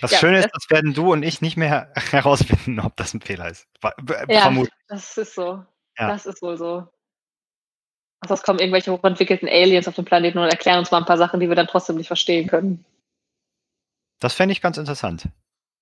Das 0.00 0.12
ja, 0.12 0.18
Schöne 0.18 0.38
ist, 0.38 0.50
das 0.52 0.70
werden 0.70 0.94
du 0.94 1.12
und 1.12 1.22
ich 1.22 1.40
nicht 1.40 1.56
mehr 1.56 1.92
herausfinden, 2.10 2.80
ob 2.80 2.96
das 2.96 3.14
ein 3.14 3.20
Fehler 3.20 3.50
ist. 3.50 3.66
Ja, 4.28 4.42
Vermutlich. 4.42 4.74
das 4.88 5.16
ist 5.16 5.34
so. 5.34 5.64
Ja. 5.98 6.08
Das 6.08 6.26
ist 6.26 6.42
wohl 6.42 6.56
so. 6.56 6.88
Also 8.20 8.34
es 8.34 8.42
kommen 8.42 8.60
irgendwelche 8.60 8.92
hochentwickelten 8.92 9.48
Aliens 9.48 9.88
auf 9.88 9.96
dem 9.96 10.04
Planeten 10.04 10.38
und 10.38 10.48
erklären 10.48 10.78
uns 10.78 10.90
mal 10.90 10.98
ein 10.98 11.06
paar 11.06 11.18
Sachen, 11.18 11.40
die 11.40 11.48
wir 11.48 11.56
dann 11.56 11.66
trotzdem 11.66 11.96
nicht 11.96 12.06
verstehen 12.06 12.48
können. 12.48 12.84
Das 14.20 14.34
fände 14.34 14.52
ich 14.52 14.60
ganz 14.60 14.78
interessant. 14.78 15.28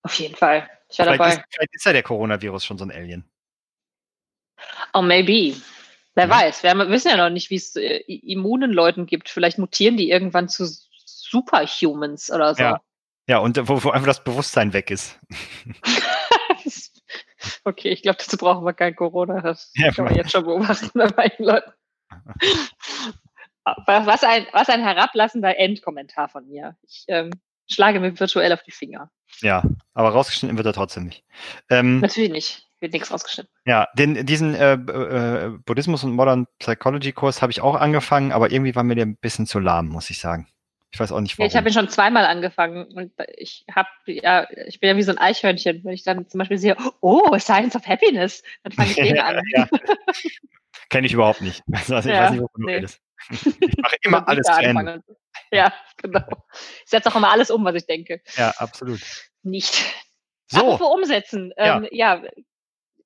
Auf 0.02 0.14
jeden 0.14 0.34
Fall. 0.34 0.68
Ich 0.88 0.98
wäre 0.98 1.10
dabei. 1.10 1.34
Ist, 1.34 1.42
vielleicht 1.50 1.74
ist 1.74 1.84
ja 1.84 1.92
der 1.92 2.02
Coronavirus 2.02 2.64
schon 2.64 2.78
so 2.78 2.84
ein 2.84 2.90
Alien. 2.90 3.24
Oh, 4.94 5.02
maybe. 5.02 5.60
Wer 6.14 6.24
ja. 6.24 6.30
weiß. 6.30 6.62
Wir 6.62 6.74
wissen 6.88 7.08
ja 7.08 7.18
noch 7.18 7.30
nicht, 7.30 7.50
wie 7.50 7.56
es 7.56 7.76
äh, 7.76 7.98
immunen 7.98 8.72
Leuten 8.72 9.04
gibt. 9.04 9.28
Vielleicht 9.28 9.58
mutieren 9.58 9.98
die 9.98 10.10
irgendwann 10.10 10.48
zu 10.48 10.66
Superhumans 11.04 12.30
oder 12.30 12.54
so. 12.54 12.62
Ja, 12.62 12.80
ja 13.30 13.38
und 13.38 13.56
wo, 13.68 13.82
wo 13.84 13.90
einfach 13.90 14.08
das 14.08 14.24
Bewusstsein 14.24 14.72
weg 14.72 14.90
ist. 14.90 15.20
okay, 17.64 17.90
ich 17.90 18.02
glaube, 18.02 18.18
dazu 18.18 18.36
brauchen 18.36 18.66
wir 18.66 18.72
kein 18.72 18.96
Corona. 18.96 19.40
Das 19.40 19.70
ja, 19.76 19.92
kann 19.92 20.06
man 20.06 20.16
jetzt 20.16 20.32
schon 20.32 20.44
beobachten 20.44 20.90
bei 20.94 21.08
manchen 21.16 21.44
Leuten. 21.44 21.70
was, 23.86 24.24
ein, 24.24 24.46
was 24.52 24.68
ein 24.68 24.82
herablassender 24.82 25.56
Endkommentar 25.56 26.28
von 26.28 26.48
mir. 26.48 26.76
Ich 26.82 27.04
ähm, 27.06 27.30
schlage 27.70 28.00
mir 28.00 28.18
virtuell 28.18 28.52
auf 28.52 28.64
die 28.64 28.72
Finger. 28.72 29.12
Ja, 29.42 29.62
aber 29.94 30.08
rausgeschnitten 30.08 30.56
wird 30.56 30.66
er 30.66 30.72
trotzdem 30.72 31.04
nicht. 31.04 31.24
Ähm, 31.70 32.00
Natürlich 32.00 32.32
nicht. 32.32 32.66
Wird 32.80 32.94
nichts 32.94 33.12
rausgeschnitten. 33.12 33.52
Ja, 33.64 33.86
den, 33.96 34.26
diesen 34.26 34.56
äh, 34.56 34.72
äh, 34.72 35.50
Buddhismus 35.66 36.02
und 36.02 36.14
Modern 36.14 36.48
Psychology 36.58 37.12
Kurs 37.12 37.42
habe 37.42 37.52
ich 37.52 37.60
auch 37.60 37.76
angefangen, 37.76 38.32
aber 38.32 38.50
irgendwie 38.50 38.74
war 38.74 38.82
mir 38.82 38.96
der 38.96 39.06
ein 39.06 39.18
bisschen 39.18 39.46
zu 39.46 39.60
lahm, 39.60 39.86
muss 39.86 40.10
ich 40.10 40.18
sagen. 40.18 40.48
Ich 40.92 40.98
weiß 40.98 41.12
auch 41.12 41.20
nicht 41.20 41.38
warum. 41.38 41.46
Ja, 41.46 41.50
ich 41.50 41.56
habe 41.56 41.68
ihn 41.68 41.72
schon 41.72 41.88
zweimal 41.88 42.24
angefangen 42.24 42.84
und 42.86 43.12
ich 43.36 43.64
habe 43.72 43.88
ja, 44.06 44.48
ich 44.66 44.80
bin 44.80 44.88
ja 44.88 44.96
wie 44.96 45.02
so 45.02 45.12
ein 45.12 45.18
Eichhörnchen. 45.18 45.84
Wenn 45.84 45.92
ich 45.92 46.02
dann 46.02 46.28
zum 46.28 46.38
Beispiel 46.38 46.58
sehe, 46.58 46.76
oh, 47.00 47.38
Science 47.38 47.76
of 47.76 47.86
Happiness, 47.86 48.42
dann 48.64 48.72
fange 48.72 48.90
ich 48.90 48.96
den 48.96 49.18
an. 49.20 49.40
ja. 49.54 49.68
Kenne 50.88 51.06
ich 51.06 51.12
überhaupt 51.12 51.40
nicht. 51.40 51.62
Also 51.72 51.98
ich 51.98 52.04
ja, 52.06 52.24
weiß 52.24 52.30
nicht, 52.32 52.40
wovon 52.40 52.64
nee. 52.64 52.72
du 52.72 52.76
redest. 52.78 53.00
Ich 53.30 53.76
mache 53.78 53.96
immer 54.02 54.28
alles 54.28 54.46
zu 54.46 54.60
Ende. 54.60 55.02
Ja, 55.52 55.72
genau. 55.96 56.26
Ich 56.84 56.90
setze 56.90 57.08
auch 57.08 57.16
immer 57.16 57.30
alles 57.30 57.50
um, 57.50 57.64
was 57.64 57.76
ich 57.76 57.86
denke. 57.86 58.20
Ja, 58.36 58.50
absolut. 58.56 59.00
Nicht. 59.42 59.84
So. 60.48 60.58
Apropos 60.58 60.92
umsetzen. 60.94 61.52
Ähm, 61.56 61.86
ja. 61.92 62.22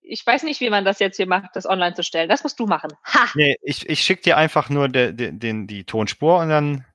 ich 0.01 0.27
weiß 0.27 0.45
nicht, 0.45 0.61
wie 0.61 0.71
man 0.71 0.87
das 0.87 0.99
jetzt 0.99 1.17
hier 1.17 1.27
macht, 1.27 1.51
das 1.55 1.67
online 1.67 1.95
zu 1.95 2.03
stellen. 2.03 2.31
Das 2.31 2.43
musst 2.43 2.59
du 2.59 2.67
machen. 2.67 2.93
Ha! 3.05 3.29
Nee, 3.35 3.57
ich, 3.63 3.89
ich 3.89 4.01
schicke 4.01 4.23
dir 4.23 4.37
einfach 4.39 4.71
nur 4.71 4.89
de, 4.89 5.13
de, 5.13 5.33
de, 5.33 5.67
die 5.67 5.85
Tonspur 5.85 6.39
und 6.39 6.49
dann 6.49 6.87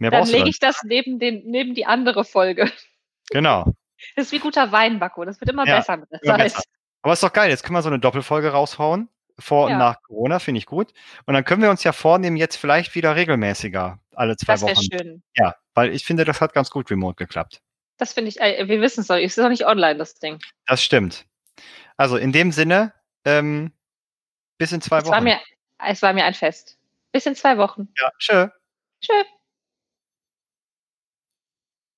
Mehr 0.00 0.10
dann 0.10 0.26
lege 0.26 0.48
ich 0.48 0.58
das 0.58 0.82
neben, 0.82 1.18
den, 1.18 1.42
neben 1.44 1.74
die 1.74 1.86
andere 1.86 2.24
Folge. 2.24 2.70
Genau. 3.30 3.64
Das 4.16 4.24
ist 4.24 4.32
wie 4.32 4.38
guter 4.38 4.72
Wein, 4.72 4.98
Bacco. 4.98 5.26
Das 5.26 5.38
wird 5.42 5.50
immer 5.50 5.66
ja, 5.66 5.76
besser 5.76 5.98
mit 5.98 6.10
der 6.10 6.22
Zeit. 6.22 6.38
Besser. 6.38 6.62
Aber 7.02 7.12
ist 7.12 7.22
doch 7.22 7.34
geil. 7.34 7.50
Jetzt 7.50 7.62
können 7.62 7.76
wir 7.76 7.82
so 7.82 7.90
eine 7.90 7.98
Doppelfolge 7.98 8.48
raushauen. 8.48 9.10
Vor 9.38 9.68
ja. 9.68 9.74
und 9.74 9.78
nach 9.78 10.00
Corona, 10.02 10.38
finde 10.38 10.56
ich 10.58 10.64
gut. 10.64 10.94
Und 11.26 11.34
dann 11.34 11.44
können 11.44 11.60
wir 11.60 11.68
uns 11.68 11.84
ja 11.84 11.92
vornehmen, 11.92 12.38
jetzt 12.38 12.56
vielleicht 12.56 12.94
wieder 12.94 13.14
regelmäßiger, 13.14 14.00
alle 14.14 14.38
zwei 14.38 14.54
das 14.54 14.62
Wochen. 14.62 14.74
Das 14.74 14.88
wäre 14.90 15.04
schön. 15.04 15.22
Ja, 15.36 15.54
weil 15.74 15.94
ich 15.94 16.06
finde, 16.06 16.24
das 16.24 16.40
hat 16.40 16.54
ganz 16.54 16.70
gut 16.70 16.90
remote 16.90 17.16
geklappt. 17.16 17.60
Das 17.98 18.14
finde 18.14 18.30
ich, 18.30 18.40
äh, 18.40 18.66
wir 18.66 18.80
wissen 18.80 19.02
es 19.02 19.08
doch, 19.08 19.16
es 19.16 19.36
ist 19.36 19.38
doch 19.38 19.50
nicht 19.50 19.66
online, 19.66 19.98
das 19.98 20.14
Ding. 20.14 20.38
Das 20.66 20.82
stimmt. 20.82 21.26
Also 21.98 22.16
in 22.16 22.32
dem 22.32 22.52
Sinne, 22.52 22.94
ähm, 23.26 23.72
bis 24.56 24.72
in 24.72 24.80
zwei 24.80 24.98
es 24.98 25.04
Wochen. 25.04 25.12
War 25.12 25.20
mir, 25.20 25.38
es 25.78 26.00
war 26.00 26.14
mir 26.14 26.24
ein 26.24 26.32
Fest. 26.32 26.78
Bis 27.12 27.26
in 27.26 27.34
zwei 27.34 27.58
Wochen. 27.58 27.88
Ja, 28.00 28.10
tschö. 28.18 28.48
Tschö. 29.02 29.12